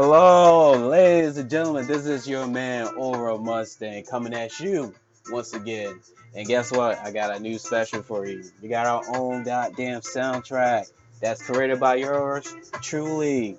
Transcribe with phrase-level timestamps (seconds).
[0.00, 1.84] Hello, ladies and gentlemen.
[1.88, 4.94] This is your man Aura Mustang coming at you
[5.28, 5.98] once again.
[6.36, 7.00] And guess what?
[7.00, 8.44] I got a new special for you.
[8.62, 13.56] We got our own goddamn soundtrack that's created by yours truly,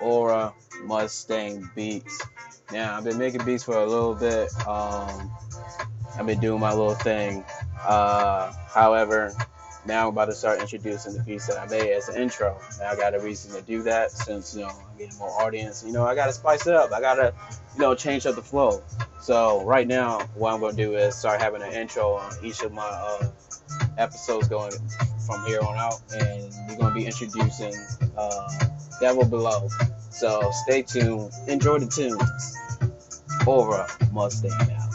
[0.00, 0.54] Aura
[0.84, 2.18] Mustang Beats.
[2.72, 4.48] Now I've been making beats for a little bit.
[4.66, 5.30] Um,
[6.18, 7.44] I've been doing my little thing.
[7.86, 9.34] Uh, however,
[9.86, 12.58] now I'm about to start introducing the piece that I made as an intro.
[12.78, 15.84] Now I got a reason to do that since you know I'm getting more audience.
[15.86, 16.92] You know I gotta spice it up.
[16.92, 17.34] I gotta
[17.74, 18.82] you know change up the flow.
[19.20, 22.72] So right now what I'm gonna do is start having an intro on each of
[22.72, 23.30] my uh,
[23.98, 24.72] episodes going
[25.26, 27.74] from here on out, and we're gonna be introducing
[28.16, 28.48] uh,
[29.00, 29.68] Devil Below.
[30.10, 31.30] So stay tuned.
[31.48, 32.56] Enjoy the tunes.
[33.46, 34.93] Over Mustang now.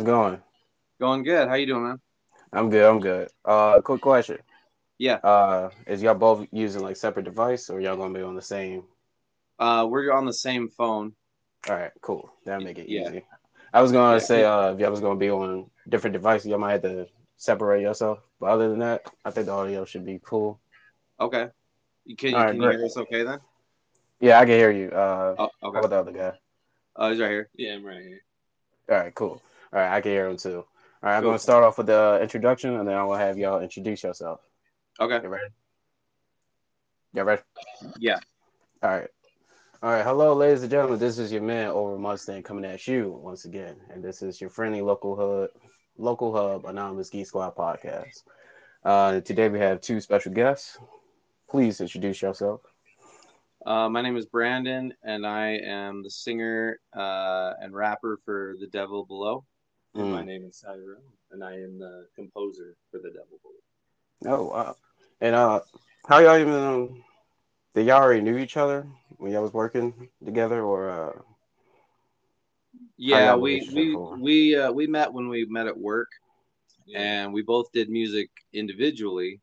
[0.00, 0.42] How's it going?
[0.98, 1.46] Going good.
[1.46, 2.00] How you doing, man?
[2.54, 2.86] I'm good.
[2.88, 3.28] I'm good.
[3.44, 4.38] Uh, quick question.
[4.96, 5.16] Yeah.
[5.16, 8.84] Uh, is y'all both using like separate device, or y'all gonna be on the same?
[9.58, 11.12] Uh, we're on the same phone.
[11.68, 11.90] All right.
[12.00, 12.32] Cool.
[12.46, 13.10] That'll make it Yeah.
[13.10, 13.26] easy.
[13.74, 14.20] I was gonna Yeah.
[14.20, 17.06] say, uh, if y'all was gonna be on different devices, y'all might have to
[17.36, 18.20] separate yourself.
[18.40, 20.62] But other than that, I think the audio should be cool.
[21.20, 21.50] Okay.
[22.06, 23.40] You can, All right, can you hear us okay then?
[24.18, 24.88] Yeah, I can hear you.
[24.92, 25.78] Uh, Oh, how okay.
[25.78, 26.38] about the other guy?
[26.96, 27.50] Oh, he's right here.
[27.54, 28.22] Yeah, I'm right here.
[28.90, 29.40] All right, cool.
[29.72, 30.56] All right, I can hear them too.
[30.58, 30.64] All
[31.02, 31.30] right, I'm Cool.
[31.30, 34.40] gonna start off with the introduction, and then I will have y'all introduce yourself.
[34.98, 35.20] Okay.
[35.22, 35.50] You ready?
[37.14, 37.42] You ready?
[37.98, 38.18] Yeah.
[38.82, 39.08] All right.
[39.82, 40.04] All right.
[40.04, 40.98] Hello, ladies and gentlemen.
[40.98, 44.50] This is your man Over Mustang coming at you once again, and this is your
[44.50, 45.50] friendly local hub,
[45.96, 48.22] local hub anonymous Geek Squad podcast.
[48.84, 50.78] Uh, today we have two special guests.
[51.48, 52.60] Please introduce yourself.
[53.64, 58.66] Uh, my name is Brandon, and I am the singer uh, and rapper for The
[58.68, 59.44] Devil Below.
[59.96, 60.24] And my Mm.
[60.24, 63.62] name is Tyrone, and I am the composer for the Devil Below.
[64.26, 64.76] Oh wow.
[65.20, 65.60] And uh,
[66.06, 67.04] how y'all even um,
[67.74, 68.86] did y'all already knew each other
[69.18, 71.12] when y'all was working together, or uh?
[72.96, 74.20] Yeah, we we going?
[74.20, 76.08] we uh, we met when we met at work,
[76.94, 79.40] and we both did music individually,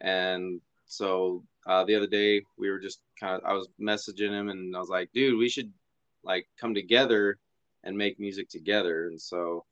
[0.00, 4.48] and so uh, the other day we were just kind of I was messaging him
[4.48, 5.72] and I was like, dude, we should
[6.24, 7.38] like come together
[7.84, 9.64] and make music together, and so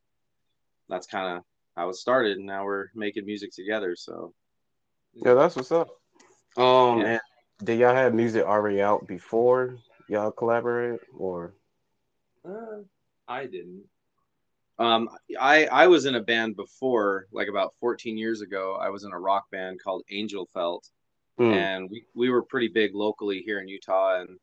[0.88, 1.44] that's kind of
[1.76, 2.36] how it started.
[2.36, 3.96] And now we're making music together.
[3.96, 4.34] So
[5.14, 5.88] Yeah, that's what's up.
[6.56, 7.06] Um, yeah.
[7.06, 7.20] and
[7.64, 11.54] did y'all have music already out before y'all collaborated, or?
[12.44, 12.82] Uh,
[13.28, 13.84] I didn't.
[14.78, 15.08] Um,
[15.38, 18.76] I I was in a band before, like about 14 years ago.
[18.80, 20.88] I was in a rock band called Angel Felt,
[21.38, 21.54] mm.
[21.54, 24.38] and we, we were pretty big locally here in Utah, and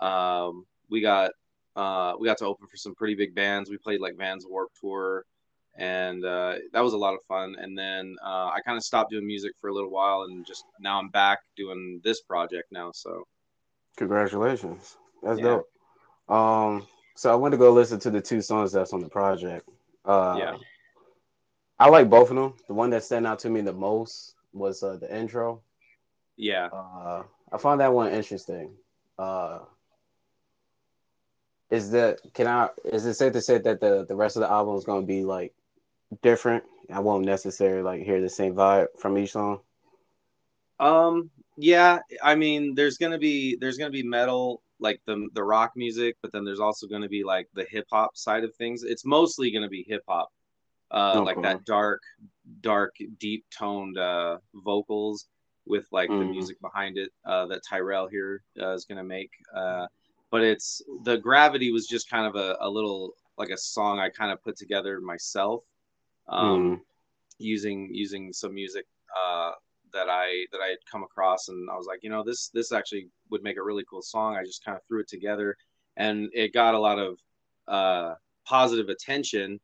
[0.00, 1.32] um, we got
[1.76, 3.70] uh, we got to open for some pretty big bands.
[3.70, 5.24] We played like Vans Warped Tour,
[5.76, 7.56] and uh, that was a lot of fun.
[7.58, 10.64] And then uh, I kind of stopped doing music for a little while, and just
[10.80, 12.92] now I'm back doing this project now.
[12.92, 13.26] So,
[13.96, 15.60] congratulations, that's yeah.
[16.28, 16.34] dope.
[16.34, 19.68] Um, so I went to go listen to the two songs that's on the project.
[20.04, 20.56] Uh, yeah,
[21.78, 22.54] I like both of them.
[22.66, 25.62] The one that stand out to me the most was uh, the intro.
[26.36, 28.72] Yeah, uh, I found that one interesting.
[29.18, 29.60] Uh,
[31.70, 34.50] is that can I is it safe to say that the the rest of the
[34.50, 35.54] album is going to be like
[36.22, 36.64] different?
[36.92, 39.60] I won't necessarily like hear the same vibe from each song.
[40.78, 41.30] Um.
[41.56, 42.00] Yeah.
[42.22, 46.32] I mean, there's gonna be there's gonna be metal like the the rock music, but
[46.32, 48.82] then there's also gonna be like the hip hop side of things.
[48.82, 50.28] It's mostly gonna be hip hop,
[50.90, 51.20] uh, okay.
[51.20, 52.02] like that dark,
[52.60, 55.26] dark, deep toned uh, vocals
[55.64, 56.18] with like mm.
[56.18, 56.32] the mm-hmm.
[56.32, 59.30] music behind it uh, that Tyrell here uh, is gonna make.
[59.54, 59.86] Uh,
[60.30, 64.10] but it's the gravity was just kind of a, a little like a song I
[64.10, 65.62] kind of put together myself,
[66.32, 66.80] um, mm.
[67.38, 68.86] using using some music
[69.16, 69.52] uh,
[69.92, 72.72] that I that I had come across, and I was like, you know, this this
[72.72, 74.36] actually would make a really cool song.
[74.36, 75.56] I just kind of threw it together,
[75.96, 77.18] and it got a lot of
[77.68, 78.14] uh,
[78.46, 79.60] positive attention,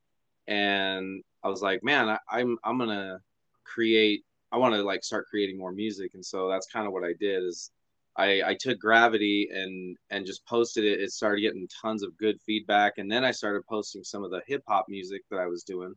[0.47, 3.21] and I was like, man, I, I'm I'm gonna
[3.65, 4.25] create.
[4.51, 7.15] I want to like start creating more music, and so that's kind of what I
[7.19, 7.43] did.
[7.43, 7.71] Is
[8.17, 12.41] I, I took gravity and and just posted it it started getting tons of good
[12.41, 15.63] feedback and then i started posting some of the hip hop music that i was
[15.63, 15.95] doing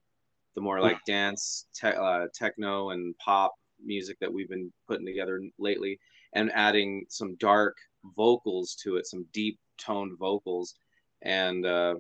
[0.56, 3.54] the more like dance te- uh, techno and pop
[3.84, 6.00] music that we've been putting together lately
[6.34, 7.78] and adding some dark
[8.16, 10.76] vocals to it some deep toned vocals.
[11.24, 11.96] And uh,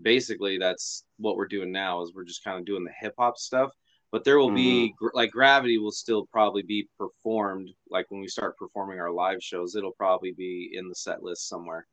[0.00, 3.36] basically that's what we're doing now is we're just kind of doing the hip hop
[3.36, 3.70] stuff
[4.12, 4.56] but there will mm-hmm.
[4.56, 9.42] be like gravity will still probably be performed like when we start performing our live
[9.42, 11.86] shows it'll probably be in the set list somewhere.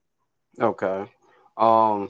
[0.60, 1.06] Okay.
[1.58, 2.10] Um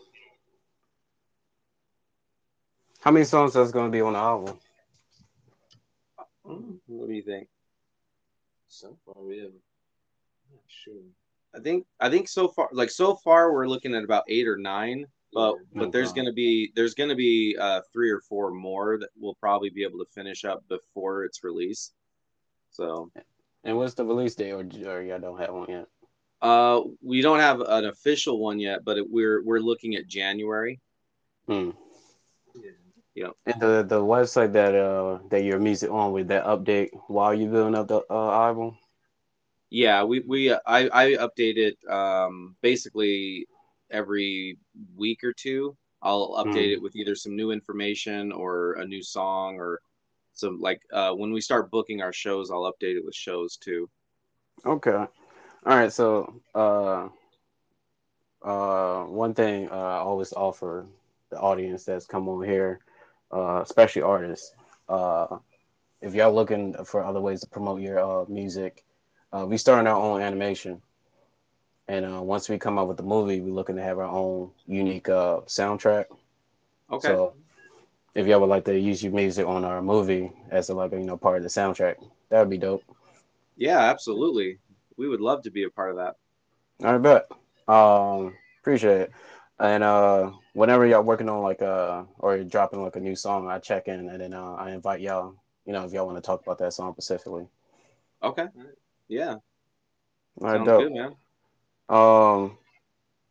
[2.99, 4.57] how many songs is going to be on the album
[6.45, 7.47] mm, what do you think
[8.67, 9.51] so far we have.
[10.51, 10.93] Not sure
[11.55, 14.57] i think i think so far like so far we're looking at about eight or
[14.57, 19.09] nine but but there's gonna be there's gonna be uh, three or four more that
[19.17, 21.91] we'll probably be able to finish up before its release.
[22.71, 23.11] So.
[23.65, 25.85] And what's the release date, or or y'all don't have one yet?
[26.41, 30.79] Uh, we don't have an official one yet, but it, we're we're looking at January.
[31.47, 31.71] Hmm.
[33.15, 33.29] Yeah.
[33.45, 37.49] And the the website that uh that your music on with that update while you
[37.49, 38.77] building up the uh, album.
[39.69, 43.47] Yeah, we we I I updated um basically
[43.91, 44.57] every
[44.95, 45.75] week or two.
[46.01, 46.73] I'll update mm.
[46.73, 49.81] it with either some new information or a new song or
[50.33, 53.89] some like uh, when we start booking our shows, I'll update it with shows too.
[54.65, 54.91] Okay.
[54.91, 55.07] All
[55.65, 55.91] right.
[55.91, 57.09] So, uh,
[58.41, 60.87] uh, one thing uh, I always offer
[61.29, 62.79] the audience that's come on here,
[63.31, 64.53] uh, especially artists,
[64.87, 65.37] uh,
[66.01, 68.83] if y'all looking for other ways to promote your uh, music,
[69.31, 70.81] uh, we starting our own animation.
[71.87, 74.51] And uh, once we come out with the movie, we're looking to have our own
[74.67, 76.05] unique uh, soundtrack.
[76.91, 77.07] Okay.
[77.07, 77.33] So
[78.15, 80.99] if y'all would like to use your music on our movie as a like you
[80.99, 81.95] know part of the soundtrack,
[82.29, 82.83] that would be dope.
[83.55, 84.59] Yeah, absolutely.
[84.97, 86.15] We would love to be a part of that.
[86.83, 87.29] I bet.
[87.67, 89.11] Um, appreciate it.
[89.59, 93.47] And uh, whenever y'all working on like uh or you're dropping like a new song,
[93.47, 95.35] I check in and then uh, I invite y'all.
[95.65, 97.47] You know, if y'all want to talk about that song specifically.
[98.21, 98.47] Okay.
[99.07, 99.35] Yeah.
[100.41, 100.83] All right, Sounds dope.
[100.83, 101.15] good, man.
[101.87, 102.57] Um,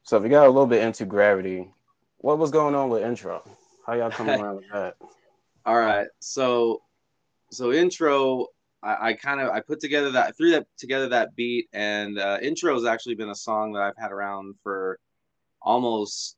[0.04, 1.70] so if you got a little bit into gravity,
[2.18, 3.42] what was going on with intro?
[3.87, 4.97] How y'all coming around with that?
[5.66, 6.80] All right, so
[7.50, 8.47] so intro,
[8.82, 12.38] I, I kind of I put together that threw that together that beat, and uh,
[12.40, 14.99] intro has actually been a song that I've had around for
[15.61, 16.38] almost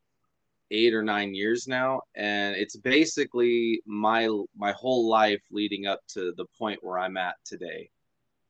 [0.70, 6.32] eight or nine years now, and it's basically my my whole life leading up to
[6.36, 7.90] the point where I'm at today.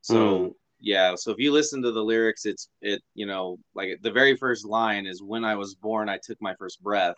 [0.03, 3.99] So mm yeah so if you listen to the lyrics it's it you know like
[4.03, 7.17] the very first line is when i was born i took my first breath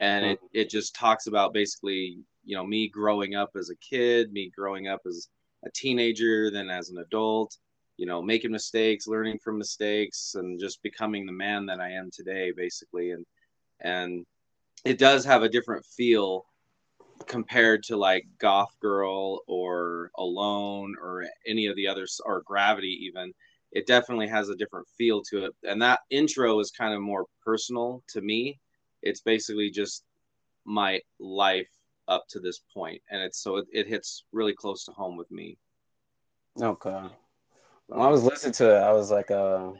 [0.00, 4.32] and it it just talks about basically you know me growing up as a kid
[4.32, 5.28] me growing up as
[5.66, 7.54] a teenager then as an adult
[7.98, 12.08] you know making mistakes learning from mistakes and just becoming the man that i am
[12.10, 13.26] today basically and
[13.80, 14.24] and
[14.84, 16.46] it does have a different feel
[17.26, 23.32] compared to like Goth Girl or Alone or any of the others or Gravity even.
[23.72, 27.26] It definitely has a different feel to it and that intro is kind of more
[27.44, 28.58] personal to me.
[29.02, 30.04] It's basically just
[30.64, 31.68] my life
[32.08, 35.30] up to this point and it's so it, it hits really close to home with
[35.30, 35.56] me.
[36.60, 37.02] Okay.
[37.86, 39.70] When I was listening to it, I was like, uh,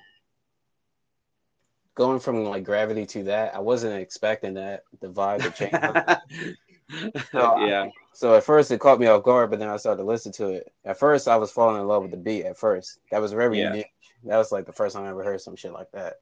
[1.94, 3.54] going from like gravity to that.
[3.54, 7.22] I wasn't expecting that the vibe to change.
[7.32, 10.02] so yeah I- so at first it caught me off guard, but then I started
[10.02, 10.72] to listen to it.
[10.84, 12.44] At first, I was falling in love with the beat.
[12.44, 13.68] At first, that was very Yeah.
[13.70, 13.92] unique.
[14.24, 16.16] That was like the first time I ever heard some shit like that.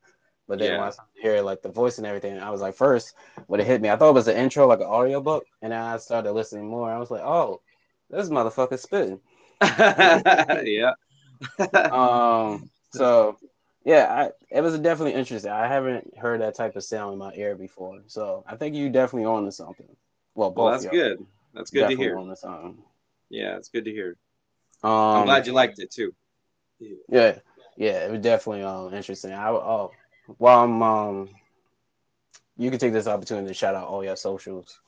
[0.46, 0.78] But then Yeah.
[0.80, 3.14] when I hear like the voice and everything, I was like, first,
[3.48, 5.80] when it hit me, I thought it was an intro, like an audiobook, and then
[5.80, 6.90] I started listening more.
[6.92, 7.62] I was like, oh,
[8.10, 9.20] this motherfucker's spitting.
[9.62, 10.92] yeah
[11.90, 13.37] um so
[13.88, 15.50] yeah I, it was definitely interesting.
[15.50, 18.00] I haven't heard that type of sound in my ear before.
[18.07, 19.88] So i think you definitely on to something.
[20.35, 21.26] Well both well that's good.
[21.54, 22.18] That's good to hear.
[22.18, 22.76] on to something.
[23.30, 24.16] yeah it's good to hear.
[24.85, 26.14] Um i'm glad you liked it too.
[27.09, 27.38] yeah
[27.76, 29.33] yeah it was definitely um interesting.
[29.33, 29.90] I oh
[30.37, 31.28] while i'm um
[32.59, 34.78] you can take this opportunity to shout out all your socials.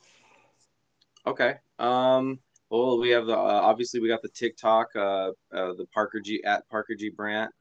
[1.25, 1.55] Okay.
[1.79, 2.39] Um.
[2.69, 6.41] Well, we have the uh, obviously we got the TikTok, uh, uh, the Parker G
[6.45, 7.51] at Parker G Brandt,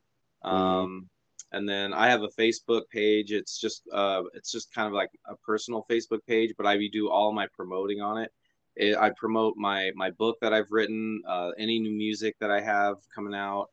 [0.43, 1.09] um,
[1.53, 3.33] and then I have a Facebook page.
[3.33, 7.11] It's just uh, it's just kind of like a personal Facebook page, but I do
[7.11, 8.33] all my promoting on it.
[8.77, 12.61] it I promote my my book that I've written, uh, any new music that I
[12.61, 13.71] have coming out,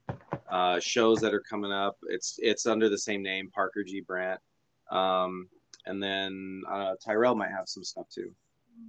[0.50, 1.98] uh, shows that are coming up.
[2.10, 4.40] It's it's under the same name, Parker G Brandt.
[4.92, 5.48] Um,
[5.86, 8.32] and then uh, Tyrell might have some stuff too.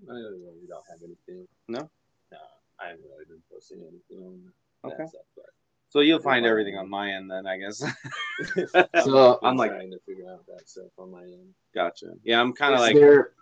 [0.05, 1.47] I don't know, we don't have anything.
[1.69, 1.91] No?
[2.33, 2.39] No,
[2.81, 5.07] I haven't really been posting anything on that Okay.
[5.07, 5.27] stuff.
[5.35, 5.47] But
[5.91, 7.83] So you'll find everything on my end then, I guess.
[9.05, 11.55] So- I'm like, trying to figure out that stuff on my end.
[11.75, 12.13] gotcha.
[12.25, 13.33] Yeah, I'm kind of like, there-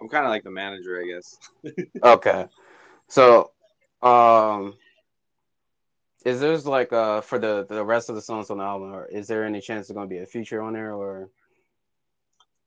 [0.00, 1.38] I'm kind of like the manager, I guess.
[2.02, 2.46] okay
[3.08, 3.50] so
[4.02, 4.74] um
[6.24, 9.06] is there's like uh for the the rest of the songs on the album or
[9.06, 11.28] is there any chance there's gonna be a feature on there or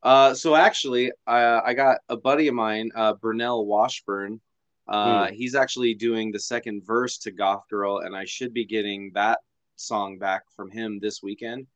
[0.03, 4.39] Uh, so actually, I, I got a buddy of mine, uh, Burnell Washburn.
[4.87, 9.11] Uh, He's actually doing the second verse to Goth Girl, and I should be getting
[9.13, 9.39] that
[9.75, 11.67] song back from him this weekend.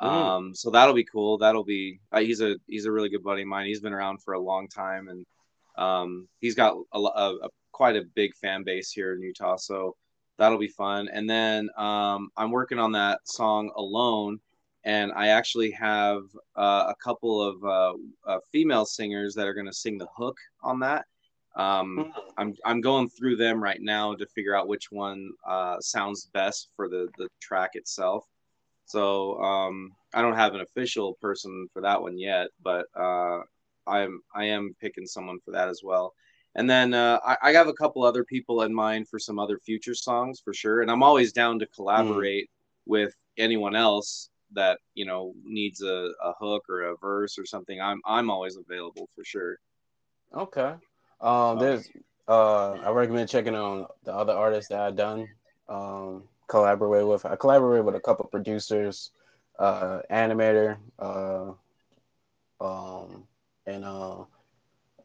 [0.00, 0.06] Mm.
[0.06, 1.38] Um, so that'll be cool.
[1.38, 2.00] That'll be.
[2.12, 3.66] Uh, he's a he's a really good buddy of mine.
[3.66, 5.26] He's been around for a long time, and
[5.76, 9.56] um, he's got a, a, a quite a big fan base here in Utah.
[9.56, 9.96] So
[10.38, 11.08] that'll be fun.
[11.08, 14.40] And then um, I'm working on that song alone
[14.86, 16.22] and I actually have
[16.54, 20.38] uh, a couple of uh, uh, female singers that are going to sing the hook
[20.62, 21.06] on that.
[21.56, 26.28] Um, I'm I'm going through them right now to figure out which one uh, sounds
[26.32, 28.24] best for the the track itself.
[28.84, 33.40] So um, I don't have an official person for that one yet, but uh,
[33.86, 36.14] I'm I am picking someone for that as well.
[36.54, 39.58] And then uh, I, I have a couple other people in mind for some other
[39.58, 40.80] future songs for sure.
[40.82, 42.48] And I'm always down to collaborate
[42.86, 47.80] with anyone else that you know needs a, a hook or a verse or something.
[47.80, 49.58] I'm I'm always available for sure.
[50.34, 50.74] Okay.
[51.20, 51.88] Um, there's
[52.28, 55.28] uh, I recommend checking on the other artists that I've done
[55.68, 57.24] um collaborate with.
[57.26, 59.10] I collaborate with a couple producers,
[59.58, 61.52] uh, animator, uh,
[62.60, 63.26] um,
[63.66, 64.24] and uh,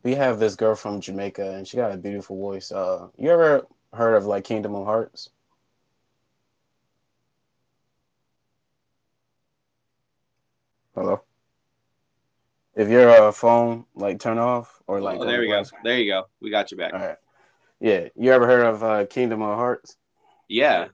[0.04, 2.72] we have this girl from Jamaica, and she got a beautiful voice.
[2.72, 5.30] Uh, you ever heard of like Kingdom of Hearts?
[10.96, 11.24] Hello.
[12.76, 15.64] If your uh, phone like turn off or like oh, there we go.
[15.64, 16.26] screen- There you go.
[16.40, 16.94] We got you back.
[16.94, 17.18] all right.
[17.80, 18.08] Yeah.
[18.16, 19.98] You ever heard of uh, Kingdom of Hearts?
[20.48, 20.88] Yeah,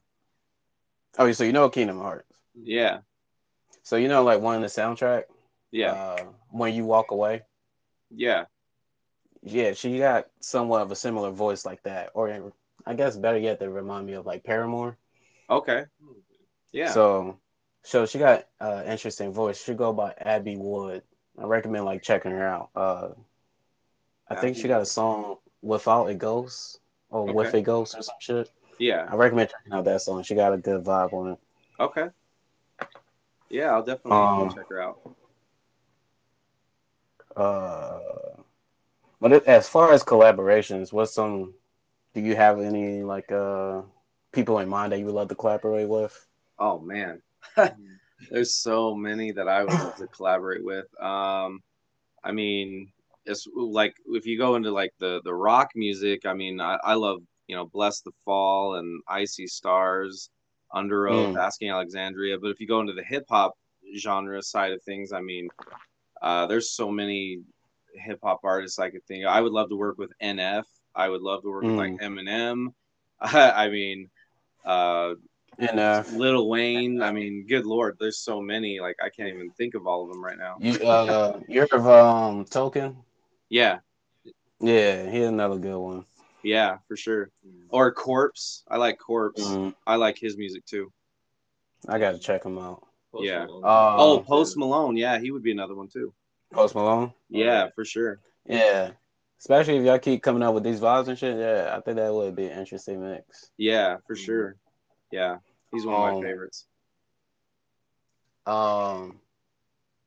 [1.19, 2.31] Oh, so you know Kingdom of Hearts.
[2.55, 2.99] yeah,
[3.83, 5.23] So you know like one in the soundtrack.
[5.71, 7.41] yeah, Uh, when you walk away.
[8.11, 8.45] yeah.
[9.43, 12.51] Yeah, she got somewhat of a similar voice like that, or
[12.85, 14.97] I guess better yet, they remind me of like Paramore.
[15.49, 15.85] Okay.
[16.71, 16.91] Yeah.
[16.91, 17.39] So,
[17.83, 19.63] so she got uh interesting voice.
[19.63, 21.03] She go by Abby Wood.
[21.39, 22.69] I recommend like checking her out.
[22.75, 23.09] Uh,
[24.29, 26.79] I think she got a song without a ghost
[27.09, 28.49] or with a ghost or some shit.
[28.79, 29.07] yeah.
[29.09, 30.23] I recommend checking out that song.
[30.23, 31.39] She got a good vibe on it.
[31.79, 32.09] Okay.
[33.49, 35.15] Yeah, I'll definitely Um, check her out.
[37.35, 37.99] Uh,
[39.21, 41.53] but it, as far as collaborations, what's some?
[42.13, 43.81] Do you have any like uh
[44.31, 46.27] people in mind that you would love to collaborate with?
[46.59, 47.21] Oh man,
[48.29, 50.85] there's so many that I would love to collaborate with.
[51.01, 51.61] Um,
[52.23, 52.91] I mean,
[53.25, 56.25] it's like if you go into like the the rock music.
[56.25, 60.29] I mean, I, I love you know Bless the Fall and I See Stars,
[60.73, 61.39] Underoath, Mm.
[61.39, 62.37] Asking Alexandria.
[62.39, 63.57] But if you go into the hip hop
[63.97, 65.49] genre side of things, I mean,
[66.21, 67.39] uh, there's so many
[67.93, 69.25] hip hop artists I could think.
[69.25, 69.29] Of.
[69.29, 70.63] I would love to work with NF.
[70.95, 72.73] I would love to work with like Eminem.
[73.21, 74.09] I mean,
[74.65, 75.13] uh,
[75.59, 77.01] And uh, Little Wayne.
[77.01, 78.79] I mean, good lord, there's so many.
[78.79, 80.57] Like I can't even think of all of them right now.
[80.59, 82.97] you uh, you heard of um Token?
[83.49, 83.79] Yeah,
[84.59, 86.05] Yeah, he's another good one.
[86.43, 87.31] yeah, for sure.
[87.69, 88.63] Or Corpse.
[88.67, 89.41] I like Corpse.
[89.41, 89.73] Mhm.
[89.85, 90.91] I like his music too.
[91.87, 92.85] I gotta check him out.
[93.11, 93.45] Post Yeah.
[93.45, 93.63] Malone.
[93.63, 94.97] Uh, oh, Post Malone.
[94.97, 96.13] Yeah, he would be another one too.
[96.51, 97.13] Post Malone.
[97.29, 98.19] Yeah, for sure.
[98.45, 98.91] Yeah,
[99.39, 101.37] especially if y'all keep coming out with these vibes and shit.
[101.37, 103.51] Yeah, I think that would be an interesting mix.
[103.57, 104.55] Yeah, for sure.
[105.11, 105.37] Yeah,
[105.71, 106.67] he's one of Um, my favorites.
[108.45, 109.19] Um,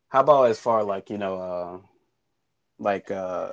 [0.09, 1.79] how about as far like you know, uh,
[2.79, 3.53] like uh,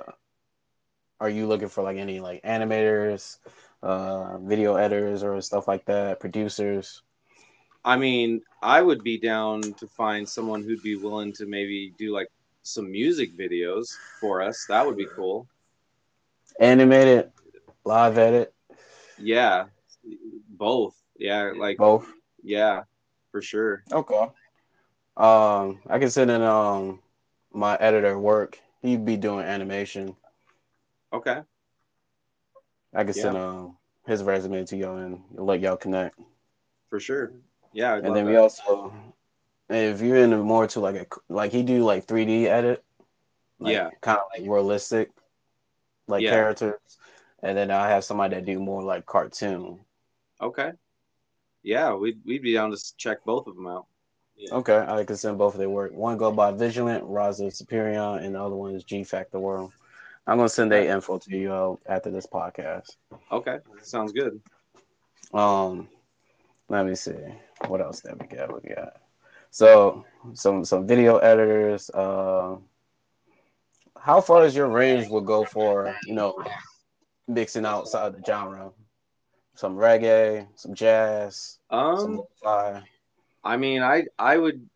[1.20, 3.38] are you looking for like any like animators,
[3.82, 7.02] uh, video editors or stuff like that, producers?
[7.84, 12.12] I mean, I would be down to find someone who'd be willing to maybe do
[12.12, 12.28] like
[12.62, 14.66] some music videos for us.
[14.68, 15.48] That would be cool.
[16.60, 17.32] Animated,
[17.84, 18.54] live edit,
[19.18, 19.66] Yeah,
[20.48, 20.94] both.
[21.18, 22.06] Yeah, like both.
[22.42, 22.82] yeah,
[23.32, 23.82] for sure.
[23.92, 24.28] Okay.
[25.16, 27.00] Um, I can send in um
[27.52, 28.58] my editor work.
[28.82, 30.14] He'd be doing animation.
[31.12, 31.40] Okay.
[32.94, 36.18] I can send um his resume to y'all and let y'all connect.
[36.88, 37.32] For sure.
[37.72, 37.96] Yeah.
[37.96, 38.40] I'd and then we that.
[38.40, 38.92] also,
[39.68, 42.84] if you're into more to like a like he do like 3D edit,
[43.58, 43.90] like, Yeah.
[44.00, 45.10] kind of like realistic,
[46.06, 46.30] like Yeah.
[46.30, 46.78] characters,
[47.42, 49.80] and then I have somebody that do more like cartoon.
[50.40, 50.72] Okay.
[51.62, 53.86] Yeah, we'd we'd be down to check both of them out.
[54.36, 54.54] Yeah.
[54.54, 55.92] Okay, I can send both of their work.
[55.92, 59.72] One go by Vigilant, Raza Superior, and the other one is G Factor World.
[60.26, 62.96] I'm gonna send their info to you all after this podcast.
[63.32, 63.58] Okay.
[63.82, 64.40] Sounds good.
[65.34, 65.88] Um,
[66.68, 67.16] let me see
[67.66, 68.62] what else that we got.
[68.62, 69.00] We got
[69.50, 71.90] so some some video editors.
[71.90, 72.56] Uh,
[73.98, 76.36] how far is your range will go for you know
[77.26, 78.70] mixing outside the genre?
[79.58, 81.58] Some reggae, some jazz,
[81.94, 82.82] some Um lo-fi.
[83.44, 84.68] I mean, I I would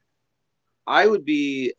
[0.86, 1.75] I would be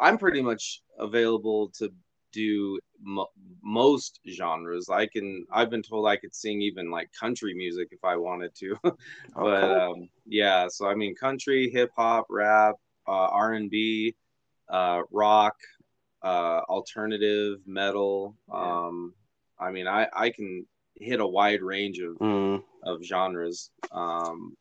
[0.00, 1.92] I'm pretty much available to
[2.32, 3.30] do mo-
[3.62, 4.88] most genres.
[4.90, 8.54] I can I've been told I could sing even like country music if I wanted
[8.56, 8.76] to.
[9.42, 9.72] but Okay.
[9.72, 12.76] um, yeah, so I mean, country, hip hop, rap,
[13.08, 14.16] uh, R and B,
[14.70, 15.56] uh, rock,
[16.22, 18.36] uh, alternative, metal.
[18.52, 19.14] Um,
[19.60, 20.66] I mean, I I can
[20.96, 22.62] hit a wide range of Mm.
[22.82, 23.70] of genres.
[23.90, 24.56] Um,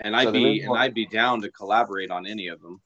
[0.00, 2.80] and So I'd be and why- I'd be down to collaborate on any of them.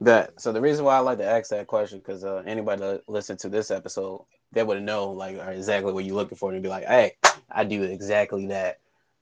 [0.00, 3.08] That so the reason why I like to ask that question because uh, anybody that
[3.08, 6.68] listen to this episode, they would know like exactly what you're looking for and be
[6.68, 7.16] like, hey,
[7.50, 8.80] I do exactly that.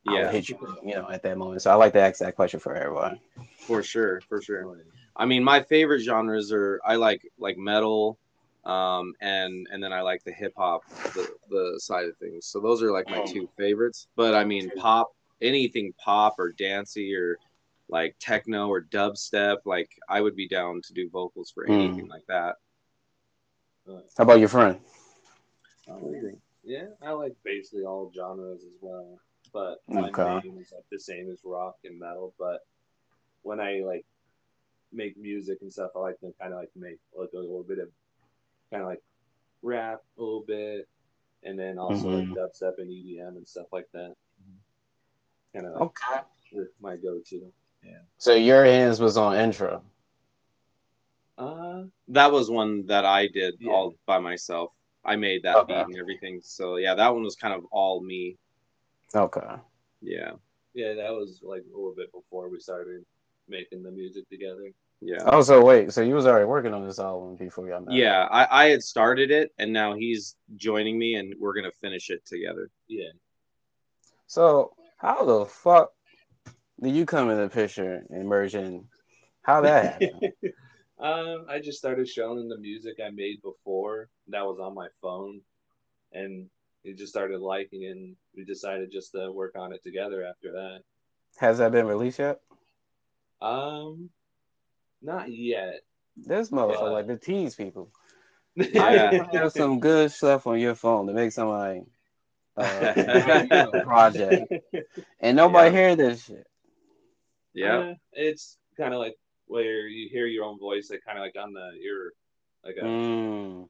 [0.08, 1.62] I Yeah, will hit you, you know, at that moment.
[1.62, 3.20] So I like to ask that question for everyone.
[3.58, 4.82] for sure, for sure.
[5.14, 8.18] I mean, my favorite genres are I like like metal,
[8.64, 12.46] um, and and then I like the hip hop the, the side of things.
[12.46, 14.06] So those are like my two favorites.
[14.16, 17.38] But I mean, pop, anything pop or dancey or
[17.88, 21.74] like techno or dubstep, like I would be down to do vocals for Mm.
[21.74, 22.56] anything like that.
[24.16, 24.78] How about your friend?
[25.88, 26.14] Um,
[26.62, 29.18] yeah, I like basically all genres as well,
[29.52, 30.40] but my Okay.
[30.42, 32.34] main is like the same as rock and metal.
[32.38, 32.60] But
[33.42, 34.04] when I like
[34.92, 37.78] make music and stuff, I like to kind of like make like a little bit
[37.78, 37.88] of
[38.72, 39.02] kind of like
[39.62, 40.88] rap a little bit,
[41.44, 42.30] and then also Mhm.
[42.30, 44.16] like dubstep and EDM and stuff like that.
[45.54, 46.66] Kind of like Okay.
[46.80, 47.52] my go-to.
[47.84, 48.02] Yeah.
[48.16, 49.84] So your hands was on intro.
[51.38, 53.72] Uh, That was one that I did Yeah.
[53.72, 54.72] all by myself.
[55.04, 55.74] I made that Okay.
[55.74, 56.40] beat and everything.
[56.42, 58.38] So yeah, that one was kind of all me.
[59.14, 59.56] Okay.
[60.00, 60.36] Yeah.
[60.74, 63.04] yeah, that was like a little bit before we started
[63.46, 64.72] making the music together.
[65.04, 65.22] Yeah.
[65.26, 67.94] Oh, so wait, so you was already working on this album before y'all met?
[67.94, 72.08] Yeah, I, I had started it and now he's joining me and we're gonna finish
[72.10, 72.70] it together.
[72.86, 73.10] Yeah.
[74.28, 75.92] So how the fuck
[76.80, 78.84] did you come in the picture and merge in?
[79.42, 80.32] How that happened?
[81.00, 85.40] um, I just started showing the music I made before that was on my phone,
[86.12, 86.48] and
[86.84, 90.52] he just started liking, it, and we decided just to work on it together after
[90.52, 90.82] that.
[91.38, 92.40] Has that been released yet?
[93.40, 94.10] Um,
[95.02, 95.80] not yet.
[96.16, 96.88] This motherfucker Yeah.
[96.90, 97.90] like to tease people.
[98.56, 99.26] Yeah.
[99.32, 101.82] I have some good stuff on your phone to make somebody
[102.56, 102.92] uh,
[103.82, 104.52] project,
[105.20, 105.80] and nobody Yeah.
[105.80, 106.46] hear this shit.
[107.54, 107.78] Yeah.
[107.78, 111.36] Uh, it's kind of like where you hear your own voice, like kind of like
[111.42, 112.12] on the ear,
[112.64, 113.68] like a, Mm.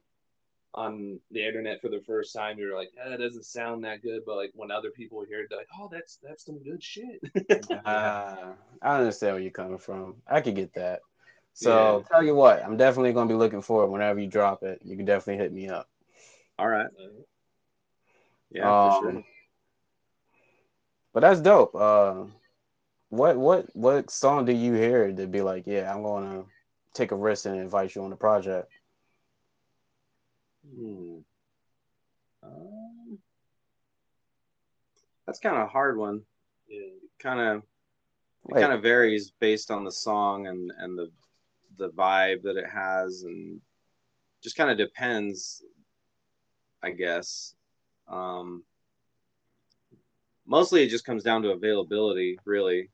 [0.73, 2.57] on the internet for the first time.
[2.59, 5.47] You're like, eh, it doesn't sound that good, but like when other people hear it,
[5.49, 7.21] they're like, oh, that's that's some good shit.
[7.85, 10.15] Ah, I understand where you're coming from.
[10.27, 10.99] I could get that.
[11.53, 14.81] So tell you what, I'm definitely gonna be looking for it whenever you drop it.
[14.83, 15.87] You can definitely hit me up.
[16.57, 16.87] All right.
[18.51, 19.23] Yeah, for Um, sure.
[21.13, 21.75] But that's dope.
[21.75, 22.25] Uh,
[23.09, 26.45] what what what song do you hear to be like, yeah, I'm gonna
[26.93, 28.71] take a risk and invite you on the project?
[30.67, 31.19] Hmm.
[32.41, 33.19] Um,
[35.25, 36.23] that's kind of a hard one.
[36.67, 36.89] Yeah.
[37.19, 37.63] Kind of
[38.49, 41.11] it kind of varies based on the song and and the
[41.77, 43.59] the vibe that it has and
[44.41, 45.63] just kind of depends
[46.81, 47.55] i guess.
[48.07, 48.63] Um
[50.45, 52.89] mostly it just comes down to availability really.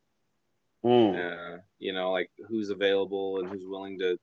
[0.83, 4.17] Mm, uh, you know like who's available and who's willing to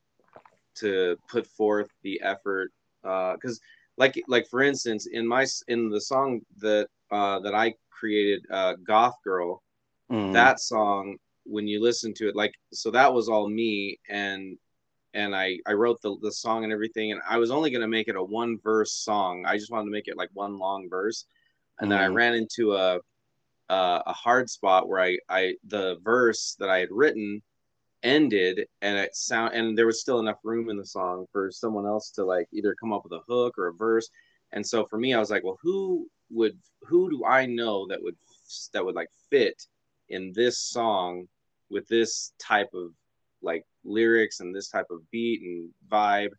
[0.74, 2.70] to put forth the effort
[3.02, 3.60] because
[3.96, 8.74] like like for instance in my in the song that uh that i created uh
[8.86, 9.62] goth girl
[10.10, 11.16] mm, that song
[11.48, 14.58] when you listen to it like so that was all me and
[15.14, 17.88] and i i wrote the, the song and everything and i was only going to
[17.88, 20.88] make it a one verse song i just wanted to make it like one long
[20.88, 21.26] verse
[21.80, 22.14] and then i Mhm.
[22.14, 22.98] ran into a
[23.68, 27.42] a, a hard spot where i i the verse that i had written
[28.02, 31.86] ended and it sound and there was still enough room in the song for someone
[31.86, 34.08] else to like either come up with a hook or a verse
[34.52, 38.00] and so for me i was like well who would who do i know that
[38.02, 38.16] would
[38.72, 39.66] that would like fit
[40.08, 41.26] in this song
[41.70, 42.90] with this type of
[43.42, 46.30] like lyrics and this type of beat and vibe.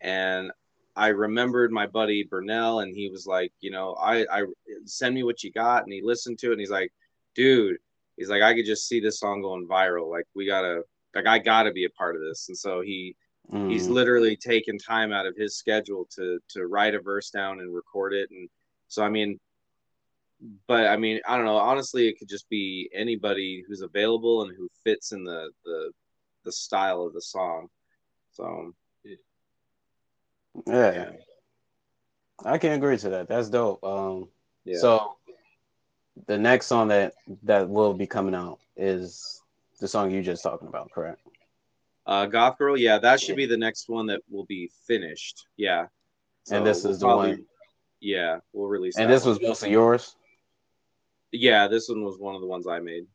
[0.00, 0.50] And
[0.96, 4.42] i remembered my buddy burnell and he was like you know i i
[4.84, 5.84] send me what you got.
[5.84, 6.92] And he listened to it and he's like
[7.34, 7.76] dude
[8.16, 10.10] he's like i could just see this song going viral.
[10.10, 10.82] Like we gotta
[11.14, 12.46] like i gotta be a part of this.
[12.48, 13.14] And so he
[13.50, 13.92] he's mm.
[13.92, 18.12] literally taken time out of his schedule to to write a verse down and record
[18.14, 18.30] it.
[18.30, 18.48] And
[18.88, 19.38] so i mean
[20.66, 24.56] but i mean i don't know honestly it could just be anybody who's available and
[24.56, 25.90] who fits in the the
[26.44, 27.68] the style of the song
[28.32, 28.72] so
[30.66, 31.10] yeah, yeah
[32.44, 33.28] I can agree to that.
[33.28, 33.84] That's dope.
[33.84, 34.28] Um,
[34.64, 35.16] yeah so
[36.26, 39.42] the next song that that will be coming out is
[39.80, 41.20] the song you just talking about, correct?
[42.06, 45.86] uh goth girl yeah that should be the next one that will be finished yeah
[46.50, 47.44] And this we'll is the one-
[48.00, 49.34] yeah we'll release And this one.
[49.34, 50.16] was mostly yours.
[51.32, 53.06] Yeah this one was one of the ones i made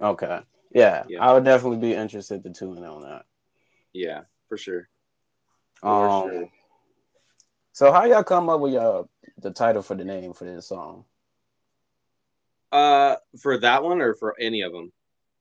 [0.00, 0.40] Okay.
[0.72, 1.26] Yeah, Yeah.
[1.26, 3.24] I would definitely be interested to tune in on that.
[3.92, 4.88] yeah for sure
[5.80, 6.48] for Um, sure
[7.72, 11.04] So how y'all come up with your the title for the name for this song?
[12.70, 14.92] uh for that one or for any of them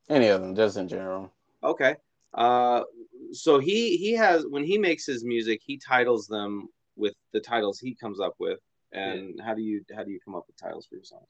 [0.09, 1.31] Any of them, just in general.
[1.63, 1.95] Okay.
[2.33, 2.83] Uh,
[3.31, 7.79] so he he has when he makes his music, he titles them with the titles
[7.79, 8.59] he comes up with.
[8.93, 11.27] And how do you how do you come up with titles for your songs?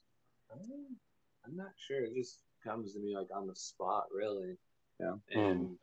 [0.52, 2.04] I'm not sure.
[2.04, 4.56] It just comes to me like on the spot, really.
[5.00, 5.14] Yeah.
[5.32, 5.76] And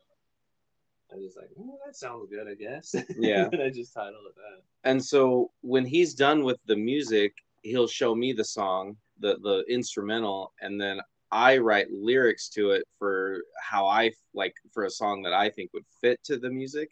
[1.12, 2.94] I was like, oh, that sounds good, I guess.
[3.18, 3.48] Yeah.
[3.52, 4.90] and I just titled it that.
[4.90, 9.64] And so when he's done with the music, he'll show me the song, the the
[9.68, 11.00] instrumental, and then
[11.32, 15.72] I write lyrics to it for how I like for a song that I think
[15.72, 16.90] would fit to the music,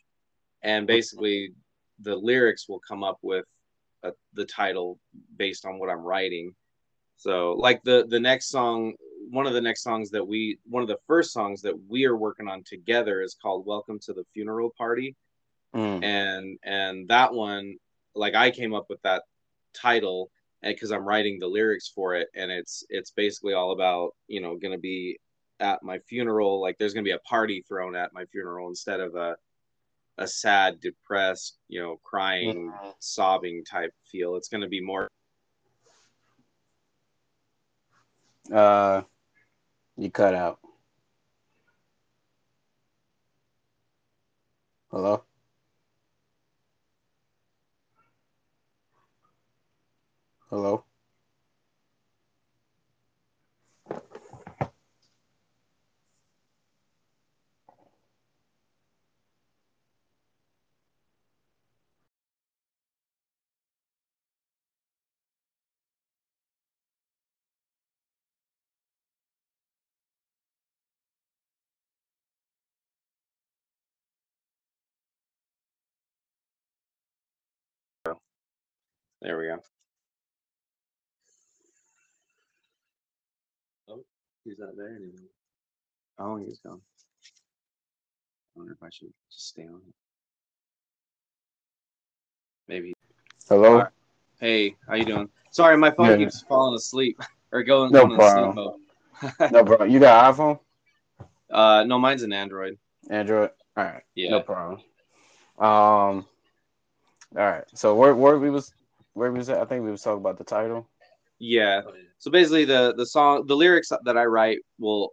[0.63, 1.53] and basically
[2.01, 3.47] the lyrics will come up with
[4.03, 4.99] a, the title
[5.37, 6.55] based on what I'm writing.
[7.25, 8.93] So like the the next song,
[9.31, 12.19] one of the next songs that we one of the first songs that we are
[12.19, 15.17] working on together is called "Welcome to the Funeral Party."
[15.75, 16.05] Mm.
[16.05, 17.77] and and that one
[18.15, 19.25] like i came up with that
[19.73, 20.31] title
[20.63, 24.55] because i'm writing the lyrics for it and it's it's basically all about you know
[24.57, 25.19] gonna be
[25.59, 29.17] at my funeral like there's gonna be a party thrown at my funeral instead of
[29.17, 29.35] a
[30.19, 32.95] a sad depressed you know crying Mhm.
[33.01, 35.09] sobbing type feel it's gonna be more
[38.53, 39.03] Uh,
[39.97, 40.61] you cut out.
[44.91, 45.25] Hello.
[50.49, 50.85] Hello.
[79.25, 79.59] There we go
[83.89, 84.05] Oh,
[84.45, 85.29] He's not there anymore.
[86.19, 86.81] oh he's gone
[88.55, 89.95] i wonder if i should just stay on it
[92.69, 92.93] maybe
[93.49, 93.71] Hello.
[93.71, 93.89] Alright.
[94.41, 96.17] hey how you doing sorry my phone Yeah.
[96.19, 97.19] keeps falling asleep
[97.53, 98.55] or going, No going to sleep problem.
[98.55, 99.85] mode No, bro.
[99.87, 100.59] You got iPhone,
[101.51, 102.77] Uh, no, mine's an Android.
[103.09, 103.51] Android.
[103.77, 104.03] All right.
[104.15, 104.31] Yeah.
[104.31, 104.81] No problem.
[105.59, 106.27] Um.
[107.37, 107.65] All right.
[107.75, 108.73] So where where we was
[109.15, 109.61] where was at?
[109.61, 110.89] I think we was talking about the title.
[111.39, 111.83] Yeah.
[112.19, 115.13] So basically, the the song, the lyrics that I write will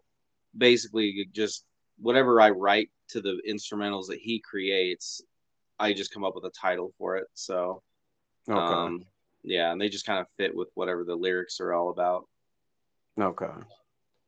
[0.58, 1.66] basically just
[2.00, 5.22] whatever I write to the instrumentals that he creates,
[5.80, 7.28] I just come up with a title for it.
[7.34, 7.84] So,
[8.50, 8.60] Okay.
[8.60, 9.06] um,
[9.44, 12.28] yeah, and they just kind of fit with whatever the lyrics are all about.
[13.20, 13.52] okay.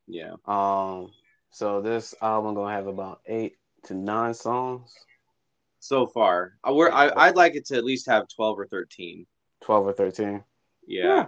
[0.06, 0.34] Yeah.
[0.46, 1.10] Um.
[1.50, 4.92] So this album gonna have about eight to nine songs,
[5.78, 9.26] So far, I, we're, I I'd like it to at least have twelve or thirteen.
[9.64, 10.44] Twelve or thirteen.
[10.86, 11.04] Yeah.
[11.04, 11.26] Yeah.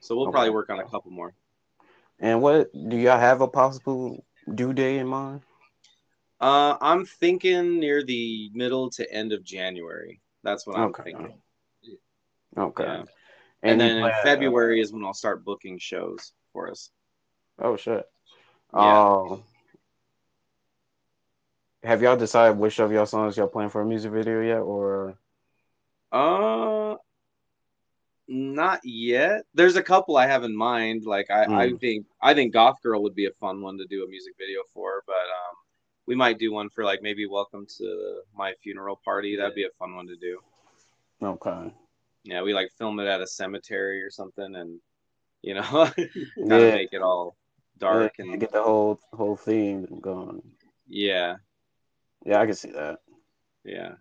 [0.00, 0.32] So we'll Okay.
[0.32, 1.34] probably work on a couple more.
[2.18, 5.40] And what do y'all have a possible due date in mind?
[6.40, 10.20] Uh, I'm thinking near the middle to end of January.
[10.42, 11.02] That's what I'm Okay.
[11.02, 11.40] thinking.
[12.56, 12.84] Okay.
[12.84, 13.00] Yeah.
[13.00, 13.08] And,
[13.62, 16.90] And, then in plan- February is when I'll start booking shows for us.
[17.58, 18.06] Oh shit.
[18.74, 19.16] Yeah.
[19.16, 19.42] Um.
[21.82, 25.16] Have y'all decided which of y'all songs y'all playing for a music video yet, or
[26.12, 26.96] Uh,
[28.30, 29.42] not yet.
[29.54, 31.04] There's a couple I have in mind.
[31.04, 31.80] Like I, I Mm.
[31.80, 34.60] think I think Goth Girl would be a fun one to do a music video
[34.72, 35.56] for, but um,
[36.06, 39.36] we might do one for like maybe Welcome to My Funeral Party.
[39.36, 40.38] That'd be a fun one to do.
[41.22, 41.74] okay?
[42.24, 44.78] Yeah, we like film it at a cemetery or something, and
[45.42, 45.62] you know,
[45.96, 47.36] kind of make it all
[47.78, 50.42] dark Yeah, and get the whole whole theme going.
[50.86, 51.36] yeah,
[52.24, 53.00] Yeah, I can see that.
[53.64, 53.94] yeah.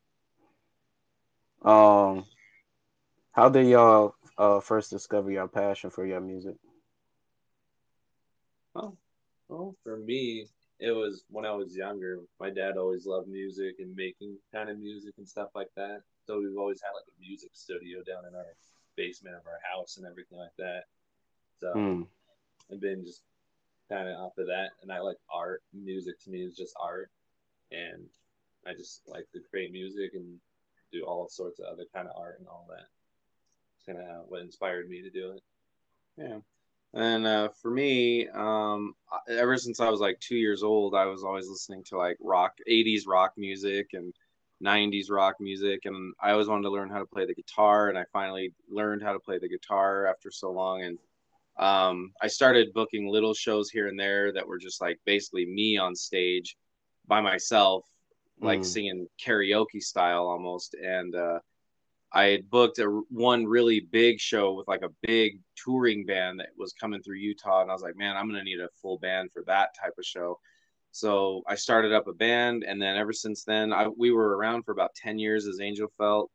[1.63, 2.25] Um,
[3.31, 6.55] how did y'all uh first discover your passion for your music?
[9.49, 10.47] Well, for me,
[10.79, 12.19] it was when I was younger.
[12.39, 16.03] My dad always loved music and making kind of music and stuff like that.
[16.27, 18.55] So we've always had like a music studio down in our
[18.95, 20.85] basement of our house and everything like that.
[21.61, 22.03] So Hmm.
[22.71, 23.23] I've been just
[23.89, 25.63] kind of off of that, and I like art.
[25.73, 27.11] Music to me is just art,
[27.71, 28.07] and
[28.67, 30.39] I just like to create music and
[30.91, 32.87] do all sorts of other kind of art and all that.
[33.89, 35.41] Kind of what inspired me to do it.
[36.17, 36.37] Yeah.
[36.93, 38.93] And uh, for me, um,
[39.29, 42.53] ever since I was like two years old, I was always listening to like rock,
[42.67, 44.13] 80s rock music and
[44.61, 45.85] 90s rock music.
[45.85, 47.89] And I always wanted to learn how to play the guitar.
[47.89, 50.83] And I finally learned how to play the guitar after so long.
[50.83, 50.99] And
[51.57, 55.77] um, I started booking little shows here and there that were just like basically me
[55.77, 56.57] on stage
[57.07, 57.85] by myself,
[58.39, 58.65] like Mm.
[58.65, 60.75] singing karaoke style almost.
[60.75, 61.39] And uh,
[62.11, 66.49] I had booked a one really big show with like a big touring band that
[66.57, 69.31] was coming through Utah, and I was like, man, I'm gonna need a full band
[69.31, 70.39] for that type of show.
[70.91, 74.63] So I started up a band, and then ever since then, I, we were around
[74.63, 76.31] for about ten years as Angel Felt,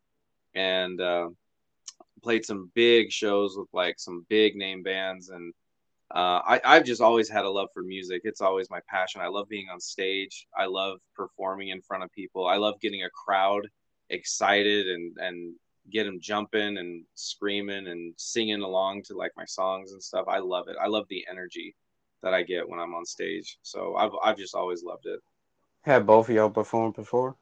[0.54, 1.30] and uh,
[2.22, 5.52] played some big shows with like some big name bands, and
[6.14, 8.22] uh, I, I've just always had a love for music.
[8.24, 9.20] It's always my passion.
[9.20, 10.46] I love being on stage.
[10.56, 12.46] I love performing in front of people.
[12.46, 13.66] I love getting a crowd
[14.10, 15.54] excited and and
[15.90, 20.26] get them jumping and screaming and singing along to like my songs and stuff.
[20.28, 20.76] I love it.
[20.80, 21.74] I love the energy
[22.22, 23.58] that I get when I'm on stage.
[23.62, 25.20] So I've I've just always loved it.
[25.82, 27.36] Have both of y'all performed before?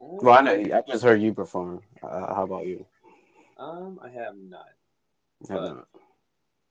[0.00, 1.82] Well, I know I just heard you perform.
[2.02, 2.86] Uh, how about you?
[3.58, 4.68] Um, I have not.
[5.48, 5.88] Have Uh, not.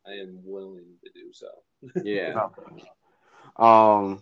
[0.05, 1.47] I am willing to do so.
[2.03, 2.47] Yeah.
[3.57, 4.21] Um,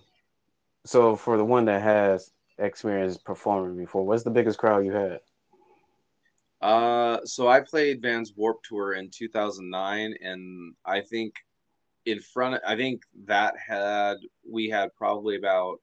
[0.85, 5.19] so for the one that has experience performing before, what's the biggest crowd you had?
[6.61, 11.33] Uh, so I played Vans Warped Tour in 2009, and I think
[12.05, 15.79] in front, I think that had we had probably about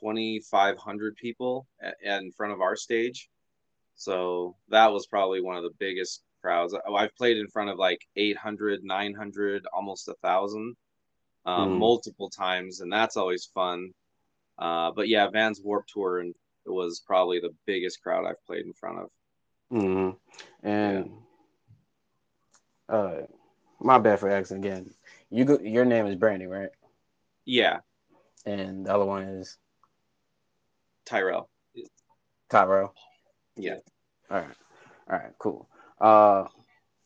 [0.00, 1.66] 2,500 people
[2.02, 3.28] in front of our stage.
[3.96, 6.74] So that was probably one of the biggest crowds.
[6.94, 10.76] I've played in front of like 800, 900, almost a thousand,
[11.44, 11.78] uh, Mm.
[11.78, 13.92] multiple times, and that's always fun.
[14.58, 16.34] Uh, but yeah, Vans Warped Tour and
[16.66, 19.10] it was probably the biggest crowd I've played in front of.
[19.70, 20.10] Hmm
[20.62, 21.10] And
[22.88, 23.22] uh,
[23.80, 24.90] my bad for asking again.
[25.30, 26.70] You go, your name is Brandy, right?
[27.44, 27.78] Yeah,
[28.46, 29.56] And the other one is
[31.04, 31.48] Tyrell.
[32.48, 32.94] Tyrell.
[33.56, 33.76] Yeah.
[34.30, 34.56] All right.
[35.10, 35.32] All right.
[35.38, 35.68] Cool.
[36.00, 36.44] Uh,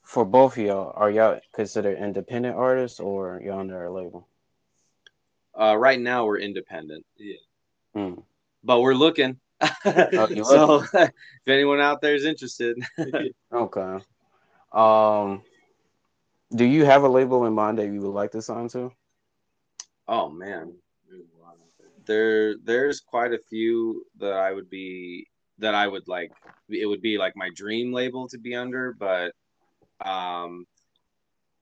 [0.02, 4.28] for both of y'all, are y'all considered independent artists or y'all under a label?
[5.58, 7.36] Uh, right now we're independent, Yeah.
[7.96, 8.22] Mm.
[8.62, 9.38] but we're looking.
[9.86, 11.12] Oh, so if
[11.46, 12.76] anyone out there is interested,
[13.52, 13.98] Okay.
[14.72, 15.42] Um,
[16.54, 18.92] do you have a label in mind that you would like to sign to?
[20.08, 20.74] oh man,
[22.06, 25.26] there there's quite a few that I would be
[25.58, 26.32] that I would like.
[26.68, 29.32] It would be like my dream label to be under, but
[30.04, 30.66] um,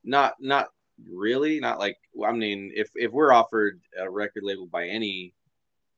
[0.05, 0.69] not not
[1.11, 1.61] really.
[1.61, 5.35] Not like I mean, if if we're offered a record label by any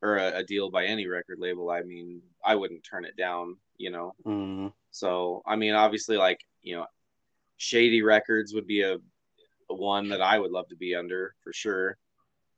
[0.04, 3.56] or a, a deal by any record label, I mean, I wouldn't turn it down.
[3.78, 4.14] You know.
[4.24, 4.72] Mm.
[4.90, 6.86] So, I mean, obviously, like, you know,
[7.56, 8.94] Shady Records would be a,
[9.70, 11.96] a one that I would love to be under for sure.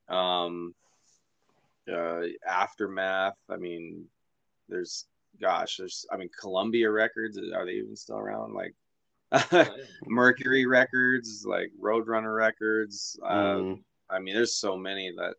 [0.08, 0.74] Um,
[1.90, 3.36] uh, Aftermath.
[3.48, 4.04] I mean,
[4.68, 5.06] there's
[5.40, 7.38] gosh, there's I mean Columbia Records.
[7.38, 8.54] Are they even still around?
[8.54, 8.74] Like
[10.06, 13.18] Mercury Records, like Roadrunner Records.
[13.24, 13.82] Uh, Mm.
[14.08, 15.34] I mean, there's so many that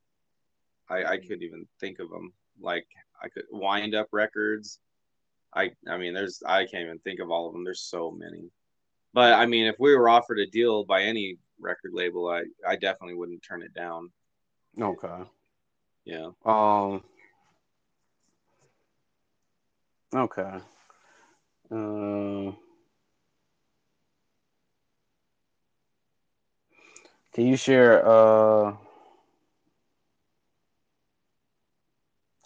[0.89, 2.33] I, I couldn't even think of them.
[2.59, 2.87] Like
[3.21, 4.79] I could Wind Up Records.
[5.53, 7.63] I I mean, there's I can't even think of all of them.
[7.63, 8.49] There's so many.
[9.13, 12.75] But I mean, if we were offered a deal by any record label, I I
[12.75, 14.11] definitely wouldn't turn it down.
[14.79, 15.23] Okay.
[16.05, 16.29] Yeah.
[16.45, 17.03] Um.
[20.13, 20.57] Okay.
[21.71, 22.57] Um.
[27.33, 28.07] can you share?
[28.07, 28.73] Uh.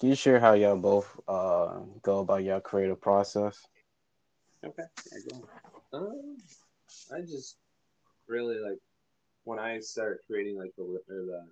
[0.02, 3.68] Can you share how y'all both uh go about your creative process?
[4.66, 4.82] Okay.
[5.28, 5.38] Yeah.
[5.94, 6.38] Um,
[7.14, 7.58] I just
[8.28, 8.80] really like
[9.44, 11.46] when I start creating like the or the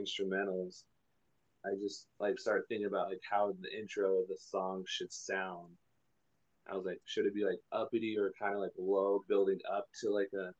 [0.00, 0.84] instrumentals.
[1.62, 5.68] I just like start thinking about like how the intro of the song should sound.
[6.70, 9.88] I was like, should it be like uppity or kind of like low, building up
[10.00, 10.54] to like a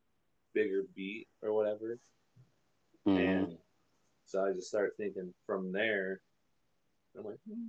[0.52, 1.98] bigger beat or whatever?
[3.06, 3.16] Mhm.
[3.16, 3.58] And
[4.28, 6.20] so I just start thinking from there.
[7.18, 7.66] I'm like, hmm,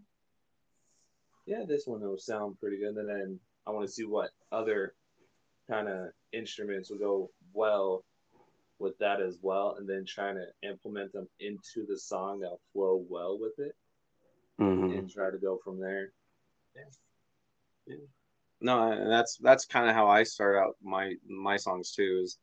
[1.46, 2.98] yeah, this one will sound pretty good.
[2.98, 4.94] And then I want to see what other
[5.70, 8.04] kind of instruments will go well
[8.78, 9.76] with that as well.
[9.80, 13.76] And then trying to implement them into the song that'll flow well with it
[14.60, 15.00] Mhm.
[15.00, 16.12] and try to go from there.
[18.62, 22.20] No, and that's that's kind of how I start out my my songs too.
[22.24, 22.38] Is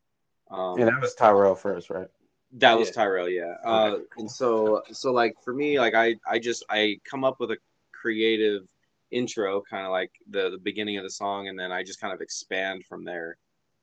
[0.51, 2.09] um, Yeah, that was Tyrell first, right?
[2.57, 2.95] That was Yeah.
[2.95, 3.55] Tyrell, yeah.
[3.65, 7.51] Uh, and so, so like for me, like I, I just I come up with
[7.51, 7.59] a
[7.93, 8.67] creative
[9.11, 12.15] intro, kind of like the the beginning of the song, and then I just kind
[12.15, 13.37] of expand from there.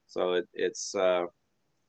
[0.07, 1.25] So it, it's uh,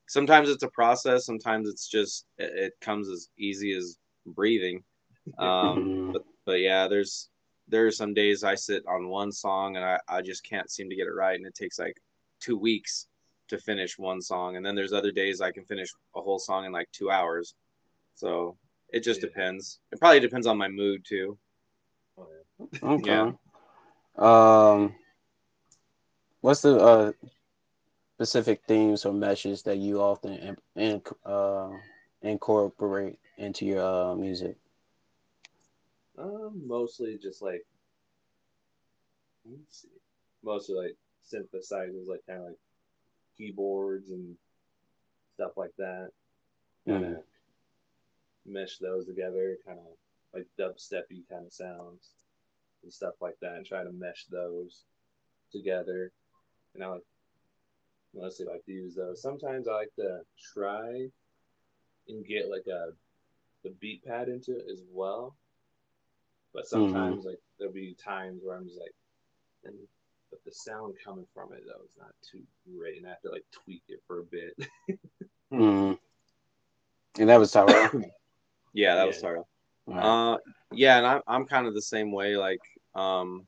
[0.07, 4.83] sometimes it's a process, sometimes it's just it, it comes as easy as breathing.
[5.39, 7.29] Um, but but yeah, there's
[7.67, 10.87] there are some days I sit on one song and I, I just can't seem
[10.87, 11.99] to get it right, and it takes like
[12.39, 13.07] two weeks
[13.49, 16.65] to finish one song, and then there's other days I can finish a whole song
[16.65, 17.55] in like two hours.
[18.15, 18.57] So
[18.89, 19.27] it just Yeah.
[19.27, 19.79] depends.
[19.91, 21.37] It probably depends on my mood too.
[22.17, 22.27] Oh,
[22.83, 23.03] Okay.
[23.05, 23.31] Yeah.
[24.17, 24.95] Um,
[26.41, 27.11] what's the uh,
[28.15, 31.69] specific themes or messages that you often in, in, uh,
[32.21, 34.57] incorporate into your uh, music?
[36.17, 37.65] Um, mostly just like
[39.45, 39.89] let me see,
[40.43, 42.57] mostly like synthesizers, like kind of like
[43.37, 44.35] keyboards and
[45.35, 46.09] stuff like that.
[46.87, 48.53] Kind of hmm.
[48.53, 49.85] mesh those together, kind of
[50.33, 52.11] like dubsteppy kind of sounds
[52.83, 54.83] and stuff like that, and try to mesh those
[55.51, 56.11] together.
[56.73, 57.05] And I like
[58.13, 59.21] mostly like to use those.
[59.21, 60.19] Sometimes I like to
[60.53, 61.07] try
[62.07, 62.91] and get like a
[63.63, 65.35] the beat pad into it as well.
[66.53, 66.69] But hmm.
[66.69, 68.93] sometimes like there'll be times where I'm just like,
[70.45, 72.41] the sound coming from it though is not too
[72.77, 74.55] great, and I have to like tweak it for a bit.
[75.51, 75.97] Mhm.
[77.17, 77.89] And that was Tyrell.
[78.73, 79.21] Yeah, that was Yeah.
[79.21, 79.47] Tyrell.
[79.87, 80.03] Right.
[80.03, 80.37] Uh,
[80.73, 82.35] yeah, and I'm I'm kind of the same way.
[82.35, 82.59] Like,
[82.93, 83.47] um,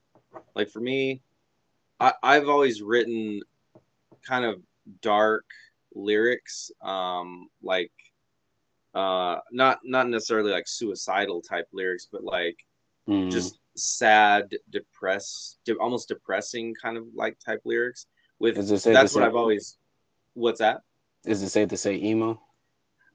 [0.55, 1.21] like for me,
[1.99, 3.41] I I've always written
[4.25, 4.61] kind of
[5.01, 5.45] dark
[5.93, 7.91] lyrics, um, like,
[8.93, 12.65] uh, not not necessarily like suicidal type lyrics, but like
[13.09, 13.29] Mhm.
[13.29, 18.07] just sad, depressed, de- almost depressing kind of like type lyrics.
[18.39, 19.77] With Is it safe that's to what say- I've always.
[20.33, 20.81] What's that?
[21.25, 22.41] Is it safe to say emo?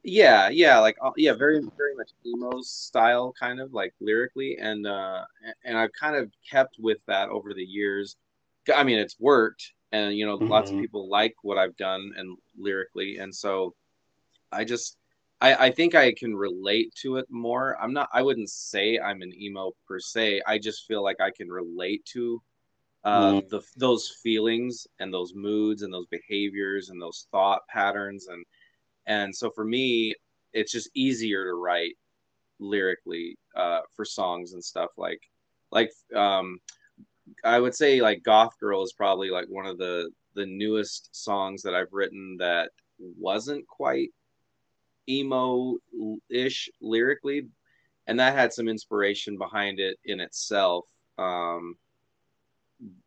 [0.05, 4.85] yeah yeah like uh, yeah very very much emo style kind of like lyrically and
[4.85, 5.23] uh
[5.63, 8.17] and i've kind of kept with that over the years
[8.75, 10.81] i mean it's worked and you know lots of Mhm.
[10.81, 13.73] people like what i've done and lyrically and so
[14.51, 14.97] i just
[15.43, 17.77] I, I think I can relate to it more.
[17.81, 18.07] I'm not.
[18.13, 20.41] I wouldn't say I'm an emo per se.
[20.47, 22.41] I just feel like I can relate to
[23.03, 28.45] uh, the those feelings and those moods and those behaviors and those thought patterns and
[29.05, 30.15] and so for me
[30.53, 31.95] it's just easier to write
[32.59, 35.19] lyrically uh, for songs and stuff like
[35.71, 36.59] like um
[37.43, 41.61] i would say like goth girl is probably like one of the the newest songs
[41.61, 42.69] that i've written that
[43.19, 44.11] wasn't quite
[45.09, 47.47] emo-ish lyrically
[48.07, 50.85] and that had some inspiration behind it in itself
[51.17, 51.75] um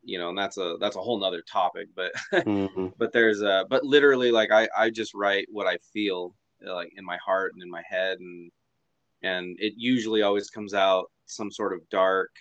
[0.03, 2.93] you know and that's a that's a whole nother topic but Mhm.
[2.97, 7.05] but there's a but literally like i i just write what i feel like in
[7.05, 8.51] my heart and in my head and
[9.21, 12.31] and it usually always comes out some sort of dark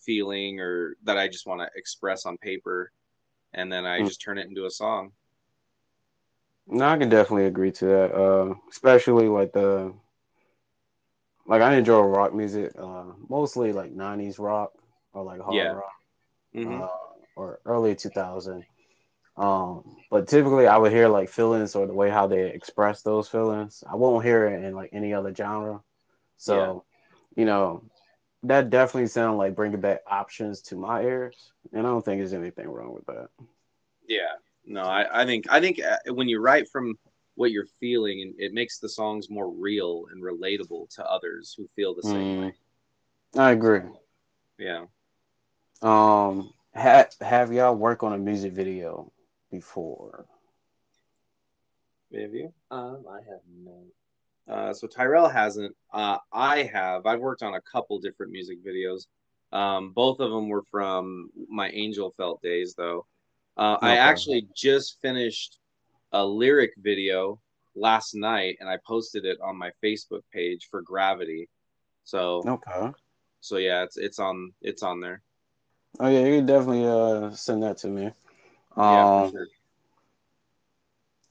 [0.00, 2.90] feeling or that i just want to express on paper
[3.54, 4.06] and then I Mm.
[4.06, 5.12] just turn it into a song.
[6.68, 8.14] No, I can definitely agree to that.
[8.14, 9.92] Uh, especially like the
[11.46, 14.72] like I enjoy rock music, uh, mostly like '90s rock
[15.12, 15.72] or like hard Yeah.
[15.72, 15.92] rock,
[16.54, 16.82] Mhm.
[16.82, 16.88] uh,
[17.36, 18.64] or early 2000.
[19.36, 23.28] Um, but typically I would hear like feelings or the way how they express those
[23.28, 23.84] feelings.
[23.90, 25.82] I won't hear it in like any other genre.
[26.38, 26.84] So,
[27.36, 27.84] you know,
[28.44, 32.34] that definitely sounds like bringing back options to my ears, and I don't think there's
[32.34, 33.28] anything wrong with that.
[34.06, 34.36] Yeah.
[34.70, 36.98] No, I, I think I think uh, when you write from
[37.36, 41.66] what you're feeling, and it makes the songs more real and relatable to others who
[41.74, 42.40] feel the same Mm.
[42.40, 42.54] way.
[43.36, 43.80] I agree.
[44.58, 44.84] Yeah.
[45.80, 49.10] Um, ha- have y'all worked on a music video
[49.50, 50.26] before?
[52.14, 52.52] Have you?
[52.70, 54.54] Um, I have not.
[54.54, 55.74] Uh, so Tyrell hasn't.
[55.92, 57.06] Uh, I have.
[57.06, 59.06] I've worked on a couple different music videos.
[59.52, 63.06] Um, both of them were from my Angel Felt days, though.
[63.58, 65.58] Uh, I actually just finished
[66.12, 67.40] a lyric video
[67.74, 71.48] last night, and I posted it on my Facebook page for Gravity.
[72.04, 72.92] So, Okay.
[73.40, 75.22] so yeah, it's it's on it's on there.
[76.00, 78.12] Oh yeah, you can definitely uh send that to me.
[78.82, 79.48] yeah, Um, for sure.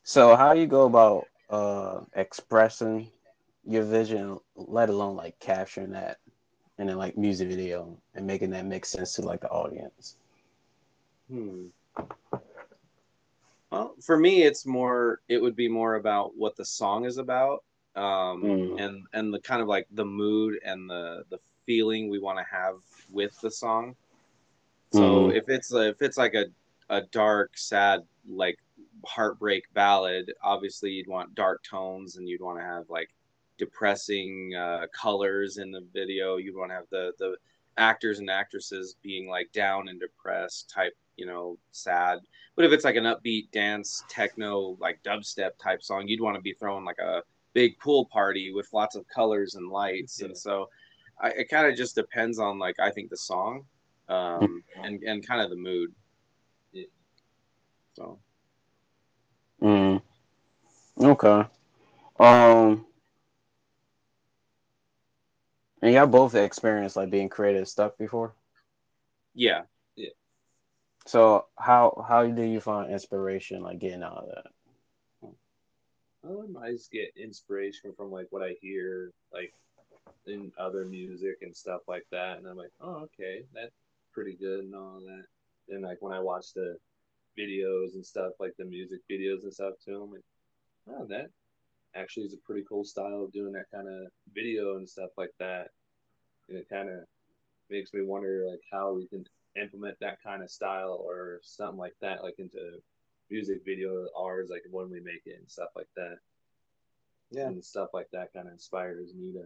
[0.03, 3.11] so how you go about uh expressing
[3.65, 6.17] your vision, let alone like capturing that
[6.77, 10.17] in a like music video and making that make sense to like the audience?
[11.29, 11.67] Hmm.
[13.71, 15.21] Well, for me, it's more.
[15.27, 17.63] It would be more about what the song is about,
[17.95, 18.79] um, Mm.
[18.79, 22.45] and and the kind of like the mood and the the feeling we want to
[22.45, 22.75] have
[23.09, 23.95] with the song.
[24.93, 25.35] So Mhm.
[25.35, 26.45] if it's a, if it's like a
[26.89, 28.57] a dark, sad, like
[29.05, 33.09] heartbreak ballad, obviously you'd want dark tones and you'd want to have like
[33.57, 36.37] depressing uh, colors in the video.
[36.37, 37.37] You'd want to have the the
[37.77, 42.19] actors and actresses being like down and depressed type, you know, sad.
[42.55, 46.41] But if it's like an upbeat dance techno like dubstep type song, you'd want to
[46.41, 47.21] be throwing like a
[47.53, 50.19] big pool party with lots of colors and lights.
[50.19, 50.27] Yeah.
[50.27, 50.69] And so
[51.21, 53.65] I, it kind of just depends on like I think the song
[54.09, 55.93] um, and and kind of the mood.
[56.71, 56.85] Yeah.
[57.93, 58.19] So
[59.61, 60.01] Mm.
[60.99, 61.43] Okay.
[62.19, 62.85] Um,
[65.81, 68.33] and y'all both experienced like being creative stuff before.
[69.33, 69.61] yeah,
[71.07, 74.47] So how how do you find inspiration like getting out of that?
[76.61, 79.53] I just get inspiration from like what I hear, like
[80.25, 83.71] in other music and stuff like that, and I'm like, oh, okay, that's
[84.13, 85.23] pretty good and all that.
[85.73, 86.77] And like when I watch the
[87.39, 90.25] videos and stuff, like the music videos and stuff too, I'm like,
[90.89, 91.29] oh, that
[91.95, 95.33] actually is a pretty cool style of doing that kind of video and stuff like
[95.39, 95.69] that.
[96.49, 96.99] And it kind of
[97.69, 99.25] makes me wonder like how we can
[99.61, 102.79] implement that kind of style or something like that, like into
[103.29, 106.17] music video ours, like when we make it and stuff like that.
[107.31, 107.47] Yeah.
[107.47, 109.43] And stuff like that kind of inspires me to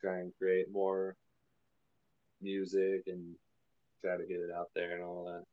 [0.00, 1.16] try and create more
[2.40, 3.34] music and
[4.00, 5.44] try to get it out there and all that.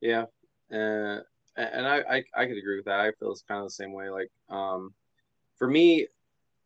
[0.00, 0.24] yeah,
[0.72, 1.20] uh,
[1.56, 3.00] and I, I I could agree with that.
[3.00, 4.10] I feel it's kind of the same way.
[4.10, 4.94] Like um,
[5.56, 6.06] for me,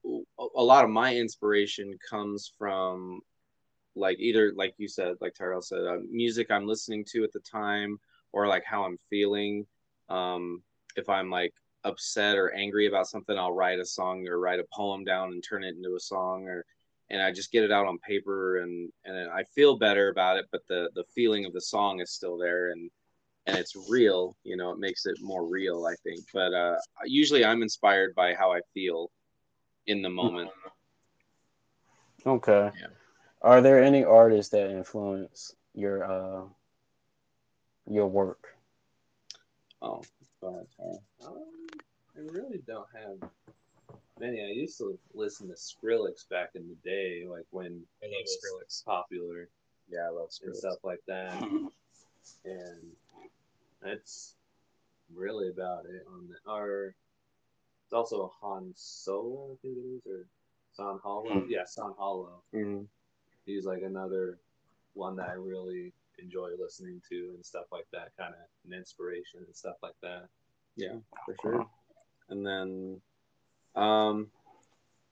[0.04, 3.20] a a lot of my inspiration comes from
[3.94, 7.40] like either like you said, like Tyrell said, uh, music I'm listening to at the
[7.40, 7.98] time,
[8.32, 9.66] or like how I'm feeling.
[10.08, 10.62] Um,
[10.96, 11.52] if I'm like
[11.84, 15.42] upset or angry about something, I'll write a song or write a poem down and
[15.42, 16.64] turn it into a song, or
[17.10, 20.46] and I just get it out on paper and and I feel better about it.
[20.50, 22.90] But the the feeling of the song is still there and
[23.46, 24.36] and it's real.
[24.44, 26.20] You know, it makes it more real, I think.
[26.32, 29.10] But uh, usually, I'm inspired by how I feel
[29.86, 30.50] in the moment.
[32.24, 32.70] Okay.
[32.80, 32.86] Yeah.
[33.42, 36.44] Are there any artists that influence your uh
[37.90, 38.56] your work?
[39.80, 40.02] Oh,
[40.40, 41.02] go ahead, Tyrell.
[41.26, 41.66] Um,
[42.16, 43.30] I really don't have
[44.20, 44.40] many.
[44.40, 48.22] I used to listen to Skrillex back in the day, like when I he love
[48.22, 48.84] was Skrillex.
[48.84, 49.48] popular
[49.90, 50.46] Yeah, I love Skrillex.
[50.46, 51.42] and stuff like that.
[52.44, 52.80] and
[53.82, 54.34] that's
[55.12, 56.94] really about it on the or
[57.84, 60.26] it's also Han Solo, I think it is, or
[60.74, 61.40] San Holo.
[61.40, 61.50] Hmm.
[61.50, 62.42] Yeah, San Holo.
[62.54, 62.86] Mhm.
[63.44, 64.38] He's like another
[64.94, 69.40] one that I really enjoy listening to and stuff like that, kind of an inspiration
[69.46, 70.28] and stuff like that.
[70.76, 71.66] Yeah, for sure.
[72.28, 73.00] And then,
[73.74, 74.28] um,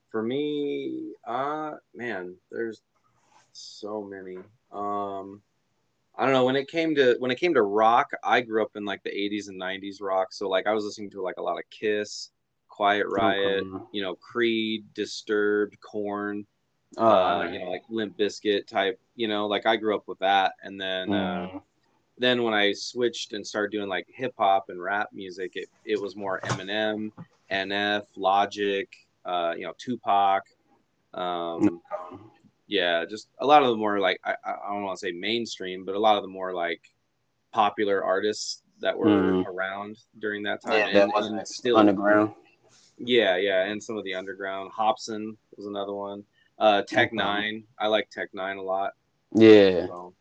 [0.09, 2.81] for me, uh, man, there's
[3.53, 4.37] so many.
[4.71, 5.41] Um,
[6.17, 6.45] I don't know.
[6.45, 9.11] When it came to when it came to rock, I grew up in like the
[9.11, 10.33] '80s and '90s rock.
[10.33, 12.29] So like I was listening to like a lot of Kiss,
[12.69, 13.85] Quiet Riot, Okay.
[13.91, 16.45] you know, Creed, Disturbed, Korn,
[16.97, 18.99] Uh, uh, you know, like Limp Bizkit type.
[19.15, 21.61] You know, like I grew up with that, and then uh, mm,
[22.17, 26.01] then when I switched and started doing like hip hop and rap music, it, it
[26.01, 27.11] was more Eminem,
[27.49, 28.89] NF, Logic,
[29.25, 30.43] uh, you know, Tupac.
[31.13, 31.81] Um,
[32.67, 35.85] yeah, just a lot of the more like I, I don't want to say mainstream,
[35.85, 36.81] but a lot of the more like
[37.51, 39.45] popular artists that were Mhm.
[39.45, 40.73] around during that time.
[40.73, 42.33] Yeah, and, that wasn't still underground.
[42.97, 44.71] Yeah, yeah, and some of the underground.
[44.71, 46.23] Hopsin was another one.
[46.61, 47.63] Uh, Tech N9ne.
[47.79, 48.91] I like Tech N9ne a lot.
[49.33, 49.87] Yeah.
[49.87, 50.13] So,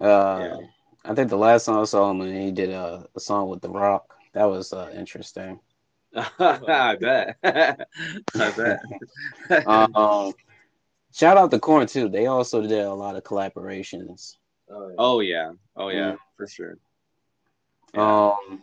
[0.00, 0.58] Uh,
[1.04, 3.60] I think the last song I saw him when he did a, a song with
[3.60, 4.14] The Rock.
[4.32, 5.58] That was uh, interesting.
[6.38, 7.36] I bet.
[7.44, 8.80] I bet.
[9.66, 10.32] Um,
[11.12, 12.08] shout out to Korn too.
[12.08, 14.36] They also did a lot of collaborations.
[14.70, 14.94] Oh, yeah.
[14.98, 16.16] oh yeah, oh yeah, Yeah.
[16.36, 16.78] for sure.
[17.94, 18.28] Yeah.
[18.30, 18.62] Um,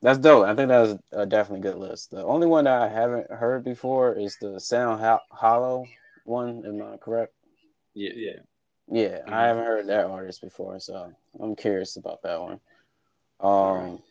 [0.00, 0.46] that's dope.
[0.46, 2.10] I think that was a definitely good list.
[2.12, 5.84] The only one that I haven't heard before is the Sound Ho- Hollow
[6.24, 6.64] one.
[6.66, 7.34] Am I correct?
[7.94, 8.40] yeah, yeah.
[8.90, 9.20] Yeah.
[9.26, 12.60] I haven't heard that artist before, so I'm curious about that one.
[13.40, 14.02] Um,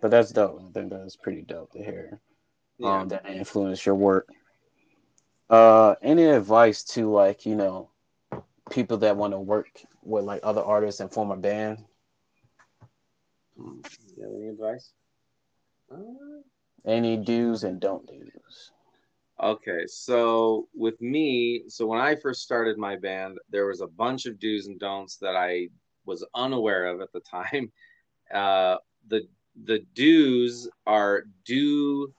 [0.00, 0.60] but that's dope.
[0.60, 2.20] I think that's pretty dope to hear.
[2.78, 3.00] yeah.
[3.00, 4.28] Um, that influence your work.
[5.48, 7.90] Uh, any advice to like you know
[8.70, 9.68] people that want to work
[10.02, 11.84] with like other artists and form a band?
[13.56, 13.82] You
[14.22, 14.92] have any advice?
[15.90, 15.96] Uh,
[16.86, 18.70] Any do's and don't do's?
[19.42, 24.26] Okay, so with me, so when I first started my band, there was a bunch
[24.26, 25.68] of do's and don'ts that I
[26.06, 27.72] was unaware of at the time.
[28.34, 28.76] Uh,
[29.06, 29.28] the
[29.64, 32.12] the do's are do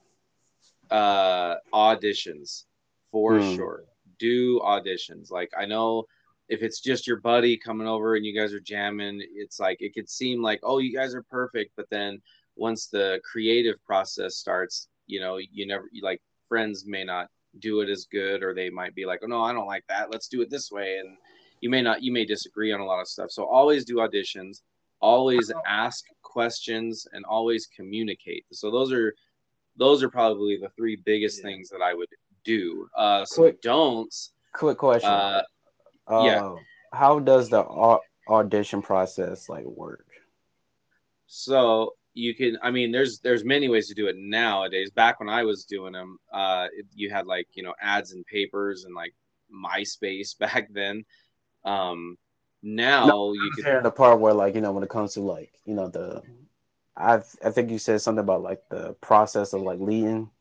[0.89, 2.63] uh, auditions
[3.11, 3.55] for Hmm.
[3.55, 3.84] sure.
[4.20, 5.30] Do auditions.
[5.32, 6.05] Like I know
[6.47, 9.93] if it's just your buddy coming over and you guys are jamming, it's like it
[9.93, 12.22] could seem like oh you guys are perfect, but then
[12.58, 17.28] once the creative process starts, you know you never you like friends may not
[17.60, 20.12] do it as good or they might be like oh no i don't like that
[20.12, 21.18] let's do it this way and
[21.62, 24.62] you may not you may disagree on a lot of stuff so always do auditions
[24.99, 29.14] always ask questions and always communicate so those are
[29.78, 31.43] those are probably the three biggest Yeah.
[31.51, 32.10] things that i would
[32.43, 35.10] do uh some Quick- don'ts Quick question.
[35.10, 35.41] uh
[36.10, 36.55] Uh, yeah.
[36.93, 40.05] How does the au- audition process like work?
[41.28, 44.89] So you can, I mean, there's there's many ways to do it nowadays.
[44.89, 48.26] Back when I was doing them, uh, it, you had like you know ads and
[48.26, 49.13] papers and like
[49.53, 51.05] MySpace back then.
[51.63, 52.18] Um,
[52.63, 55.53] now you could, Hearing the part where like you know when it comes to like
[55.65, 56.24] you know the,
[56.95, 60.32] I I think you said something about like the process of like leading.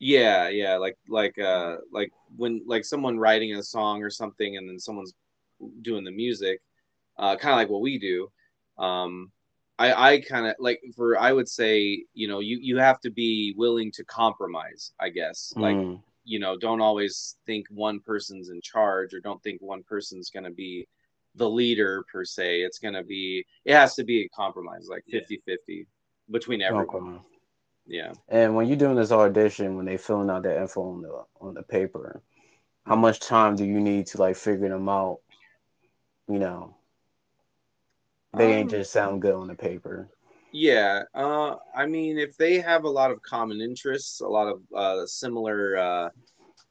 [0.00, 4.68] yeah, yeah, like like uh like when like someone writing a song or something, and
[4.68, 5.14] then someone's
[5.82, 6.60] doing the music,
[7.18, 8.28] uh, kind of like what we do.
[8.78, 9.30] Um,
[9.82, 13.10] I I kind of like for I would say you know you you have to
[13.10, 14.92] be willing to compromise.
[15.00, 15.76] I guess like.
[15.76, 20.30] Mm, you know don't always think one person's in charge or don't think one person's
[20.30, 20.86] going to be
[21.34, 25.02] the leader per se it's going to be it has to be a compromise like
[25.06, 25.18] Yeah.
[25.18, 25.86] 50 50
[26.30, 27.26] between everyone okay.
[27.86, 31.24] yeah And when you're doing this audition, when they filling out that info on the
[31.40, 32.22] on the paper,
[32.86, 35.18] how much time do you need to like figure them out?
[36.28, 36.76] You know,
[38.34, 40.08] they ain't Um, just sound good on the paper.
[40.52, 44.60] yeah uh i mean if they have a lot of common interests a lot of
[44.76, 46.08] uh similar uh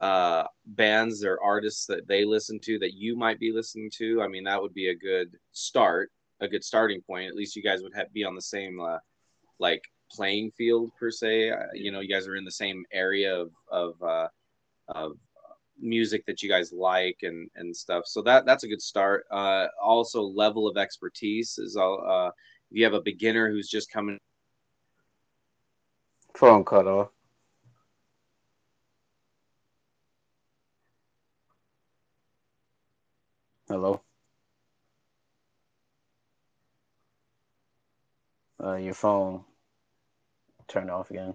[0.00, 4.28] uh bands or artists that they listen to that you might be listening to i
[4.28, 6.10] mean that would be a good start
[6.40, 8.98] a good starting point at least you guys would have be on the same uh
[9.58, 9.82] like
[10.12, 13.50] playing field per se uh, you know you guys are in the same area of
[13.70, 14.28] of uh
[14.88, 15.12] of
[15.82, 19.66] music that you guys like and and stuff so that that's a good start uh
[19.82, 22.28] also level of expertise is all uh
[22.70, 24.18] if you have a beginner who's just coming
[26.34, 27.08] Phone cut off.
[33.68, 34.02] Hello.
[38.62, 39.44] Uh, your phone
[40.68, 41.34] turned off again.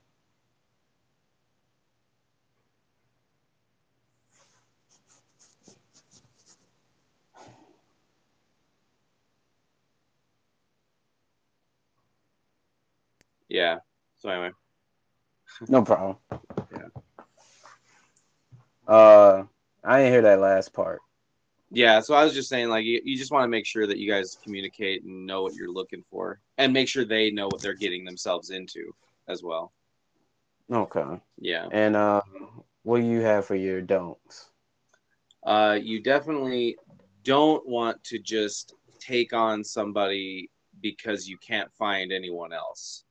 [13.51, 13.77] Yeah
[14.19, 14.51] so anyway
[15.67, 16.15] No problem.
[16.71, 16.87] Yeah.
[18.87, 19.43] Uh,
[19.83, 20.99] I didn't hear that last part.
[21.71, 23.97] yeah so i was just saying like you, you just want to make sure that
[23.97, 27.61] you guys communicate and know what you're looking for and make sure they know what
[27.61, 28.93] they're getting themselves into
[29.27, 29.71] as well.
[30.71, 31.19] Okay.
[31.37, 31.67] Yeah.
[31.71, 32.21] And uh,
[32.83, 34.49] what do you have for your don'ts?
[35.45, 36.75] Uh, you definitely
[37.23, 40.49] don't want to just take on somebody
[40.81, 43.03] because you can't find anyone else.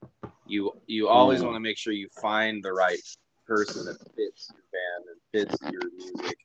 [0.50, 1.44] You you always Mm.
[1.44, 3.00] want to make sure you find the right
[3.46, 6.36] person that fits your band and fits your music.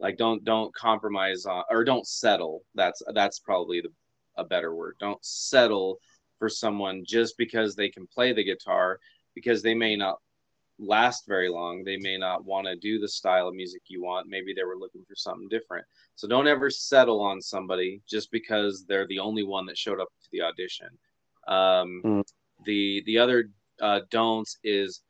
[0.00, 2.64] Like don't don't compromise on or don't settle.
[2.74, 3.90] That's that's probably the
[4.36, 4.96] a better word.
[4.98, 5.98] Don't settle
[6.38, 8.98] for someone just because they can play the guitar
[9.34, 10.16] because they may not
[10.78, 11.84] last very long.
[11.84, 14.26] They may not want to do the style of music you want.
[14.28, 15.84] Maybe they were looking for something different.
[16.16, 20.08] So don't ever settle on somebody just because they're the only one that showed up
[20.22, 20.88] to the audition.
[21.46, 22.24] Um, Mm.
[22.64, 23.50] The the other
[23.80, 25.02] uh, don'ts is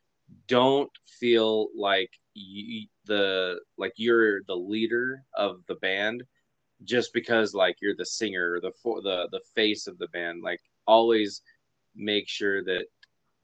[0.48, 6.22] don't feel like you, the like you're the leader of the band
[6.84, 10.42] just because like you're the singer or the the the face of the band.
[10.42, 11.42] Like always
[11.94, 12.86] make sure that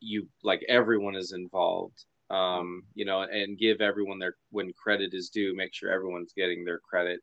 [0.00, 5.30] you like everyone is involved um you know and give everyone their when credit is
[5.30, 7.20] due make sure everyone's getting their credit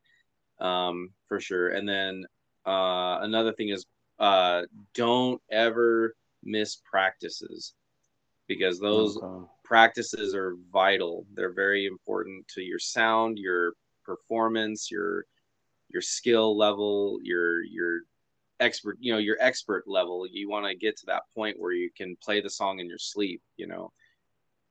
[0.59, 2.25] um for sure and then
[2.65, 3.85] uh another thing is
[4.19, 4.63] uh
[4.95, 6.15] don't ever
[6.45, 7.73] miss practices
[8.47, 9.45] because those Okay.
[9.63, 13.73] practices are vital they're very important to your sound your
[14.03, 15.25] performance your
[15.89, 18.01] your skill level your your
[18.59, 21.89] expert you know your expert level you want to get to that point where you
[21.97, 23.91] can play the song in your sleep you know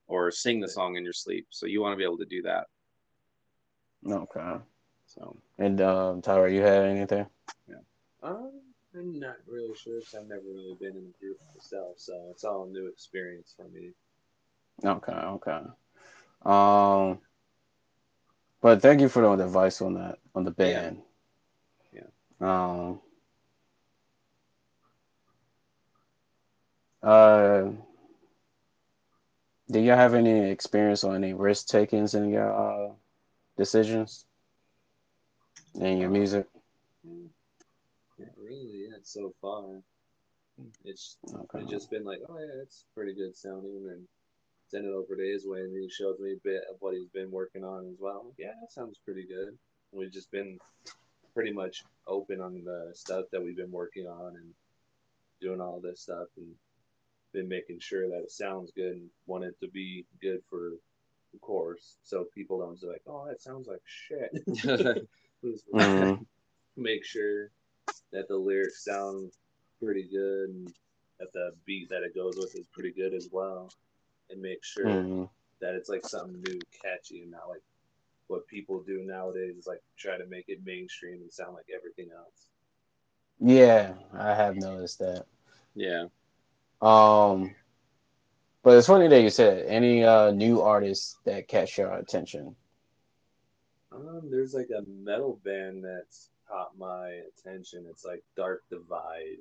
[0.07, 2.43] or sing the song in your sleep so you want to be able to do
[2.43, 2.67] that
[4.07, 4.57] Okay.
[5.07, 7.27] so And um, Tyra, you have anything?
[8.23, 8.53] Um,
[8.97, 12.45] I'm not really sure because I've never really been in a group myself, so it's
[12.45, 13.91] all a new experience for me.
[14.85, 15.13] Okay.
[15.13, 15.61] Okay.
[16.45, 17.19] Um,
[18.61, 21.03] but thank you for the advice on that on the band.
[21.93, 22.03] Yeah.
[22.41, 23.01] Um.
[27.03, 27.71] Uh,
[29.71, 32.93] do y'all have any experience or any risk takings in your uh,
[33.57, 34.25] decisions
[35.75, 36.47] in your music?
[37.07, 37.27] Hmm.
[39.05, 39.83] So far.
[40.85, 41.61] It's Okay.
[41.61, 44.07] it's just been like, oh yeah, it's pretty good sounding, and
[44.71, 47.09] send it over to his way, and he shows me a bit of what he's
[47.09, 48.33] been working on as well.
[48.39, 49.57] Yeah, that sounds pretty good.
[49.93, 50.59] We've just been
[51.35, 54.55] pretty much open on the stuff that we've been working on and
[55.41, 56.55] doing all this stuff, and
[57.33, 60.73] been making sure that it sounds good and want it to be good for
[61.33, 64.31] the course, so people don't say like, oh, that sounds like shit.
[65.75, 66.25] Mhm.
[66.77, 67.51] make sure
[68.15, 69.33] that the lyrics sound
[69.83, 70.75] pretty good and
[71.21, 73.75] that the beat that it goes with is pretty good as well.
[74.31, 75.31] And make sure Mhm.
[75.61, 77.63] that it's like something new, catchy, and not like
[78.29, 82.11] what people do nowadays is like try to make it mainstream and sound like everything
[82.17, 82.49] else.
[83.41, 85.27] Yeah, I have noticed that.
[85.75, 86.07] yeah
[86.81, 87.55] Um,
[88.63, 92.57] but it's funny that you said any uh, new artists that catch your attention.
[93.93, 97.87] Um, there's like a metal band that's caught my attention.
[97.89, 99.39] It's like Dark Divide.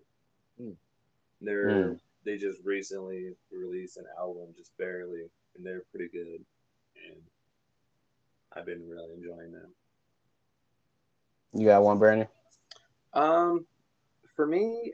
[0.58, 0.72] Hmm.
[1.42, 1.94] They're Hmm.
[2.26, 6.46] they just recently released an album, just barely, and they're pretty good.
[7.06, 7.22] And
[8.54, 9.74] I've been really enjoying them.
[11.54, 12.28] You got one, Brandon?
[13.14, 13.66] Um,
[14.36, 14.94] for me,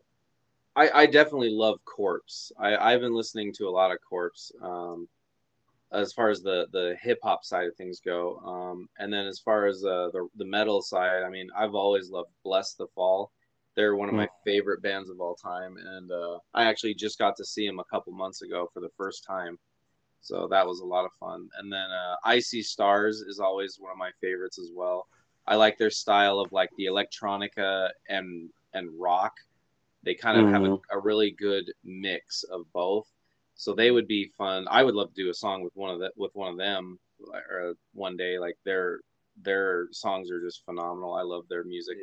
[0.75, 2.51] I, I definitely love Corpse.
[2.57, 4.51] I, I've been listening to a lot of Corpse.
[4.61, 5.07] Um,
[5.91, 9.39] as far as the the hip hop side of things go, um, and then as
[9.39, 13.27] far as uh, the the metal side, I mean, I've always loved Blessthefall.
[13.75, 17.35] They're one of my favorite bands of all time, and uh, I actually just got
[17.37, 19.57] to see them a couple months ago for the first time.
[20.21, 21.47] So that was a lot of fun.
[21.57, 25.07] And then uh, I See Stars is always one of my favorites as well.
[25.47, 29.33] I like their style of like the electronica and and rock.
[30.03, 33.07] They kind of have a, a really good mix of both.
[33.59, 34.67] So they would be fun.
[34.71, 36.97] I would love to do a song with one of the, with one of them
[37.29, 38.39] or one day.
[38.39, 39.01] Like their
[39.43, 41.13] their songs are just phenomenal.
[41.13, 41.97] I love their music.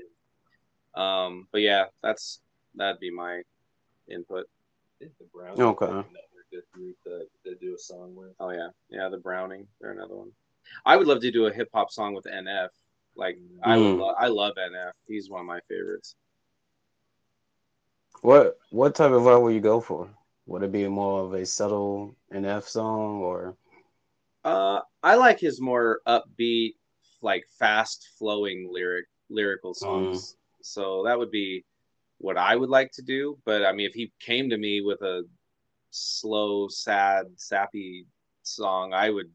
[0.95, 2.41] Um, but yeah, that's
[2.75, 3.41] that'd be my
[4.07, 4.45] input.
[5.01, 5.87] The Browns Okay.
[5.87, 6.05] another
[6.53, 8.35] good group to, to do a song with.
[8.39, 9.67] Oh yeah, yeah, the Browning.
[9.81, 10.33] They're another one.
[10.85, 12.69] I would love to do a hip hop song with NF.
[13.17, 13.99] Like I would, Mm.
[13.99, 14.93] lo- I love NF.
[15.09, 16.17] He's one of my favorites.
[18.21, 20.11] What what type of vibe will you go for?
[20.47, 23.57] Would it be more of a subtle NF song or
[24.45, 26.75] Uh, I like his more upbeat,
[27.21, 30.37] like fast flowing lyric lyrical songs.
[30.63, 31.65] So that would be
[32.19, 33.39] what I would like to do.
[33.45, 35.25] But I mean, if he came to me with a
[35.91, 38.07] slow, sad, sappy
[38.43, 39.31] song, I would,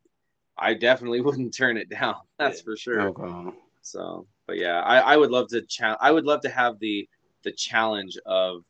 [0.57, 2.15] I definitely wouldn't turn it down.
[2.39, 2.63] That's Yeah.
[2.65, 3.01] for sure.
[3.01, 3.57] okay?
[3.81, 7.07] So, but yeah, I, I would love to cha- I would love to have the
[7.43, 8.63] the challenge of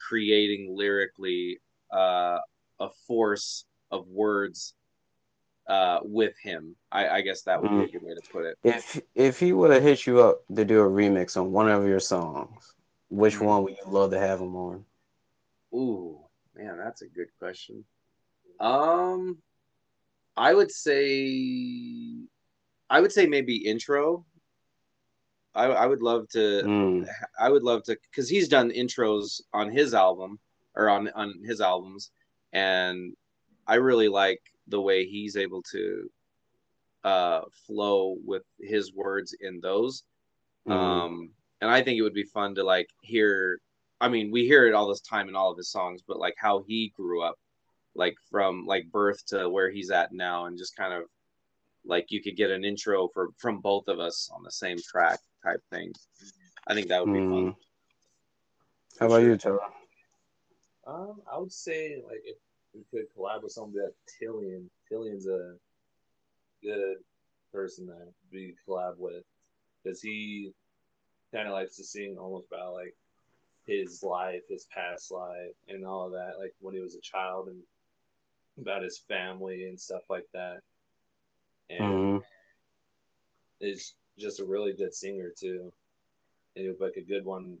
[0.00, 1.60] creating lyrically
[1.92, 2.38] uh,
[2.80, 4.74] a force of words
[5.68, 6.76] uh, with him.
[6.90, 8.58] I, I guess that would be a good way to put it.
[8.64, 11.86] If if he would have hit you up to do a remix on one of
[11.86, 12.74] your songs,
[13.10, 13.46] which Mhm.
[13.46, 14.84] one would you love to have him on?
[15.74, 16.18] Ooh,
[16.54, 17.84] man, that's a good question.
[18.60, 19.42] Um,
[20.36, 22.26] I would say,
[22.90, 24.24] I would say maybe intro.
[25.54, 26.62] I I would love to.
[26.64, 27.06] Mm,
[27.38, 30.38] I would love to because he's done intros on his album
[30.78, 32.10] or on on his albums,
[32.52, 33.14] and
[33.66, 36.10] I really like the way he's able to
[37.04, 40.04] uh flow with his words in those.
[40.66, 43.60] mm, Um, and I think it would be fun to like hear.
[44.00, 46.34] I mean, we hear it all this time in all of his songs, but like
[46.38, 47.36] how he grew up,
[47.96, 51.04] like from like birth to where he's at now, and just kind of
[51.84, 55.18] like you could get an intro for from both of us on the same track
[55.44, 55.92] type thing.
[56.68, 57.48] I think that would be fun.
[57.50, 57.56] mm.
[59.00, 59.60] How about you, Tara?
[60.88, 62.36] Um, I would say like if
[62.74, 64.70] we could collab with somebody like Tilian.
[64.90, 65.54] Tilian's a
[66.62, 66.96] good
[67.52, 67.94] person to
[68.32, 69.24] be collab with
[69.84, 70.52] because he
[71.34, 72.94] kind of likes to sing almost about like
[73.66, 77.48] his life, his past life, and all of that, like when he was a child
[77.48, 77.62] and
[78.60, 80.60] about his family and stuff like that.
[81.70, 82.22] And Mm,
[83.60, 85.72] is just a really good singer too.
[86.56, 87.58] And he be like a good one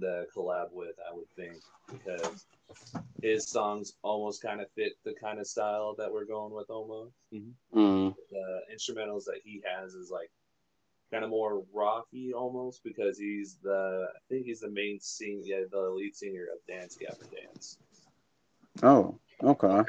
[0.00, 2.46] to collab with, I would think, because
[3.22, 7.14] his songs almost kind of fit the kind of style that we're going with almost.
[7.72, 10.30] mm, The instrumentals that he has is like
[11.10, 15.62] kind of more rocky almost because he's the I think he's the main sing yeah,
[15.70, 17.78] the lead singer of Dance Gavin Dance.
[18.82, 19.82] Oh, okay.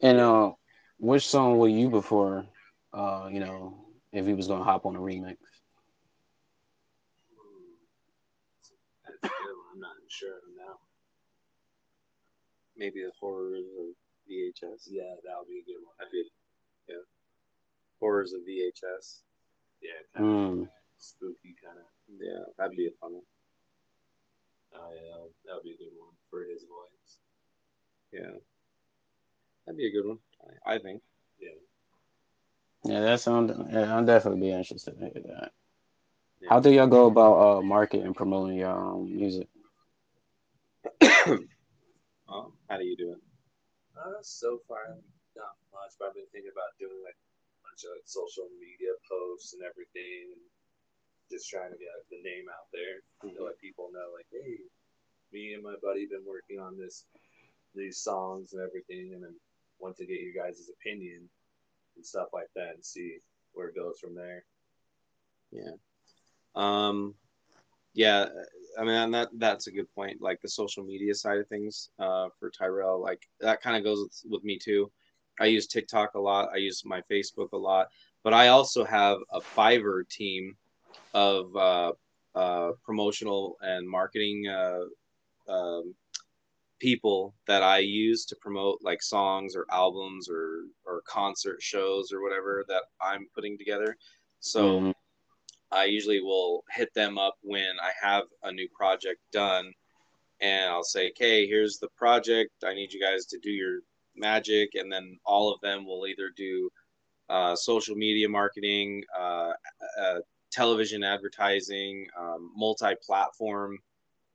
[0.00, 0.52] And uh,
[0.98, 2.46] which song were you before?
[2.92, 3.74] Uh, you know,
[4.12, 5.36] if he was gonna hop on a remix.
[9.04, 10.30] That's a good one.
[10.30, 10.74] I'm not sure now.
[12.76, 13.94] Maybe the horrors of
[14.30, 14.88] VHS.
[14.90, 15.94] Yeah, that would be a good one.
[15.98, 16.24] That'd be,
[16.88, 16.96] yeah,
[18.00, 19.20] horrors of VHS.
[19.82, 21.84] Yeah, kind of Mm, spooky kind of.
[22.20, 23.22] Yeah, that'd be a fun one.
[24.74, 27.18] Oh yeah, that would be a good one for his voice.
[28.12, 28.38] Yeah,
[29.66, 30.18] that'd be a good one.
[30.66, 31.02] I, I think.
[31.40, 31.50] Yeah.
[32.84, 33.52] yeah, that sound.
[33.72, 35.52] Yeah, I'll definitely be interested to hear that.
[36.40, 36.50] Yeah.
[36.50, 39.48] How do y'all go about uh marketing and promoting your um, music?
[42.24, 43.20] Um, how do you do it?
[43.92, 44.96] Uh, so far,
[45.36, 48.96] not much, but I've been thinking about doing like a bunch of like, social media
[49.04, 50.44] posts and everything, and
[51.28, 54.56] just trying to get the name out there to let people know, like, hey,
[55.36, 57.04] me and my buddy been working on this,
[57.76, 59.36] these songs and everything, and then
[59.78, 61.28] want to get you guys' opinion
[61.96, 63.20] and stuff like that, and see
[63.52, 64.44] where it goes from there.
[65.52, 65.76] Yeah.
[66.56, 67.14] Um,
[67.94, 68.26] yeah,
[68.78, 70.20] I mean that that's a good point.
[70.20, 74.00] Like the social media side of things, uh, for Tyrell, like that kind of goes
[74.00, 74.90] with, with me too.
[75.40, 76.50] I use TikTok a lot.
[76.52, 77.88] I use my Facebook a lot,
[78.22, 80.56] but I also have a Fiverr team
[81.12, 81.92] of uh,
[82.34, 84.84] uh, promotional and marketing uh,
[85.48, 85.94] um,
[86.80, 92.22] people that I use to promote like songs or albums or or concert shows or
[92.22, 93.96] whatever that I'm putting together.
[94.40, 94.80] So.
[94.80, 94.93] Mhm.
[95.74, 99.72] I usually will hit them up when I have a new project done
[100.40, 102.50] and I'll say, okay, here's the project.
[102.64, 103.80] I need you guys to do your
[104.16, 104.74] magic.
[104.74, 106.70] And then all of them will either do
[107.28, 109.52] uh, social media marketing, uh,
[110.00, 110.18] uh,
[110.52, 113.78] television advertising, um, multi platform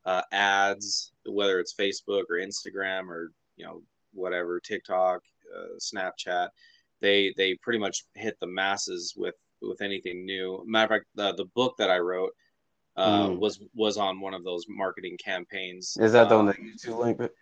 [0.06, 3.82] uh, ads, whether it's Facebook or Instagram or, you know,
[4.14, 5.22] whatever, TikTok,
[5.56, 6.50] uh, Snapchat.
[7.02, 10.64] They, they pretty much hit the masses with with anything new.
[10.68, 12.34] Matter of fact, the, the book that I wrote
[12.96, 13.40] uh, Mm.
[13.40, 15.96] was was on one of those marketing campaigns.
[16.00, 17.20] Is that the uh, one that YouTube link?
[17.22, 17.34] it?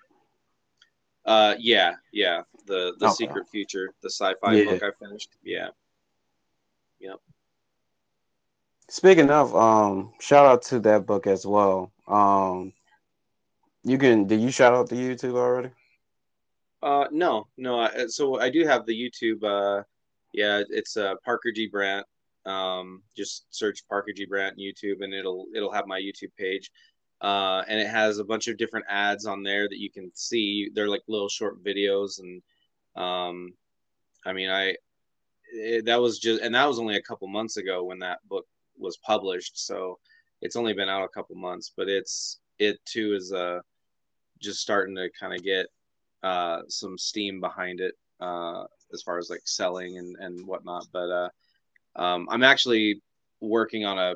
[1.26, 2.44] Uh, yeah, yeah.
[2.68, 3.16] The the Okay.
[3.16, 4.66] Secret Future, the sci-fi Yeah.
[4.66, 5.30] book I finished.
[5.44, 5.70] Yeah,
[7.00, 7.20] Yep.
[8.90, 11.92] Speaking of, um, shout out to that book as well.
[12.08, 12.74] Um,
[13.84, 14.28] you can.
[14.28, 15.72] Did you shout out to YouTube already?
[16.82, 17.80] Uh, no, no.
[17.80, 19.44] I, so I do have the YouTube.
[19.44, 19.84] Uh,
[20.34, 22.06] yeah, it's uh, Parker G Brandt.
[22.46, 26.72] Um, just search Parker G Brandt YouTube, and it'll it'll have my YouTube page.
[27.20, 30.70] Uh, and it has a bunch of different ads on there that you can see.
[30.74, 32.42] They're like little short videos, and
[32.96, 33.54] um,
[34.26, 34.76] I mean, I
[35.52, 38.46] it, that was just, and that was only a couple months ago when that book
[38.78, 39.66] was published.
[39.66, 39.98] So
[40.42, 43.60] it's only been out a couple months, but it's it too is uh
[44.40, 45.68] just starting to kind of get
[46.24, 48.64] uh, some steam behind it uh,
[48.94, 50.88] as far as like selling and, and whatnot.
[50.92, 51.30] But uh,
[51.96, 53.02] um, I'm actually
[53.42, 54.16] working on a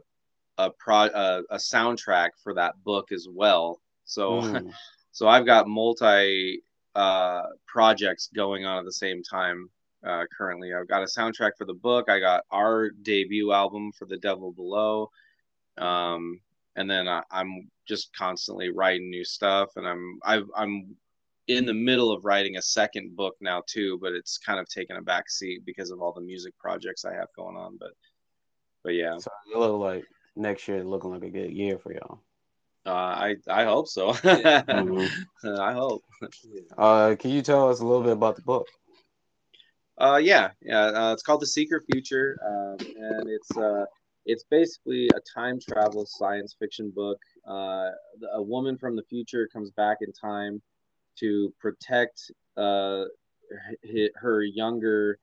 [0.58, 3.80] a pro a, a soundtrack for that book as well.
[4.06, 4.74] So Mm.
[5.12, 6.62] so I've got multi
[6.96, 9.70] uh, projects going on at the same time
[10.06, 10.74] uh, currently.
[10.74, 12.10] I've got a soundtrack for the book.
[12.10, 15.10] I got our debut album for The Devil Below.
[15.78, 16.40] Um,
[16.76, 19.72] and then I, am just constantly writing new stuff.
[19.76, 20.96] And I'm i I'm
[21.48, 24.98] in the middle of writing a second book now too, but it's kind of taken
[24.98, 27.78] a back seat because of all the music projects I have going on.
[27.80, 27.92] But
[28.84, 32.20] but yeah, so it look like next year looking like a good year for y'all.
[32.86, 34.14] Uh, I I hope so.
[34.14, 35.60] mm-hmm.
[35.60, 36.02] I hope.
[36.78, 38.68] Uh, can you tell us a little bit about the book?
[39.98, 40.86] Uh, yeah, yeah.
[40.86, 43.86] Uh, it's called The Secret Future, um, and it's uh,
[44.26, 47.20] it's basically a time travel science fiction book.
[47.48, 47.90] Uh,
[48.34, 50.62] a woman from the future comes back in time
[51.20, 53.04] to protect uh,
[54.16, 55.20] her younger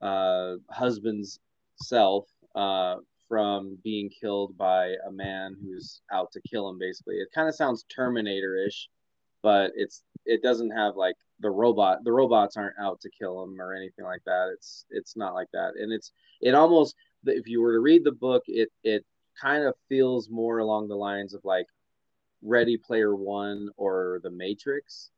[0.00, 1.40] uh, husband's
[1.76, 2.96] self uh,
[3.28, 6.78] from being killed by a man who's out to kill him.
[6.78, 8.88] Basically, it kind of sounds Terminator-ish,
[9.42, 12.04] but it's it doesn't have like the robot.
[12.04, 14.50] The robots aren't out to kill him or anything like that.
[14.52, 18.12] It's it's not like that, and it's it almost if you were to read the
[18.12, 19.04] book, it it
[19.40, 21.66] kind of feels more along the lines of like
[22.42, 25.10] Ready Player One or The Matrix.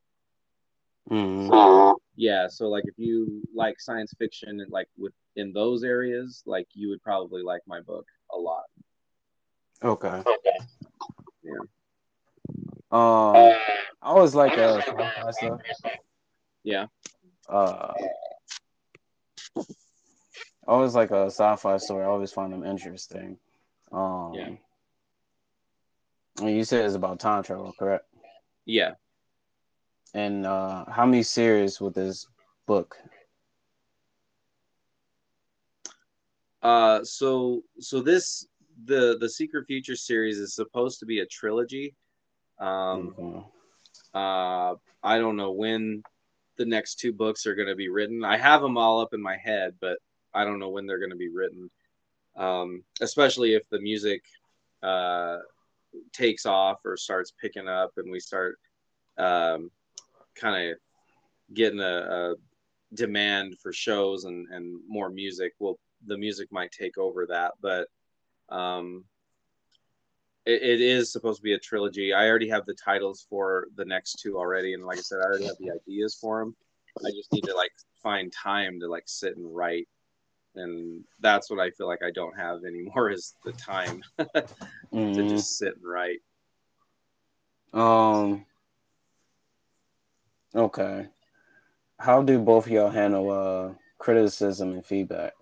[1.11, 1.49] Mm-hmm.
[1.49, 6.43] So, yeah, so like if you like science fiction and like with in those areas,
[6.47, 8.65] like you would probably like my book a lot.
[9.83, 10.09] Okay.
[10.09, 10.59] Okay.
[11.43, 11.61] Yeah.
[12.93, 13.55] Um,
[14.03, 14.81] I always like uh.
[16.63, 16.87] Yeah.
[17.49, 17.93] Uh,
[19.57, 22.05] I always like a sci-fi story.
[22.05, 23.39] I always find them interesting.
[23.91, 24.49] Um, yeah.
[26.41, 28.05] And you said it's about time travel, correct?
[28.67, 28.93] Yeah.
[30.15, 32.27] And uh, how many series with this
[32.67, 32.97] book?
[36.63, 38.47] Uh, so so this
[38.85, 41.95] the the Secret Future series is supposed to be a trilogy.
[42.59, 43.39] Um, mm-hmm.
[44.15, 46.03] uh, I don't know when
[46.57, 48.25] the next two books are going to be written.
[48.25, 49.99] I have them all up in my head, but
[50.35, 51.71] I don't know when they're going to be written.
[52.37, 54.23] Um, especially if the music
[54.83, 55.39] uh,
[56.13, 58.59] takes off or starts picking up, and we start
[59.17, 59.71] um,
[60.41, 60.76] kind of
[61.55, 62.34] getting a, a,
[62.95, 65.53] demand for shows and, and more music.
[65.61, 67.86] Well, the music might take over that, but
[68.49, 69.05] um,
[70.45, 72.12] it, it is supposed to be a trilogy.
[72.12, 75.26] I already have the titles for the next two already, and like I said, I
[75.26, 76.57] already have the ideas for them.
[76.99, 77.72] I just need to like
[78.03, 79.86] find time to like sit and write,
[80.57, 85.12] and that's what I feel like I don't have anymore is the time mm-hmm.
[85.12, 86.20] to just sit and write.
[87.72, 88.47] Um.
[90.55, 91.07] Okay.
[91.98, 95.34] How do both of y'all handle uh criticism and feedback?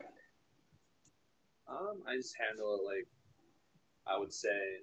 [1.69, 3.07] Um, I just handle it like
[4.07, 4.83] I would say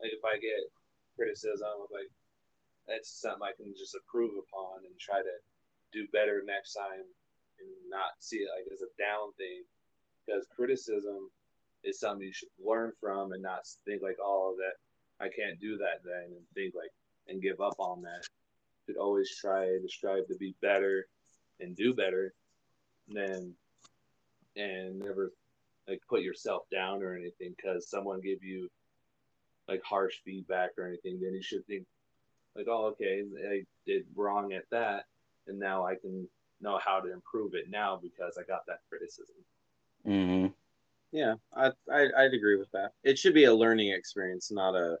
[0.00, 0.60] like if I get
[1.16, 2.10] criticism of like
[2.86, 5.36] that's something I can just improve upon and try to
[5.92, 7.04] do better next time
[7.58, 9.64] and not see it like as a down thing
[10.26, 11.30] because criticism
[11.84, 14.76] is something you should learn from and not think like oh that
[15.24, 16.92] I can't do that then and think like
[17.28, 18.26] and give up on that.
[18.86, 21.06] You should always try to strive to be better
[21.60, 22.34] and do better
[23.08, 23.54] than
[24.56, 25.32] and never
[25.88, 28.68] like put yourself down or anything because someone gave you
[29.68, 31.84] like harsh feedback or anything, then you should think
[32.56, 35.04] like, oh, okay, I did wrong at that,
[35.46, 36.26] and now I can
[36.60, 39.36] know how to improve it now because I got that criticism.
[40.06, 40.46] Mm-hmm.
[41.12, 42.92] Yeah, I, I I'd agree with that.
[43.04, 44.96] It should be a learning experience, not a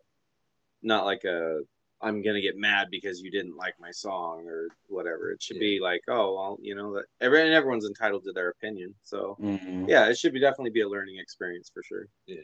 [0.82, 1.60] not like a
[2.00, 5.30] I'm gonna get mad because you didn't like my song or whatever.
[5.30, 5.60] It should yeah.
[5.60, 8.94] be like, oh well, you know that every, everyone's entitled to their opinion.
[9.02, 9.86] So mm-hmm.
[9.88, 12.06] yeah, it should be definitely be a learning experience for sure.
[12.26, 12.42] Yeah.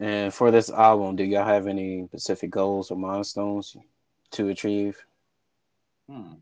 [0.00, 3.76] And for this album, do y'all have any specific goals or milestones
[4.32, 4.98] to achieve?
[6.10, 6.32] Hmm.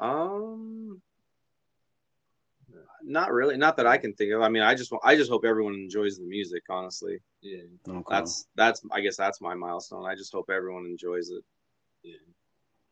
[0.00, 1.00] Um,
[3.06, 3.56] not really.
[3.56, 4.42] Not that I can think of.
[4.42, 6.62] I mean, I just I just hope everyone enjoys the music.
[6.68, 7.62] Honestly, yeah.
[7.86, 8.02] Okay.
[8.08, 10.06] That's that's I guess that's my milestone.
[10.06, 11.44] I just hope everyone enjoys it.
[12.02, 12.16] Yeah.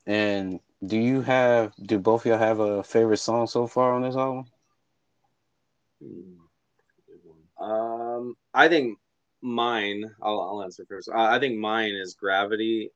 [0.07, 1.73] And do you have?
[1.77, 4.47] Do both of y'all have a favorite song so far on this album?
[7.59, 8.99] Um, I think
[9.41, 10.05] mine.
[10.21, 11.09] I'll, I'll answer first.
[11.13, 12.91] I, I think mine is Gravity.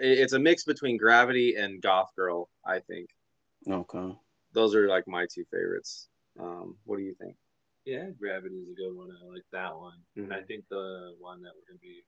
[0.00, 2.48] It's a mix between Gravity and Goth Girl.
[2.64, 3.10] I think.
[3.68, 4.14] Okay.
[4.52, 6.08] Those are like my two favorites.
[6.38, 7.36] Um, what do you think?
[7.84, 9.08] Yeah, Gravity is a good one.
[9.10, 9.98] I like that one.
[10.16, 10.32] Mm-hmm.
[10.32, 12.02] I think the one that we're gonna be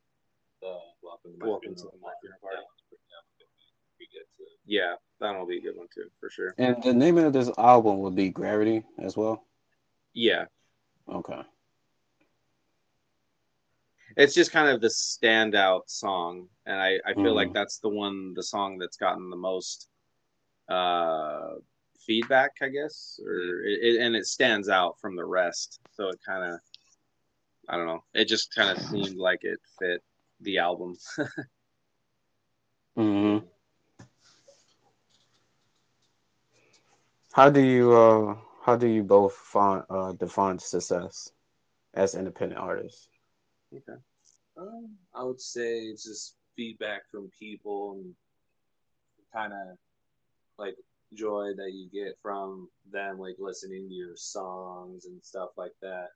[0.61, 1.99] the Welcome to Welcome to the
[2.43, 2.57] Party.
[4.67, 6.55] Yeah, that'll be a good one too, for sure.
[6.59, 9.45] And the name of this album will be Gravity as well.
[10.15, 10.45] Yeah.
[11.09, 11.43] Okay.
[14.17, 17.55] it's just kind of the standout song, and I I feel like Mhm.
[17.55, 19.89] that's the one the song that's gotten the most
[20.69, 21.55] uh
[22.07, 25.81] feedback, I guess, or it, it and it stands out from the rest.
[25.93, 26.61] So it kind of
[27.69, 28.05] I don't know.
[28.15, 30.03] It just kind of seemed like it fit
[30.41, 30.97] the album.
[32.97, 33.39] hmm
[37.33, 41.33] How do you uh how do you both find uh define success
[41.95, 43.09] as independent artists?
[44.57, 48.15] Um, I would say it's just feedback from people and
[49.33, 49.77] kind of
[50.59, 50.77] like
[51.15, 56.09] joy that you get from them, like listening to your songs and stuff like that,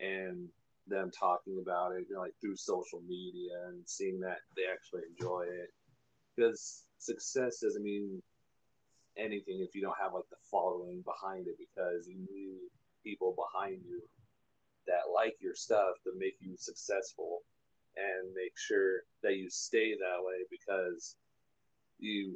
[0.00, 0.48] and
[0.86, 5.02] them talking about it, you know, like through social media and seeing that they actually
[5.10, 5.70] enjoy it.
[6.36, 8.22] Because success doesn't mean
[9.16, 12.58] anything if you don't have like the following behind it, because you need
[13.04, 14.00] people behind you
[14.86, 17.40] that like your stuff to make you successful
[17.96, 21.16] and make sure that you stay that way because
[21.98, 22.34] you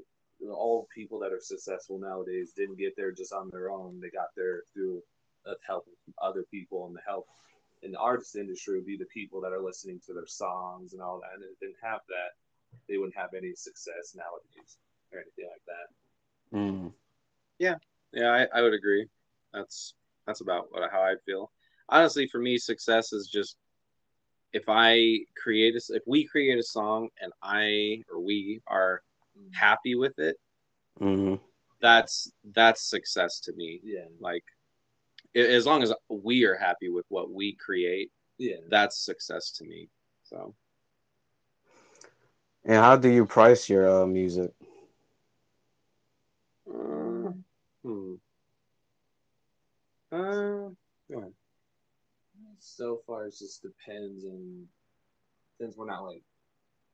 [0.51, 4.29] all people that are successful nowadays didn't get there just on their own they got
[4.37, 5.03] there through
[5.45, 7.27] the help of other people and the help
[7.83, 11.03] in the artist industry would be the people that are listening to their songs and
[11.03, 12.35] all that and if they didn't have that
[12.89, 14.77] they wouldn't have any success nowadays
[15.13, 15.89] or anything like that
[16.53, 16.93] Mm.
[17.59, 17.75] Yeah,
[18.13, 19.07] yeah, I, I would agree.
[19.53, 19.95] That's
[20.27, 21.51] that's about what how I feel.
[21.89, 23.57] Honestly, for me, success is just
[24.53, 29.03] if I create a if we create a song and I or we are
[29.53, 30.37] happy with it,
[30.99, 31.35] hmm
[31.81, 33.81] that's that's success to me.
[33.83, 34.45] yeah Like
[35.35, 39.89] as long as we are happy with what we create, yeah that's success to me.
[40.25, 40.55] So
[42.65, 44.53] And how do you price your uh, music?
[46.69, 47.33] uh,
[47.83, 48.15] hmm.
[50.13, 50.71] Uh,
[51.11, 51.33] go ahead.
[52.59, 54.67] so far it just depends and
[55.59, 56.23] since we're not like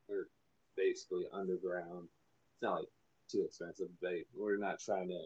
[0.07, 0.27] we're
[0.75, 2.07] basically underground
[2.55, 2.87] it's not like
[3.29, 5.19] too expensive but we're not trying to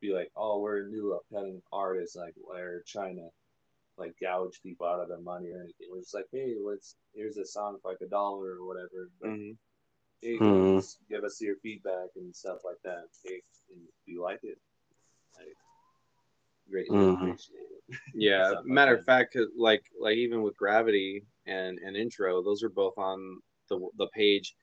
[0.00, 3.28] be like oh we're a new upcoming artist like we're trying to
[3.98, 7.36] like gouge people out of their money or anything we're just like hey let's here's
[7.36, 9.56] a song for like a dollar or whatever but Mhm.
[10.22, 10.76] hey, Mhm.
[10.78, 14.58] just give us your feedback and stuff like that hey and if you like it
[15.38, 15.42] I
[16.70, 17.14] greatly Mhm.
[17.14, 21.96] appreciate it Yeah, Stuff like matter of fact, like like even with Gravity and and
[21.96, 24.54] Intro, those are both on the the page,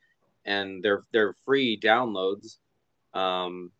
[0.47, 2.57] and they're they're free downloads.
[3.13, 3.71] Um,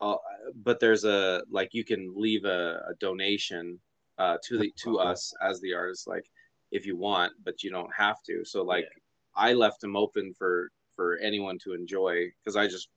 [0.00, 0.16] uh,
[0.64, 3.78] but there's a like you can leave a, a donation
[4.18, 6.26] uh to the to us as the artist, like
[6.72, 8.44] if you want, but you don't have to.
[8.44, 9.48] So like Yeah.
[9.48, 12.88] I left them open for for anyone to enjoy because I just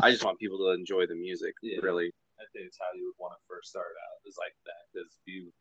[0.00, 1.54] I just want people to enjoy the music.
[1.62, 1.80] Yeah.
[1.82, 2.12] Really.
[2.38, 4.82] I think it's how you would want to first start out is like that.
[4.92, 5.52] Because if you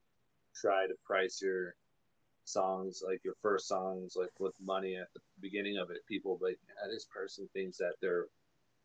[0.56, 1.76] try to price your
[2.50, 6.60] songs, like your first songs, like with money at the beginning of it, people like
[6.68, 8.26] yeah, this person thinks that they're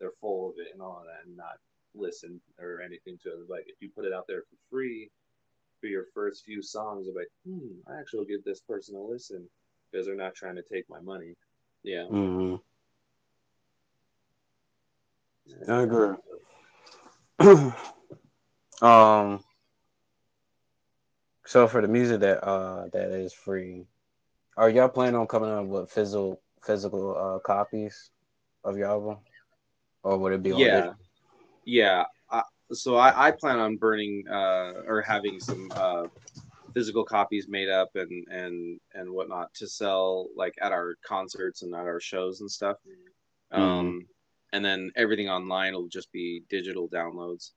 [0.00, 1.58] they're full of it and all that, and not
[1.94, 3.50] listen or anything to it.
[3.50, 5.10] Like if you put it out there for free
[5.80, 9.44] for your first few songs, like, hmm, I actually will give this person a listen
[9.90, 11.34] because they're not trying to take my money.
[11.82, 12.06] Yeah.
[12.06, 12.56] hmm
[15.68, 16.16] I agree.
[18.82, 19.44] um.
[21.46, 23.86] So for the music that uh that is free,
[24.56, 28.10] are y'all planning on coming up with physical physical uh copies
[28.64, 29.18] of your album,
[30.02, 30.92] or would it be yeah.
[31.66, 32.42] yeah I,
[32.72, 36.04] so I, I plan on burning uh or having some uh
[36.72, 41.74] physical copies made up and and and whatnot to sell like at our concerts and
[41.74, 42.78] at our shows and stuff.
[43.52, 44.06] Um
[44.54, 47.50] and then everything online will just be digital downloads.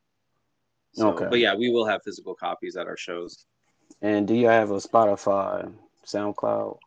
[0.94, 1.28] So, Okay.
[1.30, 3.46] but yeah we will have physical copies at our shows
[4.02, 5.72] And do you have a Spotify,
[6.06, 6.78] SoundCloud?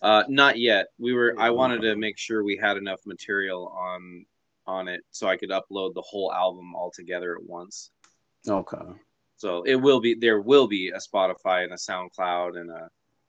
[0.00, 4.24] uh not yet we were i wanted to make sure we had enough material on
[4.64, 7.90] on it so i could upload the whole album all together at once
[8.46, 8.78] Okay.
[9.36, 12.88] So it will be there will be a Spotify and a SoundCloud and a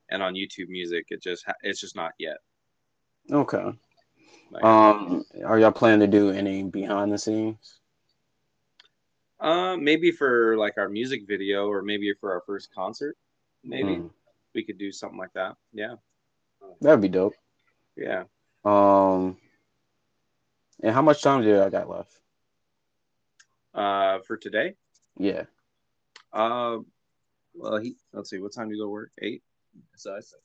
[0.09, 1.05] and on YouTube Music.
[1.09, 2.37] It just it's just not yet.
[3.31, 3.71] Okay.
[4.51, 7.79] Like, Um, are y'all planning to do any behind the scenes?
[9.39, 13.17] Uh, maybe for like our music video or maybe for our first concert,
[13.63, 14.09] maybe Mm,
[14.53, 15.55] we could do something like that.
[15.73, 15.95] Yeah,
[16.81, 17.35] that'd be dope.
[17.95, 18.23] yeah.
[18.65, 19.37] Um,
[20.81, 22.11] and how much time do I got left?
[23.73, 24.75] Uh, for today,
[25.17, 25.43] Yeah.
[26.33, 26.79] uh,
[27.53, 29.11] well, he let's see, what time do you go to work?
[29.21, 29.43] Eight.
[29.95, 30.39] So I said,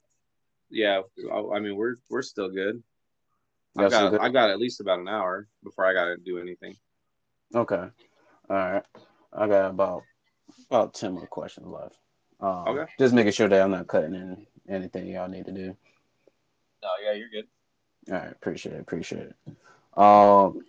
[0.71, 2.83] Yeah, I, I mean we're we're still good.
[3.77, 4.21] I've got?
[4.21, 6.77] I got at least about an hour before I got to do anything.
[7.55, 7.89] Okay.
[8.51, 8.83] All right.
[9.33, 10.05] I got about
[10.71, 11.97] about ten more questions left.
[12.41, 12.93] Um, Okay.
[12.99, 15.77] Just making sure that I'm not cutting in anything y'all need to do.
[16.83, 17.47] No, yeah, you're good.
[18.11, 19.37] All right, appreciate it, appreciate it.
[19.97, 20.65] Um,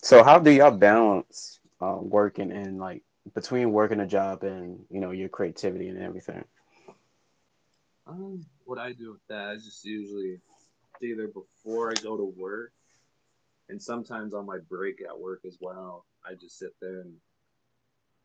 [0.00, 3.02] so how do y'all balance uh, working and like
[3.34, 6.44] between working a job and you know your creativity and everything?
[8.06, 10.40] Um, what I do with that, I just usually
[11.02, 12.72] either before I go to work,
[13.68, 16.04] and sometimes on my break at work as well.
[16.24, 17.14] I just sit there and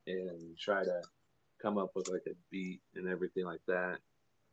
[0.08, 1.02] and try to
[1.62, 3.98] come up with like a beat and everything like that.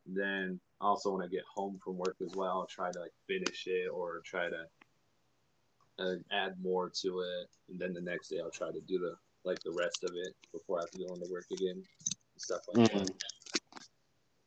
[0.07, 3.67] Then also when I get home from work as well, I'll try to like finish
[3.67, 4.67] it or try to
[5.99, 7.49] uh, add more to it.
[7.71, 9.15] And then the next day I'll try to do the
[9.45, 11.77] like the rest of it before I have to go into work again.
[11.77, 11.85] and
[12.37, 13.11] Stuff like that.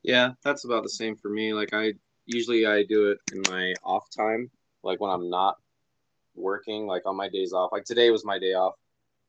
[0.03, 1.53] Yeah, that's about the same for me.
[1.53, 1.93] Like I
[2.25, 4.49] usually I do it in my off time,
[4.83, 5.57] like when I'm not
[6.35, 7.71] working, like on my days off.
[7.71, 8.75] Like today was my day off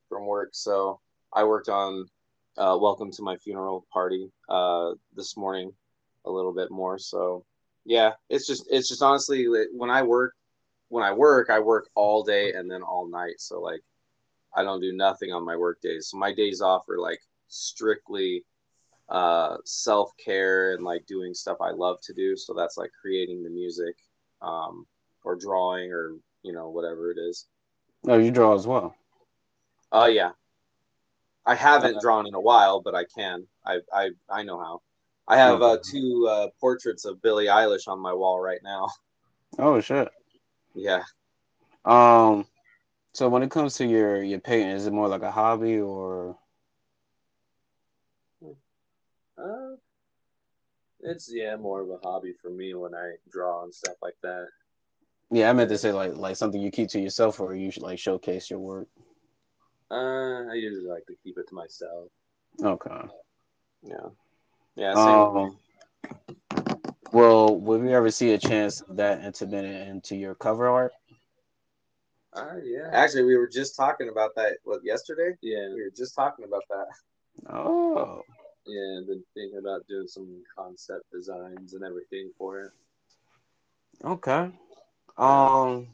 [0.08, 1.00] from work, so
[1.32, 2.08] I worked on
[2.56, 5.72] uh, Welcome to My Funeral Party uh, this morning
[6.24, 6.98] a little bit more.
[6.98, 7.44] So
[7.84, 10.34] yeah, it's just it's just honestly when I work
[10.88, 13.34] when I work I work all day and then all night.
[13.38, 13.80] So like
[14.56, 16.08] I don't do nothing on my work days.
[16.08, 18.44] So my days off are like strictly
[19.08, 23.48] uh self-care and like doing stuff I love to do so that's like creating the
[23.48, 23.96] music
[24.42, 24.86] um
[25.24, 27.46] or drawing or you know whatever it is
[28.06, 28.94] Oh, you draw as well.
[29.92, 30.30] Oh yeah
[31.46, 32.00] I haven't Okay.
[32.00, 34.82] drawn in a while but I can I I I know how
[35.26, 38.88] I have uh, two uh, portraits of Billie Eilish on my wall right now
[39.58, 40.08] Oh shit.
[40.74, 41.02] yeah
[41.84, 42.46] Um,
[43.14, 46.36] so when it comes to your your painting, is it more like a hobby or?
[49.38, 49.76] Uh,
[51.00, 54.46] it's yeah, more of a hobby for me when I draw and stuff like that.
[55.30, 57.82] Yeah, I meant to say like like something you keep to yourself, or you should
[57.82, 58.88] like showcase your work.
[59.90, 62.08] Uh, I usually like to keep it to myself.
[62.62, 63.00] Okay.
[63.82, 64.08] yeah
[64.76, 65.36] yeah same.
[65.36, 65.58] Um,
[67.12, 70.92] well, will we ever see a chance of that implemented into your cover art?
[72.34, 76.14] Uh, yeah, actually we were just talking about that what yesterday yeah, we were just
[76.14, 76.86] talking about that
[77.48, 78.22] Oh,
[78.66, 78.98] yeah.
[79.00, 82.72] I've been thinking about doing some concept designs and everything for it.
[84.04, 84.50] okay.
[85.16, 85.88] Um,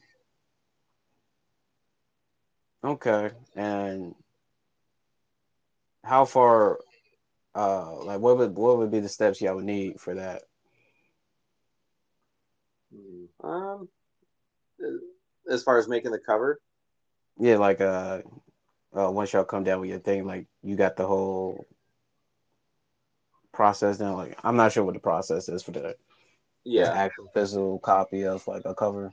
[2.85, 3.33] okay.
[3.57, 4.15] And
[6.05, 6.79] how far?
[7.55, 10.43] Uh, like what would what would be the steps y'all would need for that?
[12.93, 13.27] Hmm.
[13.43, 13.89] Um,
[15.51, 16.61] as far as making the cover,
[17.39, 18.23] Yeah, like uh,
[18.97, 21.67] uh, once y'all come down with your thing, like you got the whole
[23.53, 24.15] process down.
[24.17, 25.97] Like I'm not sure what the process is for the,
[26.79, 29.13] the yeah, actual physical copy of like a cover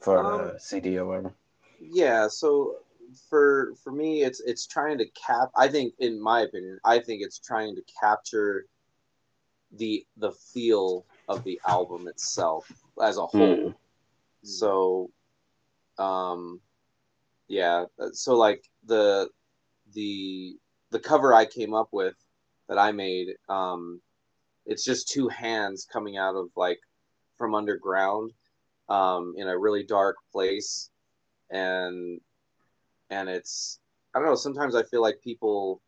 [0.00, 1.34] for Um, the CD or whatever.
[1.80, 2.28] yeah.
[2.28, 2.76] So
[3.28, 5.50] for for me, it's it's trying to cap.
[5.56, 8.66] I think, in my opinion, I think it's trying to capture
[9.72, 12.70] the the feel of the album itself
[13.02, 13.56] as a whole.
[13.56, 13.74] Mm.
[14.42, 15.10] So,
[15.98, 16.60] um,
[17.48, 17.84] yeah.
[18.12, 19.28] So like the
[19.94, 20.56] the
[20.90, 22.14] the cover I came up with
[22.68, 24.00] that I made, um,
[24.66, 26.78] it's just two hands coming out of like
[27.36, 28.32] from underground,
[28.88, 30.90] um, in a really dark place,
[31.50, 32.20] and
[33.10, 33.80] and it's
[34.14, 34.34] I don't know.
[34.34, 35.80] Sometimes I feel like people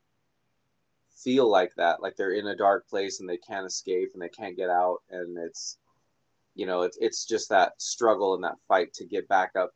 [1.24, 4.28] feel like that, like they're in a dark place and they can't escape and they
[4.28, 5.78] can't get out, and it's
[6.54, 9.72] you know it's it's just that struggle and that fight to get back up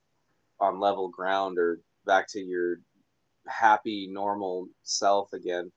[0.60, 2.78] on level ground or back to your
[3.46, 5.70] happy normal self again.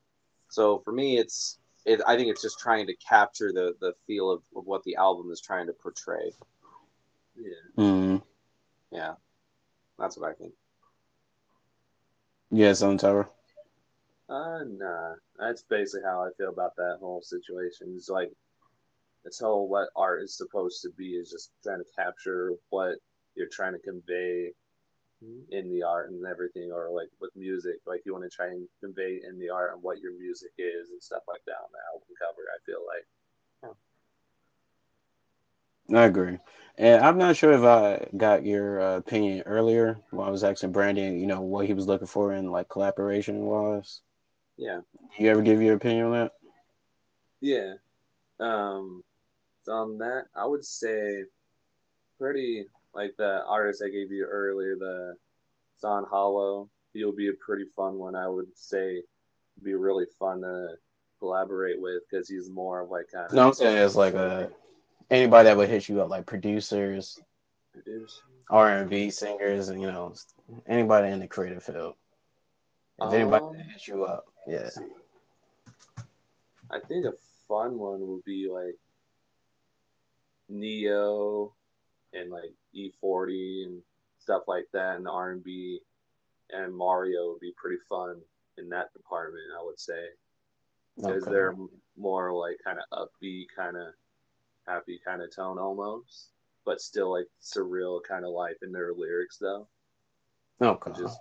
[0.49, 4.31] So for me it's it, i think it's just trying to capture the the feel
[4.31, 6.31] of, of what the album is trying to portray.
[7.35, 8.21] Yeah, Mm.
[8.91, 9.13] yeah.
[9.99, 10.53] That's what i think
[12.56, 13.30] Yeah, some Tower.
[14.30, 15.15] uh, nah.
[15.38, 17.94] That's basically how I feel about that whole situation.
[17.98, 18.32] It's like
[19.26, 22.95] this whole what art is supposed to be is just trying to capture what
[23.36, 24.52] you're trying to convey
[25.52, 28.69] in the art and everything, or like with music, like you want to try and
[28.80, 31.84] convey in the art and what your music is and stuff like that on the
[31.91, 32.48] album cover.
[32.56, 33.06] I feel like.
[35.93, 36.39] I agree.
[36.77, 40.71] And I'm not sure if I got your uh, opinion earlier when I was asking
[40.71, 44.01] Brandon, you know, what he was looking for in like collaboration was.
[44.57, 44.81] yeah
[45.17, 46.33] You ever give your opinion on that?
[47.39, 47.73] Yeah.
[48.39, 49.03] Um,
[49.69, 51.23] on that, I would say
[52.17, 55.15] pretty like the artist I gave you earlier, the
[55.77, 56.69] San Holo.
[56.93, 58.15] He'll be a pretty fun one.
[58.15, 59.01] I would say
[59.63, 60.75] be really fun to
[61.19, 64.49] collaborate with because he's more of like kind of No, I'm saying it's like a
[65.10, 67.19] anybody that would hit you up, like producers,
[68.49, 70.14] R and B singers, and you know,
[70.68, 71.95] anybody in the creative field.
[73.02, 74.69] If anybody Um, that hits you up, yeah.
[76.72, 77.14] I think a
[77.48, 78.76] fun one would be like
[80.49, 81.53] Ne-Yo
[82.14, 83.82] and like E40 and
[84.19, 85.80] stuff like that, and the R&B
[86.52, 88.22] and Mario would be pretty fun
[88.57, 90.10] in that department, I would say,
[90.98, 91.32] because Okay.
[91.32, 91.56] they're
[91.98, 93.88] more like kind of upbeat, kind of
[94.67, 96.29] happy kind of tone almost,
[96.65, 99.67] but still like surreal kind of life in their lyrics though.
[100.61, 100.91] Okay.
[100.97, 101.19] Just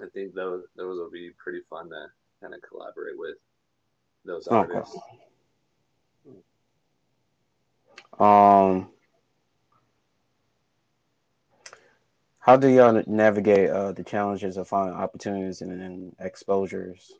[0.00, 2.06] I think those those will be pretty fun to
[2.40, 3.36] kind of collaborate with
[4.24, 4.74] those Okay.
[4.74, 4.96] artists.
[8.18, 8.88] Um,
[12.38, 17.12] how do y'all navigate uh, the challenges of finding opportunities and, and exposures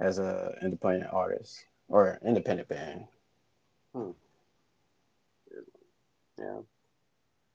[0.00, 3.06] as a independent artist or independent band?
[6.38, 6.60] Yeah.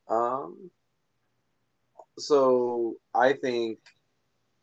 [0.07, 0.69] Um.
[2.17, 3.79] So I think,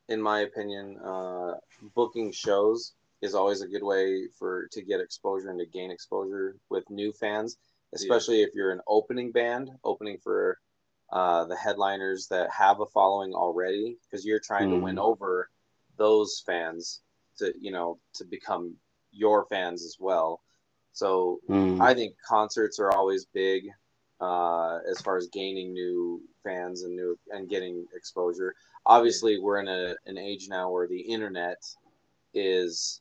[0.09, 1.55] in my opinion, uh,
[1.95, 6.57] booking shows is always a good way for to get exposure and to gain exposure
[6.71, 7.57] with new fans,
[7.95, 10.59] especially if you're an opening band, opening for
[11.11, 15.05] uh, the headliners that have a following already, because you're trying to win Mhm.
[15.05, 15.51] over
[15.97, 17.03] those fans
[17.39, 18.77] to you know to become
[19.13, 20.41] your fans as well.
[20.93, 23.65] So Mm, I think concerts are always big
[24.21, 28.55] uh, as far as gaining new fans and new and getting exposure.
[28.87, 31.63] Obviously, we're in a, an age now where the internet
[32.35, 33.01] is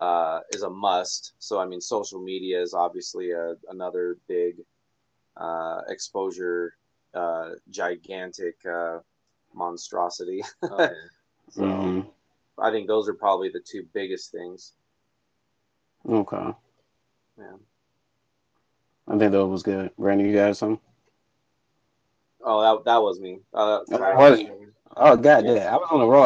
[0.00, 1.32] uh, is a must.
[1.38, 4.56] So I mean, social media is obviously a, another big
[5.36, 6.74] uh, exposure,
[7.14, 8.98] uh, gigantic uh,
[9.54, 10.42] monstrosity.
[10.64, 10.92] Okay.
[11.50, 12.06] so mhm.
[12.58, 14.72] I think those are probably the two biggest things.
[16.08, 16.54] Okay.
[17.38, 17.56] Yeah.
[19.06, 19.90] I think that was good.
[19.98, 20.80] Brandon, you got some?
[22.44, 23.40] Oh, that, that was me.
[23.52, 24.40] Uh, Was?
[24.96, 25.74] Oh, God damn.
[25.74, 26.22] I was on the roll.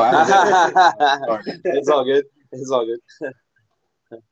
[1.29, 2.25] Was- it's all good.
[2.53, 4.23] It's all good.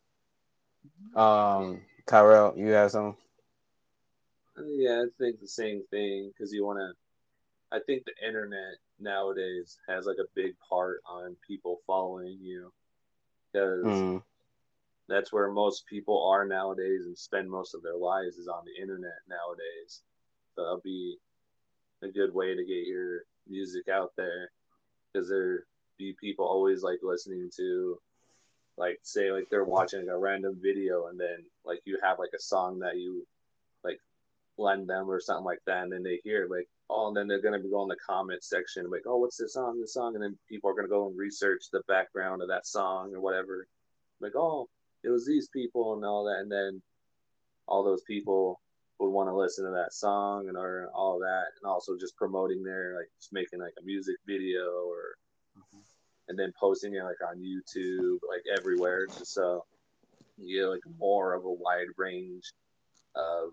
[1.20, 3.16] um, Tyrell, you got some?
[4.56, 6.92] Yeah, I think the same thing because you want to.
[7.72, 12.72] I think the internet nowadays has like a big part on people following you
[13.52, 14.22] because Mm,
[15.10, 18.80] that's where most people are nowadays and spend most of their lives is on the
[18.80, 20.02] internet nowadays.
[20.54, 21.16] So that'll be
[22.02, 24.50] a good way to get your music out there.
[25.12, 25.64] Because there
[25.98, 27.98] be people always like listening to
[28.78, 32.30] like say like they're watching like a random video and then like you have like
[32.34, 33.26] a song that you
[33.84, 33.98] like
[34.56, 37.42] lend them or something like that and then they hear like oh and then they're
[37.42, 40.14] gonna be going in the comment section like oh what's this song this song?
[40.14, 43.66] And then people are gonna go and research the background of that song or whatever.
[44.20, 44.68] Like oh
[45.04, 46.80] it was these people and all that and then
[47.66, 48.60] all those people
[48.98, 52.62] would want to listen to that song and or all that and also just promoting
[52.62, 55.14] their like just making like a music video or
[56.28, 59.64] and then posting it like on YouTube like everywhere just so
[60.38, 62.52] you get like more of a wide range
[63.14, 63.50] of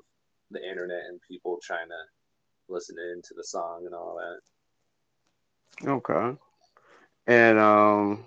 [0.52, 4.18] the internet and people trying to listen into the song and all
[5.84, 5.90] that.
[5.90, 6.38] okay.
[7.28, 8.26] And um,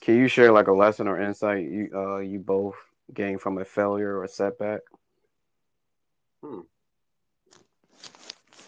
[0.00, 2.76] can you share like a lesson or insight you uh you both
[3.12, 4.80] gained from a failure or setback?
[6.42, 6.60] Hmm.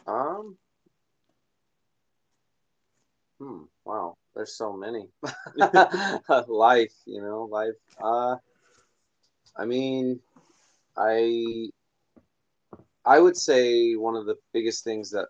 [0.06, 0.56] Um.
[3.38, 3.62] Hmm.
[3.84, 4.16] Wow.
[4.34, 5.09] There's so many.
[6.48, 7.74] life, you know, life.
[8.02, 8.36] Uh.
[9.56, 10.20] I mean,
[10.96, 11.70] I.
[13.04, 15.28] I would say one of the biggest things that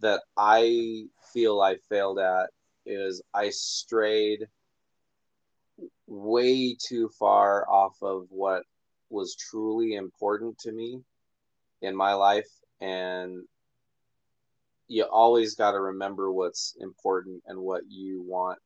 [0.00, 2.50] that I feel I failed at
[2.84, 4.48] is I strayed
[6.12, 8.64] way too far off of what
[9.10, 11.00] was truly important to me
[11.82, 12.48] in my life.
[12.80, 13.42] And
[14.88, 18.58] you always got to remember what's important and what you want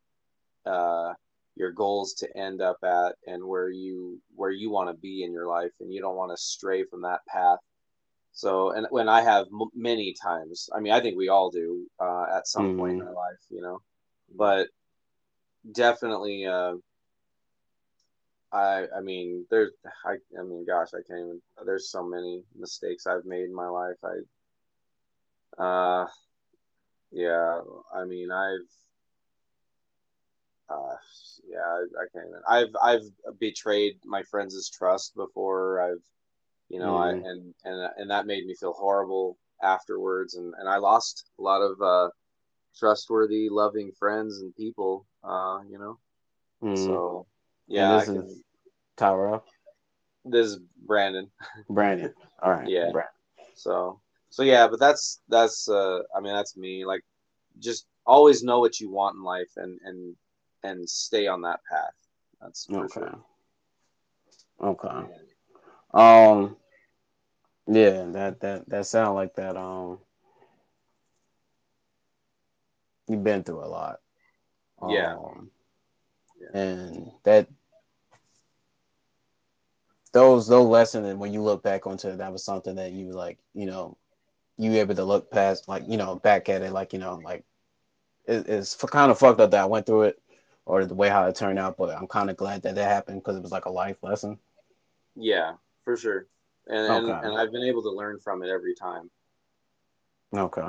[0.66, 1.12] uh,
[1.56, 5.32] your goals to end up at and where you where you want to be in
[5.32, 5.72] your life.
[5.80, 7.58] And you don't want to stray from that path.
[8.32, 11.86] So and when i have m- many times i mean i think we all do
[12.00, 13.80] uh, at some point in our life you know
[14.36, 14.68] but
[15.72, 16.74] definitely uh,
[18.52, 19.72] I I mean there's
[20.04, 23.68] I I mean gosh I can't even there's so many mistakes I've made in my
[23.68, 26.06] life I uh
[27.10, 27.60] yeah
[27.94, 28.68] I mean I've
[30.68, 30.96] uh
[31.48, 36.04] yeah I, I can't even I've I've betrayed my friends' trust before I've
[36.68, 37.22] you know I Mhm.
[37.24, 41.62] and and and that made me feel horrible afterwards and and I lost a lot
[41.62, 42.10] of uh
[42.76, 45.98] trustworthy loving friends and people uh you know
[46.62, 46.76] Mm.
[46.76, 47.26] so
[47.66, 48.42] yeah I this can, is
[48.96, 49.44] Tyrell,
[50.24, 51.30] this is Brandon
[51.70, 52.12] Brandon.
[52.42, 52.68] All right.
[52.68, 52.90] Yeah.
[52.92, 53.12] Brandon.
[53.54, 56.84] So so yeah, but that's that's uh I mean that's me.
[56.84, 57.02] Like
[57.58, 60.16] just always know what you want in life and and
[60.62, 61.94] and stay on that path.
[62.40, 62.86] That's Okay.
[62.92, 63.18] sure.
[64.62, 65.12] Okay.
[65.94, 66.56] Um.
[67.66, 69.56] Yeah, that that that sound like that.
[69.56, 69.98] Um.
[73.08, 74.00] You've been through a lot.
[74.88, 75.14] Yeah.
[75.14, 75.50] Um,
[76.40, 76.60] Yeah.
[76.60, 77.48] And that
[80.16, 83.12] those those lessons, and when you look back onto it, that was something that you
[83.12, 83.98] like, you know,
[84.56, 87.44] you able to look past, like you know, back at it, like you know, like
[88.24, 90.22] it, it's kind of fucked up that I went through it,
[90.64, 91.76] or the way how it turned out.
[91.76, 94.38] But I'm kind of glad that that happened because it was like a life lesson.
[95.16, 95.52] Yeah,
[95.84, 96.26] for sure.
[96.66, 99.10] And, and and I've been able to learn from it every time.
[100.34, 100.62] Okay.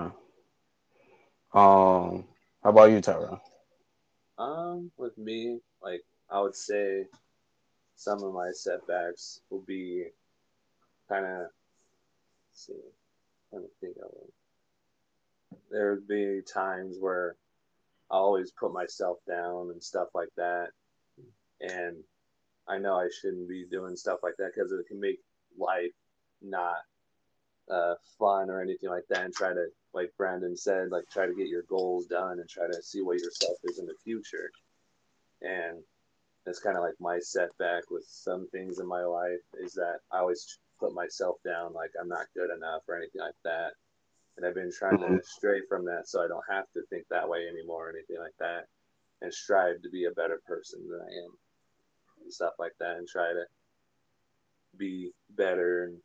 [1.54, 2.26] Um,
[2.64, 3.40] how about you, Tyra?
[4.38, 7.06] Um, with me, like I would say,
[7.98, 10.06] some of my setbacks will be
[11.10, 11.48] kind of.
[12.54, 12.74] See,
[13.52, 15.60] let me think of it.
[15.70, 17.36] There would be times where
[18.10, 20.70] I always put myself down and stuff like that,
[21.60, 21.98] and
[22.68, 25.20] I know I shouldn't be doing stuff like that because it can make
[25.58, 25.92] life
[26.42, 26.78] not
[27.70, 31.36] uh, fun or anything like that, and try to, like Brandon said, like try to
[31.36, 34.52] get your goals done and try to see what yourself is in the future.
[35.42, 35.84] And
[36.48, 40.20] that's kind of like my setback with some things in my life is that I
[40.20, 43.72] always put myself down, like I'm not good enough or anything like that.
[44.38, 45.18] And I've been trying to mm-hmm.
[45.24, 48.36] stray from that so I don't have to think that way anymore or anything like
[48.40, 48.68] that,
[49.22, 51.32] and strive to be a better person than I am
[52.24, 53.44] and stuff like that, and try to
[54.78, 55.98] be better and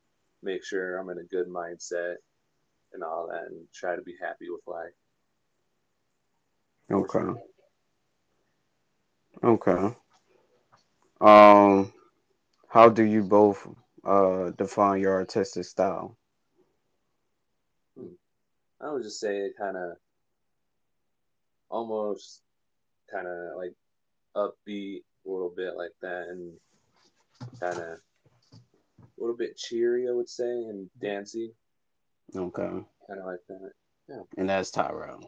[0.42, 2.16] make sure I'm in a good mindset
[2.92, 4.90] and all that, and try to be happy with life.
[6.90, 7.40] Okay.
[9.44, 9.94] Okay.
[11.22, 11.92] Um,
[12.68, 13.66] how do you both
[14.04, 16.16] uh define your artistic style?
[18.80, 19.92] I would just say it kind of
[21.70, 22.42] almost
[23.12, 23.72] kind of like
[24.34, 26.52] upbeat a little bit like that and
[27.60, 28.00] kind of a
[29.18, 31.52] little bit cheery, I would say, and dancey,
[32.34, 32.62] Okay.
[32.62, 33.70] kind of like that.
[34.08, 34.22] Yeah.
[34.36, 35.20] And that's Tyrell.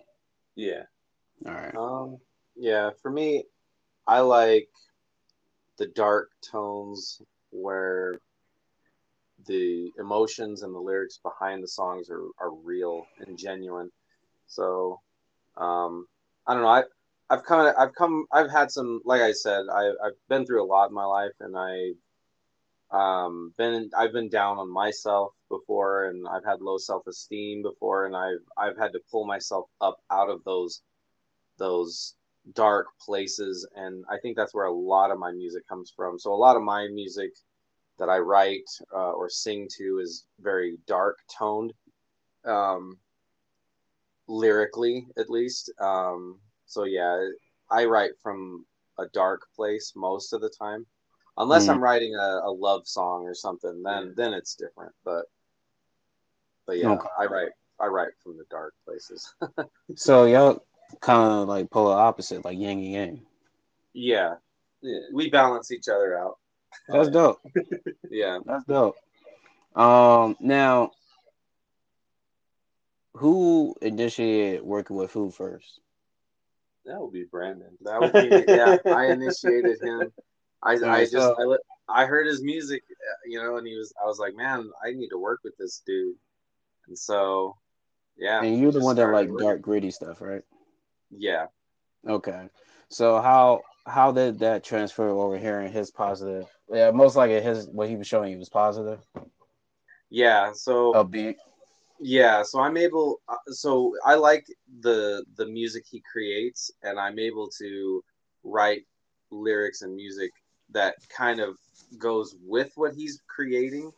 [0.57, 0.83] Yeah.
[1.47, 1.77] All right.
[1.77, 2.19] Um,
[2.57, 3.45] yeah, for me,
[4.09, 4.69] I like
[5.77, 7.21] the dark tones
[7.51, 8.19] where
[9.47, 13.91] the emotions and the lyrics behind the songs are, are real and genuine.
[14.47, 15.01] So,
[15.57, 16.07] um,
[16.47, 16.69] I don't know.
[16.69, 16.85] I,
[17.31, 20.67] I've of, I've come, I've had some, like I said, I, I've been through a
[20.67, 21.93] lot in my life and I,
[22.91, 28.15] um, been, I've been down on myself before and I've had low self-esteem before and
[28.15, 30.83] I've, I've had to pull myself up out of those,
[31.59, 32.15] those
[32.53, 36.33] dark places and i think that's where a lot of my music comes from so
[36.33, 37.33] a lot of my music
[37.99, 41.73] that i write uh, or sing to is very dark toned
[42.45, 42.99] um,
[44.29, 47.29] lyrically at least um, so yeah
[47.71, 48.65] i write from
[48.99, 50.87] a dark place most of the time
[51.39, 51.75] unless Mm.
[51.75, 54.13] i'm writing a, a love song or something then Yeah.
[54.17, 55.25] then it's different but
[56.67, 57.09] but yeah Okay.
[57.19, 59.35] i write i write from the dark places
[59.97, 60.63] So y'all
[61.01, 63.27] kind of like polar opposite, like yin and yang.
[63.93, 64.35] yeah
[64.83, 65.01] Yeah.
[65.13, 66.39] we balance each other out
[66.89, 67.41] That's dope.
[68.11, 68.97] yeah That's dope.
[69.77, 70.93] Um, now,
[73.15, 75.81] who initiated working with who first?
[76.85, 77.77] That would be Brandon.
[77.83, 78.77] That would be yeah.
[78.93, 80.13] I initiated him.
[80.63, 81.59] I I just so-
[81.89, 84.71] I, I heard his music, uh, you know, and he was I was like, man,
[84.85, 86.17] I need to work with this dude.
[86.89, 87.57] And so,
[88.19, 88.43] yeah.
[88.43, 89.47] And you're the one that like working.
[89.47, 90.43] dark, gritty stuff, right?
[91.17, 91.47] Yeah.
[92.09, 92.49] Okay.
[92.89, 96.47] So how how did that transfer over here in his positive?
[96.69, 99.01] Yeah, most likely his what he was showing you was positive.
[100.11, 100.53] Yeah.
[100.53, 101.37] So Upbeat.
[102.01, 102.43] yeah.
[102.43, 103.21] So I'm able.
[103.29, 104.47] uh, So I like
[104.81, 108.03] the the music he creates, and I'm able to
[108.43, 108.83] write
[109.31, 110.31] lyrics and music
[110.71, 111.57] that kind of
[111.99, 113.93] goes with what he's creating.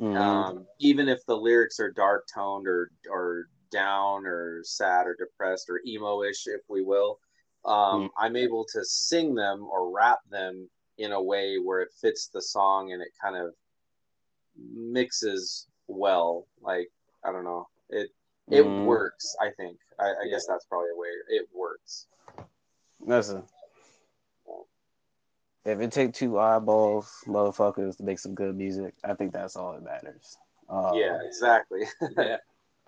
[0.00, 0.16] Mhm.
[0.16, 5.68] um, even if the lyrics are dark toned or or down or sad or depressed
[5.70, 7.18] or emo-ish if we will
[7.64, 8.08] um, Mm.
[8.18, 10.68] i'm able to sing them or rap them
[10.98, 13.54] in a way where it fits the song and it kind of
[14.56, 16.88] mixes well like
[17.24, 18.10] i don't know it
[18.50, 18.84] it Mhm.
[18.84, 22.06] works i think I, I guess that's probably a way it works
[23.00, 23.44] Listen.
[25.64, 29.72] If it take two eyeballs, motherfuckers, to make some good music, I think that's all
[29.72, 30.36] that matters.
[30.68, 31.84] Uh, yeah exactly
[32.16, 32.38] Yeah.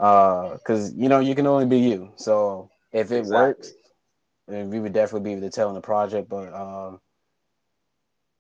[0.01, 2.13] Uh, cause you know you can only be you.
[2.17, 3.27] So if it Exactly.
[3.27, 3.75] works,
[4.49, 6.29] then we would definitely be able to tell in the project.
[6.29, 7.01] But um,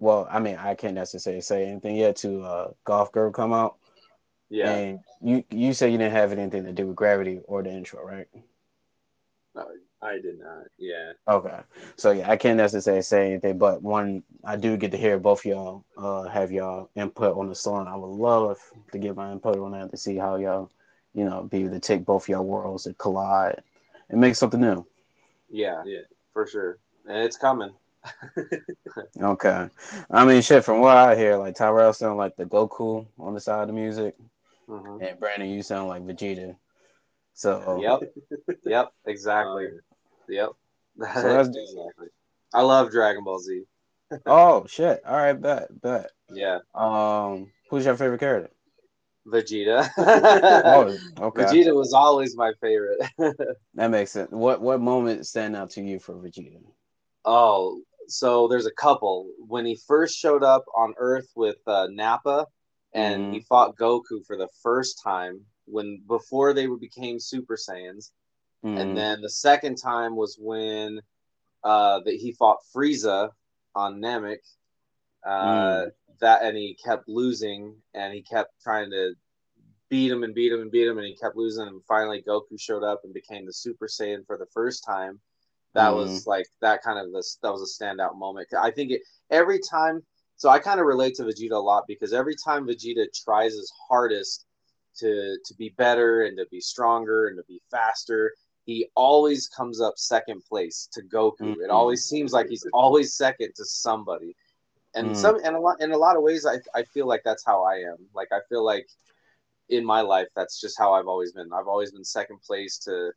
[0.01, 3.77] well, I mean, I can't necessarily say anything yet to uh, Golf Girl come out.
[4.51, 7.70] yeah And you you say you didn't have anything to do with Gravity or the
[7.70, 8.28] intro, right?
[10.03, 10.66] I did not.
[10.78, 11.12] Yeah.
[11.28, 11.61] Okay,
[11.97, 15.45] so yeah, I can't necessarily say anything, but one I do get to hear both
[15.45, 17.87] y'all uh, have y'all input on the song.
[17.87, 18.59] I would love
[18.93, 20.70] to get my input on that to see how y'all,
[21.15, 23.62] you know, be able to take both y'all worlds and collide
[24.09, 24.87] and make something new.
[25.49, 26.01] Yeah, Yeah.
[26.32, 26.78] for sure.
[27.07, 27.73] And it's coming.
[29.20, 29.69] Okay,
[30.11, 30.65] I mean, shit.
[30.65, 33.73] From what I hear, like Tyrell sound like the Goku on the side of the
[33.74, 34.16] music,
[34.66, 36.57] hmm and Brandon, you sound like Vegeta.
[37.35, 38.15] So Yep.
[38.65, 38.89] Yep.
[39.07, 39.66] Exactly.
[39.66, 39.81] Um,
[40.28, 40.51] Yep.
[41.15, 42.09] So that's- exactly.
[42.55, 43.65] I love Dragon Ball Z.
[44.27, 45.03] Oh shit!
[45.07, 46.11] All right, bet, bet.
[46.31, 46.59] Yeah.
[46.74, 48.51] Um, who's your favorite character?
[49.26, 49.88] Vegeta.
[49.98, 51.42] Oh, okay.
[51.42, 53.01] Vegeta was always my favorite.
[53.74, 54.30] That makes sense.
[54.32, 56.60] What what moment stand out to you for Vegeta?
[57.24, 59.28] oh, so there's a couple.
[59.38, 62.47] When he first showed up on Earth with uh, Nappa,
[62.94, 68.10] and he fought Goku for the first time when before they became Super Saiyans,
[68.64, 68.80] Mhm.
[68.80, 71.01] and then the second time was when
[71.62, 73.30] uh, that he fought Frieza
[73.76, 74.38] on Namek.
[75.24, 75.86] Uh,
[76.20, 79.14] That and he kept losing, and he kept trying to
[79.88, 81.66] beat him and beat him and beat him, and he kept losing.
[81.66, 85.20] And finally, Goku showed up and became the Super Saiyan for the first time.
[85.74, 88.48] That was like that kind of this that was a standout moment.
[88.59, 90.02] I think it every time.
[90.36, 93.70] So I kind of relate to Vegeta a lot because every time Vegeta tries his
[93.88, 94.47] hardest
[94.97, 98.32] to to be better and to be stronger and to be faster,
[98.64, 101.62] he always comes up second place to Goku.
[101.62, 101.70] It Mhm.
[101.70, 104.34] always seems like he's always second to somebody.
[104.94, 105.16] And Mhm.
[105.16, 107.64] some and a lot in a lot of ways I, I feel like that's how
[107.64, 107.96] I am.
[108.14, 108.86] Like I feel like
[109.68, 111.50] in my life that's just how I've always been.
[111.52, 113.12] I've always been second place to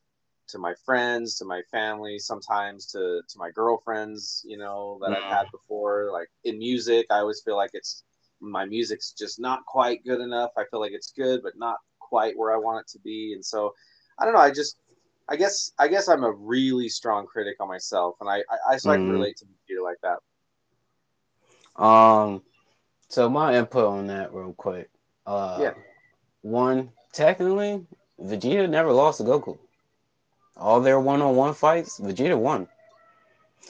[0.49, 5.27] to my friends, to my family, sometimes to to my girlfriends, you know, that I've
[5.37, 6.09] had before.
[6.13, 8.03] Like in music, I always feel like it's
[8.41, 10.51] my music's just not quite good enough.
[10.57, 13.33] I feel like it's good, but not quite where I want it to be.
[13.33, 13.73] And so
[14.19, 14.77] I don't know, I just
[15.29, 18.77] I guess I guess I'm a really strong critic on myself and I I, I
[18.77, 19.09] so I can Mhm.
[19.09, 20.19] relate to Vegeta like that.
[21.75, 22.41] Um,
[23.09, 24.89] so my input on that real quick.
[25.25, 25.73] Uh, Yeah.
[26.41, 27.85] One, technically,
[28.19, 29.57] Vegeta never lost to Goku.
[30.57, 32.67] All their one-on-one fights, Vegeta won.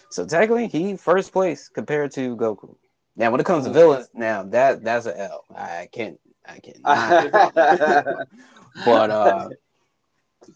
[0.10, 2.76] So technically, he first place compared to Goku.
[3.16, 5.44] Now, when it comes to villains, now that that's an L.
[5.56, 6.84] I can't, I can't.
[8.86, 9.50] but uh,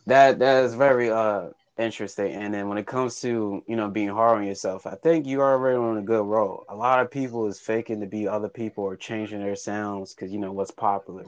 [0.07, 2.33] that that is very uh interesting.
[2.33, 5.41] And then when it comes to you know being hard on yourself, I think you
[5.41, 6.65] are already on a good road.
[6.69, 10.31] A lot of people is faking to be other people or changing their sounds because
[10.31, 11.25] you know what's popular.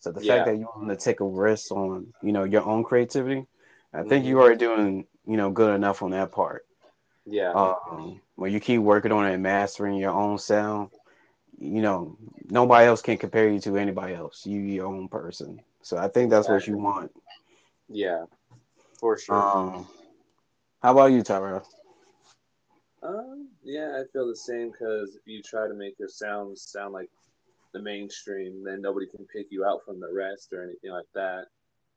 [0.00, 0.20] So the Yeah.
[0.20, 3.46] fact that you want to take a risk on you know your own creativity,
[3.92, 4.26] I think Mhm.
[4.26, 6.64] you are doing you know good enough on that part.
[7.26, 7.54] yeah.
[7.54, 10.90] Um, when you keep working on it and mastering your own sound,
[11.58, 12.16] you know
[12.50, 14.46] nobody else can compare you to anybody else.
[14.46, 15.60] You your own person.
[15.82, 17.12] So I think that's what you want.
[17.88, 18.26] Yeah.
[18.98, 19.52] For sure.
[19.52, 19.86] Um,
[20.82, 21.66] how about you, Tyrell?
[23.02, 26.92] Um, yeah, I feel the same because if you try to make your sounds sound
[26.92, 27.10] like
[27.72, 31.46] the mainstream, then nobody can pick you out from the rest or anything like that.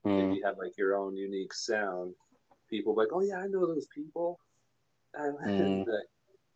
[0.04, 2.14] Mm, If you have like your own unique sound,
[2.70, 4.40] people be like, oh yeah, I know those people.
[5.14, 5.86] And Mhm.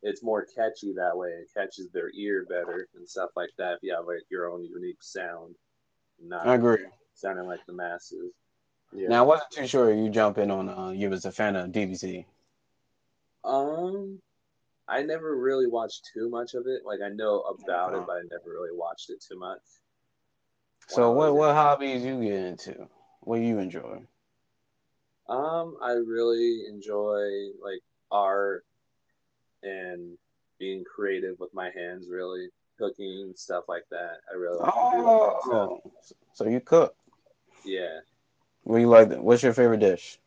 [0.02, 1.28] it's more catchy that way.
[1.30, 3.74] It catches their ear better and stuff like that.
[3.74, 5.56] If you have like your own unique sound,
[6.20, 6.86] not I agree.
[7.14, 8.32] sounding like the masses.
[8.96, 9.08] Yeah.
[9.08, 10.68] Now I wasn't too sure you jump in on.
[10.68, 12.24] Uh, you was a fan of DBZ.
[13.44, 14.18] Um,
[14.88, 16.82] I never really watched too much of it.
[16.84, 19.60] Like I know about it, but I never really watched it too much.
[20.88, 22.88] So what what hobbies you get into?
[23.20, 24.02] What you enjoy?
[25.28, 28.64] Um, I really enjoy like art
[29.62, 30.16] and
[30.58, 32.48] being creative with my hands, really
[32.78, 34.18] cooking stuff like that.
[34.30, 35.52] I really like to that stuff.
[35.52, 35.82] Oh,
[36.32, 36.94] so you cook?
[37.64, 38.00] Yeah.
[38.66, 39.10] What you like?
[39.12, 40.20] What's your favorite dish?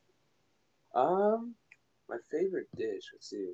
[0.96, 1.56] Um,
[2.10, 3.04] my favorite dish.
[3.14, 3.54] Let's see.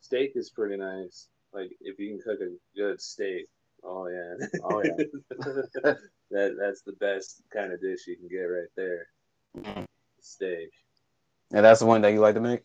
[0.00, 1.28] Steak is pretty nice.
[1.52, 3.46] Like if you can cook a good steak.
[3.84, 4.36] Oh yeah.
[4.62, 4.98] Oh, yeah.
[6.30, 9.06] that that's the best kind of dish you can get right there.
[9.56, 9.86] Mhm.
[10.20, 10.70] Steak.
[11.52, 12.62] And that's the one that you like to make.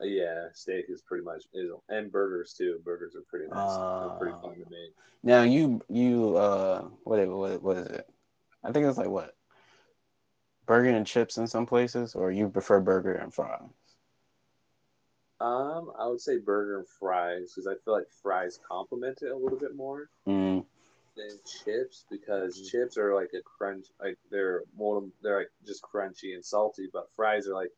[0.00, 2.80] Uh, Yeah, steak is pretty much is and burgers too.
[2.84, 3.80] Burgers are pretty nice.
[4.00, 4.94] They're pretty Uh, fun to make.
[5.22, 8.08] Now you you uh what what what is it?
[8.64, 9.36] I think it's like what
[10.70, 13.96] burger and chips in some places, or you prefer burger and fries.
[15.40, 19.36] Um, I would say burger and fries because I feel like fries complement it a
[19.36, 20.64] little bit more Mm,
[21.16, 26.34] than chips because chips are like a crunch, like they're more they're like just crunchy
[26.34, 27.72] and salty, but fries are like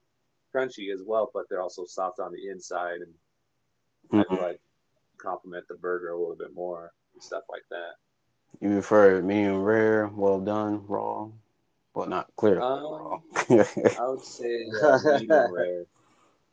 [0.54, 3.14] crunchy as well, but they're also soft on the inside, and
[4.16, 4.36] I mhm.
[4.36, 4.60] feel like
[5.18, 7.94] complement the burger a little bit more and stuff like that.
[8.60, 11.32] You prefer medium rare, well done, raw?
[11.94, 12.60] Well, not clear.
[12.60, 13.22] Um.
[13.50, 15.84] I would say uh, medium rare.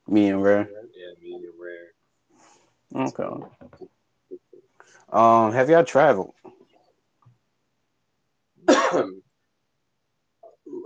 [0.08, 0.70] Medium rare.
[0.96, 1.94] Yeah, medium rare.
[2.96, 3.46] Okay.
[5.12, 6.34] Um, have y'all traveled?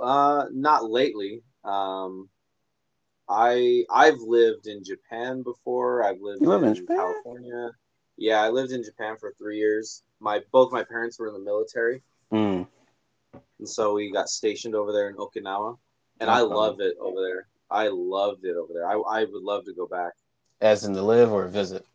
[0.02, 1.42] uh, not lately.
[1.64, 2.30] Um,
[3.28, 6.04] I I've lived in Japan before.
[6.04, 6.88] I've lived in, in?
[6.88, 7.72] California.
[8.18, 10.04] Yeah, I lived in Japan for three years.
[10.20, 12.68] My both my parents were in the military, Mm.
[13.60, 15.78] And so we got stationed over there in Okinawa,
[16.20, 17.48] and I loved it over there.
[17.70, 18.88] I loved it over there.
[18.88, 20.14] I I would love to go back.
[20.62, 21.86] As in to live or visit?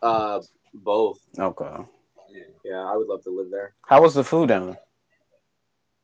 [0.00, 0.40] Uh,
[0.74, 1.18] both.
[1.38, 1.84] Okay.
[2.64, 3.74] Yeah, I would love to live there.
[3.86, 4.80] How was the food down there?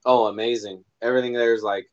[0.05, 0.85] Oh, amazing!
[1.03, 1.87] Everything there is like,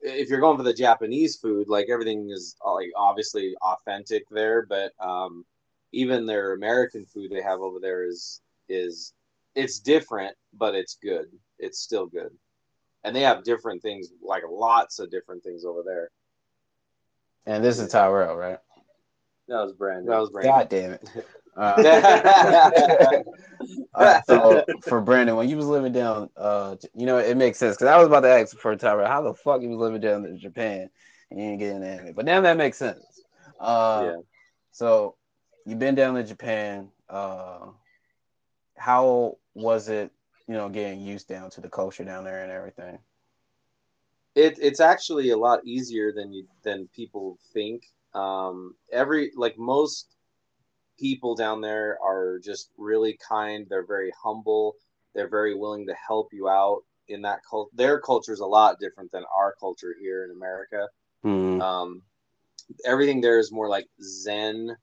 [0.00, 4.66] if you're going for the Japanese food, like everything is uh, like obviously authentic there,
[4.66, 5.44] but um,
[5.92, 9.12] even their American food they have over there is is
[9.54, 11.26] it's different, but it's good.
[11.58, 12.30] It's still good,
[13.04, 16.10] and they have different things, like lots of different things over there.
[17.46, 18.58] And this is Tyrell, right?
[19.48, 20.06] That was Brandon.
[20.06, 20.52] That was Brandon.
[20.52, 21.08] God damn it.
[21.58, 21.74] Uh,
[23.94, 27.58] all right, so for Brandon, when you was living down, uh, you know, it makes
[27.58, 30.00] sense because I was about to ask for Tyrell, how the fuck you was living
[30.00, 30.88] down in Japan
[31.30, 33.24] and you ain't getting anime, but now that makes sense.
[33.58, 34.16] Uh, yeah.
[34.70, 35.16] So
[35.66, 36.90] you've been down to Japan.
[37.10, 37.66] Uh,
[38.78, 40.10] how was it?
[40.46, 42.98] You know, getting used down to the culture down there and everything.
[44.34, 47.82] it, it's actually a lot easier than you than people think.
[48.14, 50.14] Um, every like most
[50.98, 53.66] people down there are just really kind.
[53.68, 54.76] They're very humble.
[55.14, 57.70] They're very willing to help you out in that cult.
[57.74, 60.88] Their culture is a lot different than our culture here in America.
[61.22, 61.60] Hmm.
[61.60, 62.02] Um,
[62.84, 64.76] everything there is more like Zen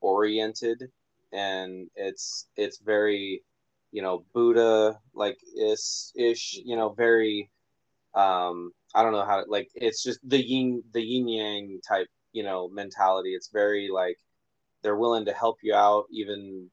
[0.00, 0.90] oriented,
[1.32, 3.42] and it's it's very
[3.92, 6.60] you know Buddha like is ish.
[6.64, 7.50] You know, very
[8.14, 12.08] um I don't know how to like it's just the yin the yin yang type
[12.32, 13.34] you know mentality.
[13.34, 14.18] It's very like
[14.82, 16.70] they're willing to help you out even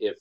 [0.00, 0.16] if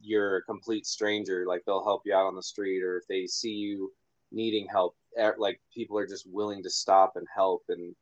[0.00, 1.44] you're a complete stranger.
[1.46, 3.92] Like they'll help you out on the street or if they see you
[4.32, 4.94] needing help.
[5.38, 7.94] Like people are just willing to stop and help and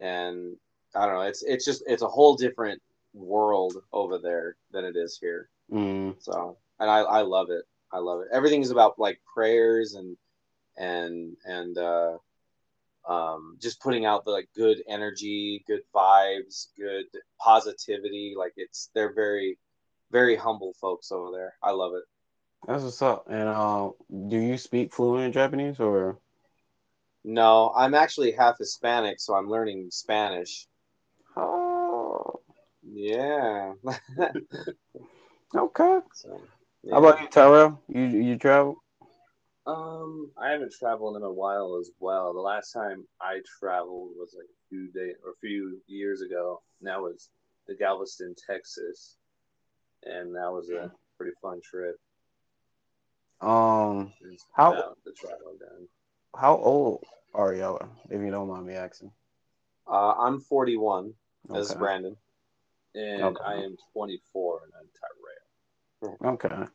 [0.00, 0.56] and
[0.94, 1.22] I don't know.
[1.22, 2.80] It's it's just it's a whole different
[3.18, 5.48] world over there than it is here.
[5.70, 6.12] Hmm.
[6.18, 7.64] So and I I love it.
[7.92, 8.28] I love it.
[8.32, 10.16] Everything is about like prayers and
[10.76, 12.18] and and uh,
[13.08, 17.06] um, just putting out the like good energy, good vibes, good
[17.40, 18.34] positivity.
[18.36, 19.58] Like it's they're very
[20.10, 21.54] very humble folks over there.
[21.62, 22.04] I love it.
[22.66, 23.26] That's what's up.
[23.28, 23.90] And uh,
[24.28, 26.18] do you speak fluent Japanese or?
[27.24, 30.66] No, I'm actually half Hispanic, so I'm learning Spanish.
[31.36, 31.77] Oh,
[32.92, 33.72] Yeah.
[35.54, 35.98] okay.
[36.14, 36.40] so,
[36.90, 37.82] How about you, Tyrell?
[37.88, 38.82] You you travel?
[39.66, 42.32] Um, I haven't traveled in a while as well.
[42.32, 46.62] The last time I traveled was like a few days or a few years ago.
[46.80, 47.28] And that was
[47.66, 49.16] the Galveston, Texas,
[50.04, 51.96] and that was a pretty fun trip.
[53.42, 54.12] Um,
[54.54, 55.86] How- the travel done.
[56.34, 57.04] how old
[57.34, 57.86] are y'all?
[58.08, 59.12] If you don't mind me asking.
[59.86, 61.12] Uh, I'm 41.
[61.50, 62.16] This is Brandon.
[62.98, 63.44] And Okay.
[63.46, 64.88] I am 24 and I'm
[66.02, 66.34] Tyrell.
[66.34, 66.70] Okay.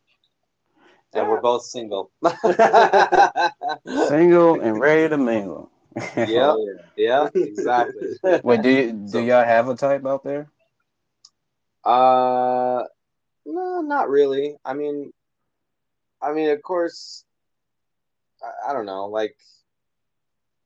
[1.14, 2.12] And we're both single.
[4.08, 5.70] Single and ready to mingle.
[6.16, 6.56] Yeah.
[6.96, 7.28] Yeah.
[7.34, 8.20] exactly.
[8.44, 10.48] Wait, do you, do y'all have a type out there?
[11.84, 12.84] Uh,
[13.46, 14.56] no, not really.
[14.64, 15.12] I mean,
[16.22, 17.26] I mean, of course,
[18.42, 19.08] I, I don't know.
[19.08, 19.36] Like,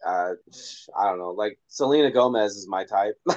[0.05, 0.33] uh,
[0.97, 1.31] I don't know.
[1.31, 3.19] Like Selena Gomez is my type.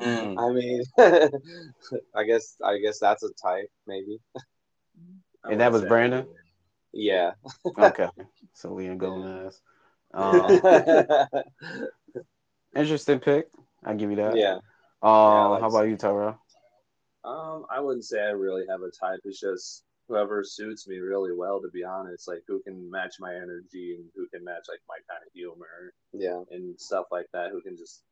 [0.00, 0.36] Mm.
[0.38, 0.82] I mean,
[2.14, 4.18] I guess, I guess that's a type, maybe.
[5.44, 6.26] I And that was say Brandon?
[6.92, 7.32] Yeah.
[7.78, 8.08] Okay.
[8.54, 9.60] Selena Gomez.
[10.12, 10.60] Um,
[12.74, 13.46] interesting pick.
[13.84, 14.36] I give you that.
[14.36, 14.54] yeah.
[15.02, 16.40] Um, I like how about you, Tyrell?
[17.24, 19.20] Um, I wouldn't say I really have a type.
[19.24, 22.26] It's just whoever suits me really well, to be honest.
[22.28, 25.94] Like who can match my energy and who can match like my kind of humor
[26.12, 26.42] Yeah.
[26.50, 27.50] and stuff like that.
[27.52, 28.02] Who can just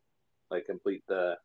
[0.50, 1.36] like complete the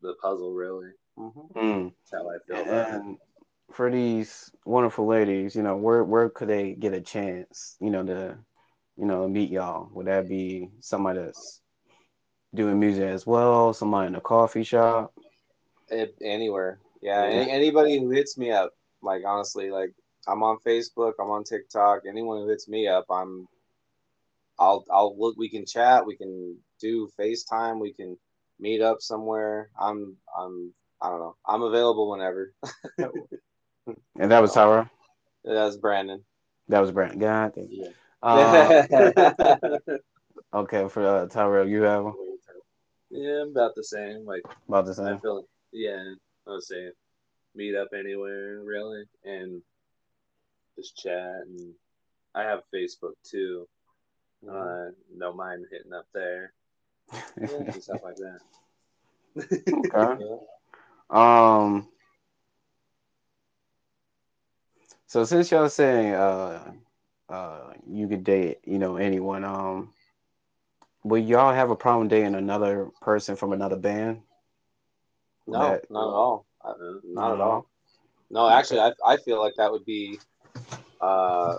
[0.00, 0.52] the puzzle.
[0.52, 1.92] Really, hmm Mm.
[1.92, 2.94] that's how I feel about it.
[2.94, 3.18] And
[3.72, 8.04] for these wonderful ladies, you know, where where could they get a chance, you know,
[8.04, 8.38] to
[8.96, 9.90] you know meet y'all?
[9.92, 11.60] Would that be somebody that's
[12.54, 13.74] doing music as well?
[13.74, 15.12] Somebody in a coffee shop?
[15.88, 16.78] It, anywhere.
[17.02, 17.24] Yeah.
[17.24, 17.40] Yeah.
[17.40, 18.72] Any, anybody who hits me up,
[19.02, 19.92] like honestly, like
[20.26, 22.02] I'm on Facebook, I'm on TikTok.
[22.08, 23.48] Anyone who hits me up, I'm.
[24.58, 25.36] I'll I'll look.
[25.36, 26.04] We can chat.
[26.04, 27.80] We can do FaceTime.
[27.80, 28.18] We can
[28.58, 29.70] meet up somewhere.
[29.80, 31.36] I'm I'm I don't know.
[31.46, 32.52] I'm available whenever.
[34.18, 34.88] And that was Tyrell.
[35.44, 36.24] was Brandon.
[36.68, 37.18] That was Brandon.
[37.18, 37.68] God damn.
[37.70, 37.88] Yeah.
[38.22, 38.82] Uh,
[40.54, 42.14] okay, for uh, Tyrell, you have one.
[43.10, 44.26] Yeah, about the same.
[44.26, 45.06] Like About the same.
[45.06, 46.14] I feel, yeah,
[46.46, 46.92] I was saying,
[47.54, 49.62] meet up anywhere really, and
[50.76, 51.42] just chat.
[51.46, 51.74] And
[52.34, 53.66] I have Facebook too.
[54.48, 56.52] Uh, no mind hitting up there
[57.36, 58.40] and stuff like that.
[59.36, 60.24] okay.
[60.24, 60.36] Yeah.
[61.10, 61.88] Um.
[65.06, 66.72] So since y'all saying uh
[67.30, 69.94] uh you could date you know anyone um
[71.04, 74.22] would y'all have a problem dating another person from another band?
[75.46, 76.46] No, That- not at all.
[77.04, 77.66] Not at all.
[78.30, 80.18] No, actually, I, I feel like that would be,
[81.00, 81.56] uh,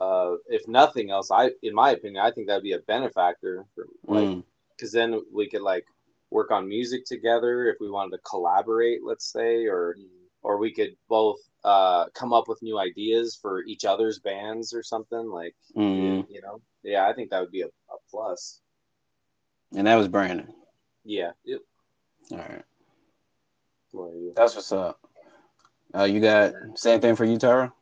[0.00, 3.86] uh, if nothing else, I, in my opinion, I think that'd be a benefactor, for,
[4.06, 5.86] like, Mm, because then we could like
[6.30, 9.96] work on music together if we wanted to collaborate, let's say, or
[10.42, 14.82] or we could both uh come up with new ideas for each other's bands or
[14.82, 16.24] something like, mm.
[16.28, 18.60] you know, yeah, I think that would be a, a plus.
[19.74, 20.52] And that was Brandon.
[21.04, 21.32] Yeah.
[21.44, 21.60] Yep.
[22.32, 22.64] All right,
[23.96, 25.00] What are that's what's up.
[25.94, 27.72] Uh, you got same thing for you, Tara?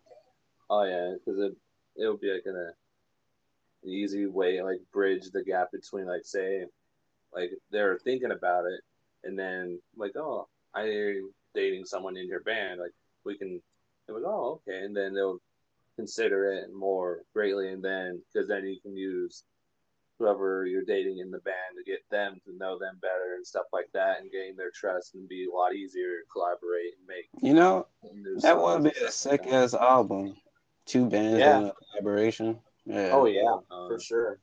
[0.70, 1.57] Oh yeah, because it
[1.97, 6.66] it would be like an, an easy way like bridge the gap between like say
[7.32, 8.81] like they're thinking about it
[9.24, 12.93] and then like oh I hear you dating someone in your band like
[13.24, 13.61] we can
[14.07, 15.41] they're like oh okay and then they'll
[15.97, 19.43] consider it more greatly and then because then you can use
[20.19, 23.66] whoever you're dating in the band to get them to know them better and stuff
[23.73, 27.28] like that and gain their trust and be a lot easier to collaborate and make
[27.41, 27.86] You know
[28.43, 30.36] that would be a sick ass album.
[30.86, 31.59] Two bands Yeah.
[31.59, 32.59] doing a collaboration.
[32.86, 33.11] Yeah.
[33.12, 34.39] Oh yeah, Uh, for sure.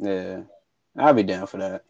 [0.00, 0.42] Yeah,
[0.96, 1.84] I'd be down for that.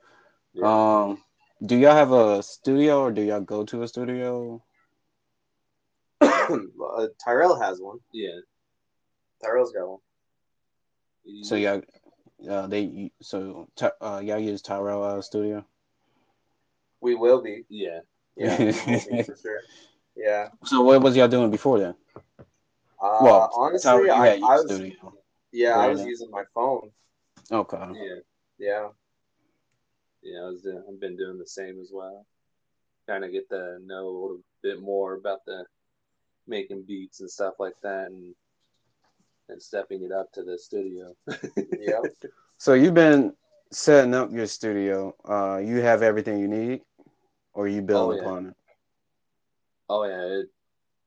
[0.54, 0.64] yeah.
[1.04, 1.22] Um,
[1.64, 4.62] do y'all have a studio or do y'all go to a studio?
[6.20, 7.98] uh, Tyrell has one.
[8.12, 8.40] yeah
[9.42, 9.98] Tyrell's got one.
[11.42, 11.82] So y'all,
[12.48, 13.68] uh, they so
[14.00, 15.64] uh, y'all use Tyrell uh, studio.
[17.00, 17.64] We will be.
[17.68, 18.00] yeah
[18.36, 19.60] Yeah, we will be for sure.
[20.16, 20.48] Yeah.
[20.64, 21.94] So what was y'all doing before then?
[23.02, 25.14] Uh, Well, honestly, Tyrell, I, I was studio.
[25.52, 26.08] yeah, I was Brandon.
[26.08, 26.90] using my phone.
[27.50, 27.86] Okay.
[27.94, 28.14] yeah
[28.58, 28.88] Yeah.
[30.22, 32.26] Yeah, I was doing, I've been doing the same as well.
[33.06, 35.64] Kind of get to know a little bit more about the
[36.46, 38.34] making beats and stuff like that, and
[39.50, 41.14] and stepping it up to the studio.
[41.78, 42.00] Yeah.
[42.58, 43.34] So you've been
[43.72, 45.14] setting up your studio.
[45.24, 46.82] Uh, you have everything you need,
[47.54, 48.20] or you build Oh, yeah.
[48.22, 48.54] upon it.
[49.88, 50.46] Oh yeah, it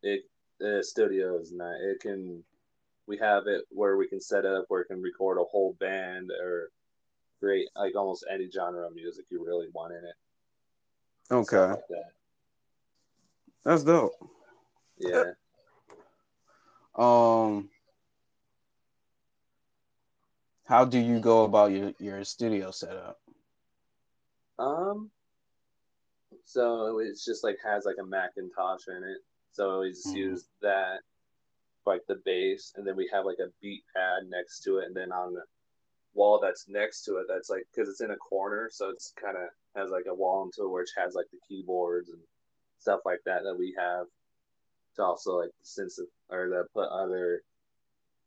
[0.01, 0.21] it
[0.59, 1.75] the studio is not.
[1.79, 2.43] It can
[3.07, 6.31] we have it where we can set up where it can record a whole band
[6.31, 6.69] or
[7.39, 10.15] create like almost any genre of music you really want in it.
[11.31, 12.11] Okay, like that.
[13.63, 14.13] that's dope.
[14.97, 15.31] Yeah.
[16.95, 17.69] Um,
[20.73, 23.19] how do you go about your your studio setup?
[24.57, 25.11] Um.
[26.45, 29.19] So it's just like has like a Macintosh in it.
[29.51, 30.17] So we just Mhm.
[30.17, 31.01] use that,
[31.85, 34.95] like the bass, and then we have like a beat pad next to it, and
[34.95, 35.43] then on the
[36.15, 39.37] wall that's next to it, that's like because it's in a corner, so it's kind
[39.37, 42.21] of has like a wall into it which has like the keyboards and
[42.79, 44.07] stuff like that that we have
[44.95, 47.43] to also like sense of, or to put other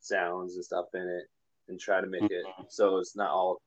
[0.01, 1.27] sounds and stuff in it
[1.68, 3.60] and try to make it so it's not all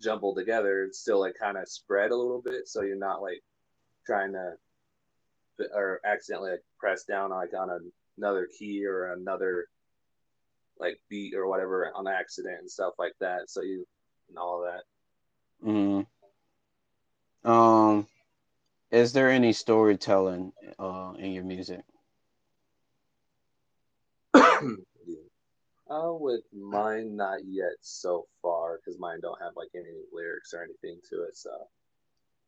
[0.00, 0.84] jumbled together.
[0.84, 3.42] It's still like kind of spread a little bit, so you're not like
[4.06, 4.52] trying to
[5.74, 7.78] or accidentally like press down like on a,
[8.18, 9.66] another key or another
[10.78, 13.48] like beat or whatever on accident and stuff like that.
[13.48, 13.86] So you
[14.28, 14.82] and all that.
[15.66, 17.50] Mm-hmm.
[17.50, 18.06] Um,
[18.90, 21.80] is there any storytelling uh in your music?
[25.88, 30.62] Uh, with mine, not yet so far, because mine don't have like any lyrics or
[30.62, 31.36] anything to it.
[31.36, 31.50] So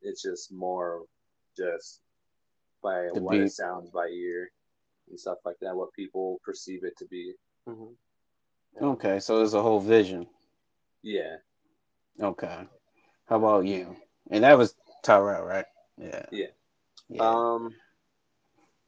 [0.02, 1.04] it's just more
[1.56, 2.00] just
[2.82, 4.50] by The what it sounds by ear
[5.08, 7.32] and stuff like that, what people perceive it to be.
[8.80, 10.26] Okay, so there's a whole vision.
[11.02, 11.36] Yeah,
[12.20, 12.66] Okay,
[13.26, 13.96] how about you?
[14.30, 15.66] And that was Tyrell, right?
[15.96, 16.26] Yeah.
[16.32, 16.46] Yeah.
[17.08, 17.22] Yeah.
[17.22, 17.74] Um,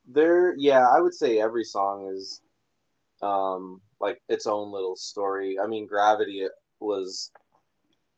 [0.09, 2.41] there, yeah, I would say every song is,
[3.23, 5.59] um, like its own little story.
[5.63, 6.47] I mean, Gravity
[6.81, 7.31] was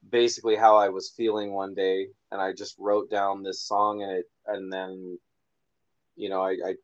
[0.09, 4.13] basically how I was feeling one day, and I just wrote down this song, and
[4.13, 5.19] it, and then,
[6.17, 6.75] you know, I, I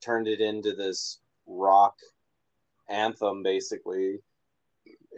[0.00, 1.94] turned it into this rock
[2.88, 4.18] anthem, basically,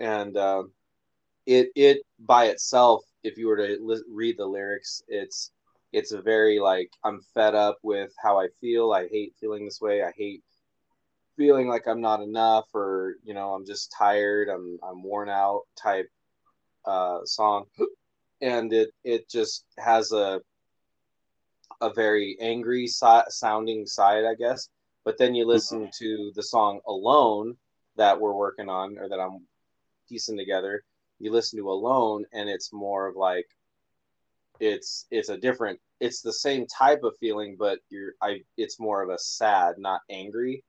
[0.00, 0.64] and uh,
[1.46, 5.50] it, it by itself, if you were to li- read the lyrics, it's
[5.92, 8.92] it's a very like I'm fed up with how I feel.
[8.92, 10.02] I hate feeling this way.
[10.02, 10.42] I hate
[11.40, 14.50] feeling like I'm not enough or you know I'm just tired.
[14.50, 16.10] I'm I'm worn out type
[16.84, 17.64] uh, song.
[18.42, 20.42] and it it just has a
[21.80, 24.68] a very angry si- sounding side, I guess.
[25.02, 27.56] But then you listen to the song "Alone"
[27.96, 29.46] that we're working on, or that I'm
[30.10, 30.84] piecing together.
[31.20, 33.48] You listen to "Alone," and it's more of like
[34.60, 35.80] it's it's a different.
[36.00, 38.42] It's the same type of feeling, but you're I.
[38.58, 40.62] It's more of a sad, not angry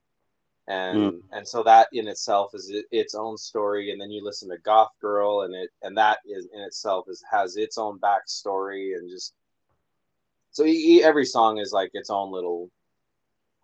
[0.72, 4.58] and and so that in itself is its own story and then you listen to
[4.60, 9.10] goth girl and it and that is in itself is has its own backstory and
[9.10, 9.34] just
[10.52, 12.70] so e- e- every song is like its own little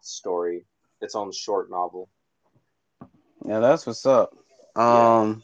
[0.01, 0.65] story
[1.01, 2.09] its own short novel
[3.45, 4.33] Yeah, that's what's up.
[4.75, 5.19] Yeah.
[5.19, 5.43] Um,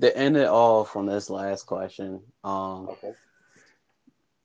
[0.00, 3.14] to end it off on this last question, um, okay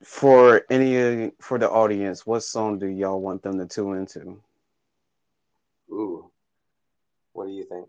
[0.03, 4.40] for any for the audience, what song do y'all want them to tune into?
[5.91, 6.30] ooh
[7.38, 7.88] what do you think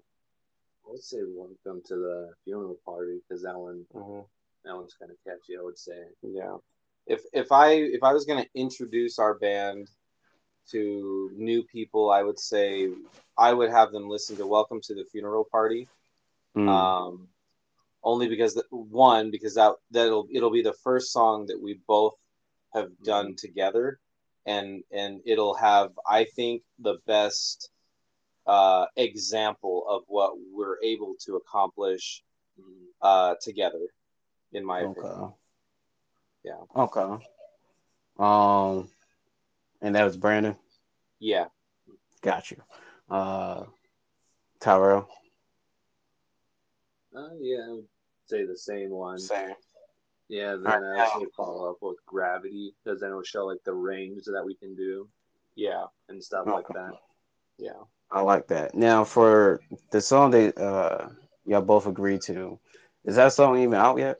[0.86, 4.20] I would say welcome to the funeral party because that one mm-hmm.
[4.64, 5.56] that one's kind of catchy.
[5.58, 6.00] I would say.
[6.22, 6.56] Yeah.
[7.06, 9.88] If if I if I was gonna introduce our band
[10.70, 12.90] to new people, I would say
[13.38, 15.88] I would have them listen to "Welcome to the Funeral Party."
[16.54, 17.28] Mm, Um,
[18.02, 22.16] only because the, one because that that'll it'll be the first song that we both
[22.74, 23.98] have done together,
[24.44, 27.70] and and it'll have I think the best
[28.48, 32.22] uh, example of what we're able to accomplish
[33.02, 33.86] uh, together,
[34.52, 35.32] in my opinion.
[36.42, 36.60] Yeah.
[36.74, 37.24] Okay.
[38.18, 38.88] Um,
[39.82, 40.56] and that was Brandon.
[41.20, 41.46] Yeah.
[42.22, 42.56] Got you.
[43.10, 43.64] Uh,
[44.60, 45.08] Tyrell.
[47.14, 47.86] Uh, yeah, I would
[48.26, 49.18] say the same one.
[49.18, 49.50] Same.
[50.28, 53.72] Yeah, then Alright, I also follow up with gravity because then it'll show like the
[53.72, 55.08] range that we can do
[55.54, 55.84] Yeah.
[56.08, 56.92] and stuff like that.
[57.58, 57.80] Yeah.
[58.10, 58.74] I like that.
[58.74, 59.60] Now for
[59.90, 61.08] the song that uh
[61.44, 62.58] y'all both agreed to,
[63.04, 64.18] is that song even out yet?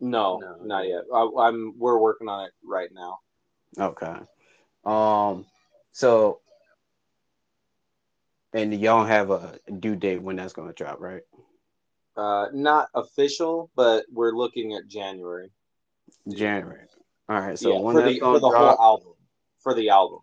[0.00, 0.56] No, No.
[0.62, 1.04] not yet.
[1.12, 1.74] I, I'm.
[1.78, 3.20] We're working on it right now.
[3.78, 4.16] Okay.
[4.84, 5.46] Um.
[5.92, 6.40] So,
[8.52, 11.22] and y'all have a due date when that's gonna drop, right?
[12.16, 15.50] Uh, not official, but we're looking at January.
[16.28, 16.86] January.
[17.28, 17.58] All right.
[17.58, 19.12] So yeah, when for that's the for the drop, whole album.
[19.60, 20.20] For the album.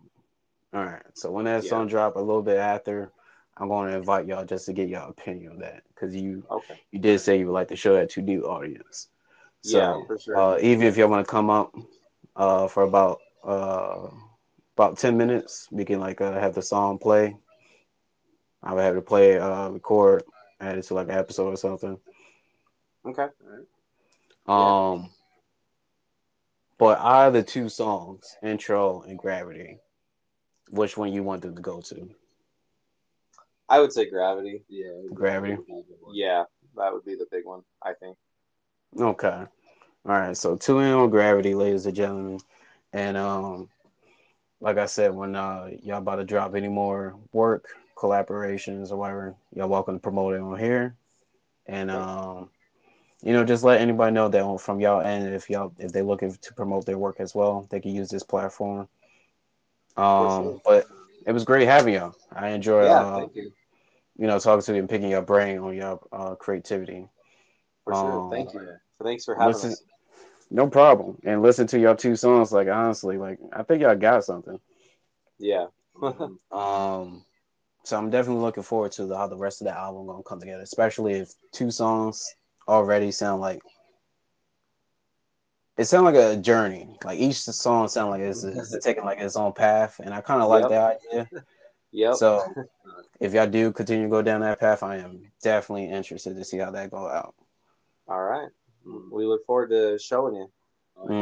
[0.72, 1.02] All right.
[1.14, 1.70] So when that Yeah.
[1.70, 3.12] song drop a little bit after,
[3.56, 6.74] I'm going to invite y'all just to get y'all opinion on that because you Okay.
[6.90, 9.08] you did say you would like to show that to new audience.
[9.60, 10.36] So, yeah, for sure.
[10.36, 11.74] uh, even if y'all want to come up
[12.36, 14.08] uh, for about uh,
[14.76, 17.36] about ten minutes, we can like uh, have the song play.
[18.62, 20.24] I would have to play, uh, record,
[20.60, 21.98] add it to like an episode or something.
[23.04, 23.28] okay.
[24.46, 25.10] Um,
[26.78, 29.78] but out of the two songs, intro and gravity,
[30.70, 32.08] which one you want them to go to?
[33.68, 34.64] I would say Gravity.
[34.68, 34.90] Yeah.
[35.14, 35.56] Gravity.
[36.12, 36.44] Yeah,
[36.76, 37.62] that would be the big one.
[37.82, 38.16] I think.
[38.98, 39.28] Okay.
[39.28, 39.48] All
[40.04, 40.36] right.
[40.36, 42.40] So two in on gravity, ladies and gentlemen.
[42.92, 43.68] And um
[44.60, 49.34] like I said, when uh y'all about to drop any more work, collaborations or whatever,
[49.54, 50.94] y'all welcome to promote it on here.
[51.66, 52.50] And um
[53.22, 56.34] you know, just let anybody know that from y'all end if y'all if they're looking
[56.34, 58.88] to promote their work as well, they can use this platform.
[59.96, 60.86] Um but
[61.26, 62.14] it was great having y'all.
[62.32, 63.00] I enjoyed yeah.
[63.00, 63.52] uh, thank you.
[64.16, 67.06] you know talking to you and picking your brain on your uh, creativity.
[67.84, 68.20] For sure.
[68.24, 68.66] um, Thank you.
[69.02, 69.82] Thanks for having listen- us.
[70.50, 71.16] No problem.
[71.24, 72.52] And listen to your two songs.
[72.52, 74.60] Like honestly, like I think y'all got something.
[75.38, 75.66] Yeah.
[75.96, 76.38] Mhm.
[76.52, 77.24] Um,
[77.84, 80.40] so I'm definitely looking forward to the, how the rest of the album gonna come
[80.40, 80.62] together.
[80.62, 82.34] Especially if two songs
[82.68, 83.60] already sound like
[85.78, 86.96] it sound like a journey.
[87.04, 90.42] Like each song sound like it's, it's taking like its own path, and I kind
[90.42, 90.70] of like Yep.
[90.70, 91.30] that idea.
[91.94, 92.14] Yep.
[92.14, 92.54] So
[93.20, 96.56] if y'all do continue to go down that path, I am definitely interested to see
[96.56, 97.34] how that go out.
[98.08, 98.48] All right.
[99.10, 100.50] We look forward to showing you.
[100.96, 101.12] hmm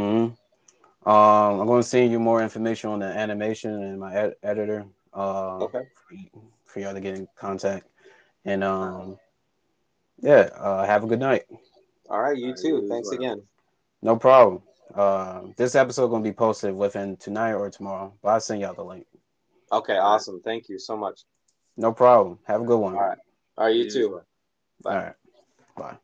[1.11, 4.87] Um, I'm going to send you more information on the animation and my ed- editor.
[5.13, 5.83] Uh, Okay.
[5.95, 7.87] for, for y'all to get in contact.
[8.45, 9.19] And um,
[10.21, 11.47] yeah, uh, have a good night.
[12.09, 12.37] All right.
[12.37, 12.69] You All right, too.
[12.69, 13.17] you as Thanks well.
[13.19, 13.43] again.
[14.03, 14.63] No problem.
[14.95, 18.85] Uh, this episode gonna be posted within tonight or tomorrow, but I'll send y'all the
[18.85, 19.07] link.
[19.73, 19.97] Okay.
[19.97, 20.41] Awesome.
[20.43, 21.21] Thank you so much.
[21.77, 22.39] No problem.
[22.45, 22.95] Have a good one.
[22.95, 23.19] All right.
[23.57, 23.77] All right.
[23.77, 24.21] You as too.
[24.83, 24.91] Bye.
[24.91, 25.15] All right.
[25.77, 25.97] Bye.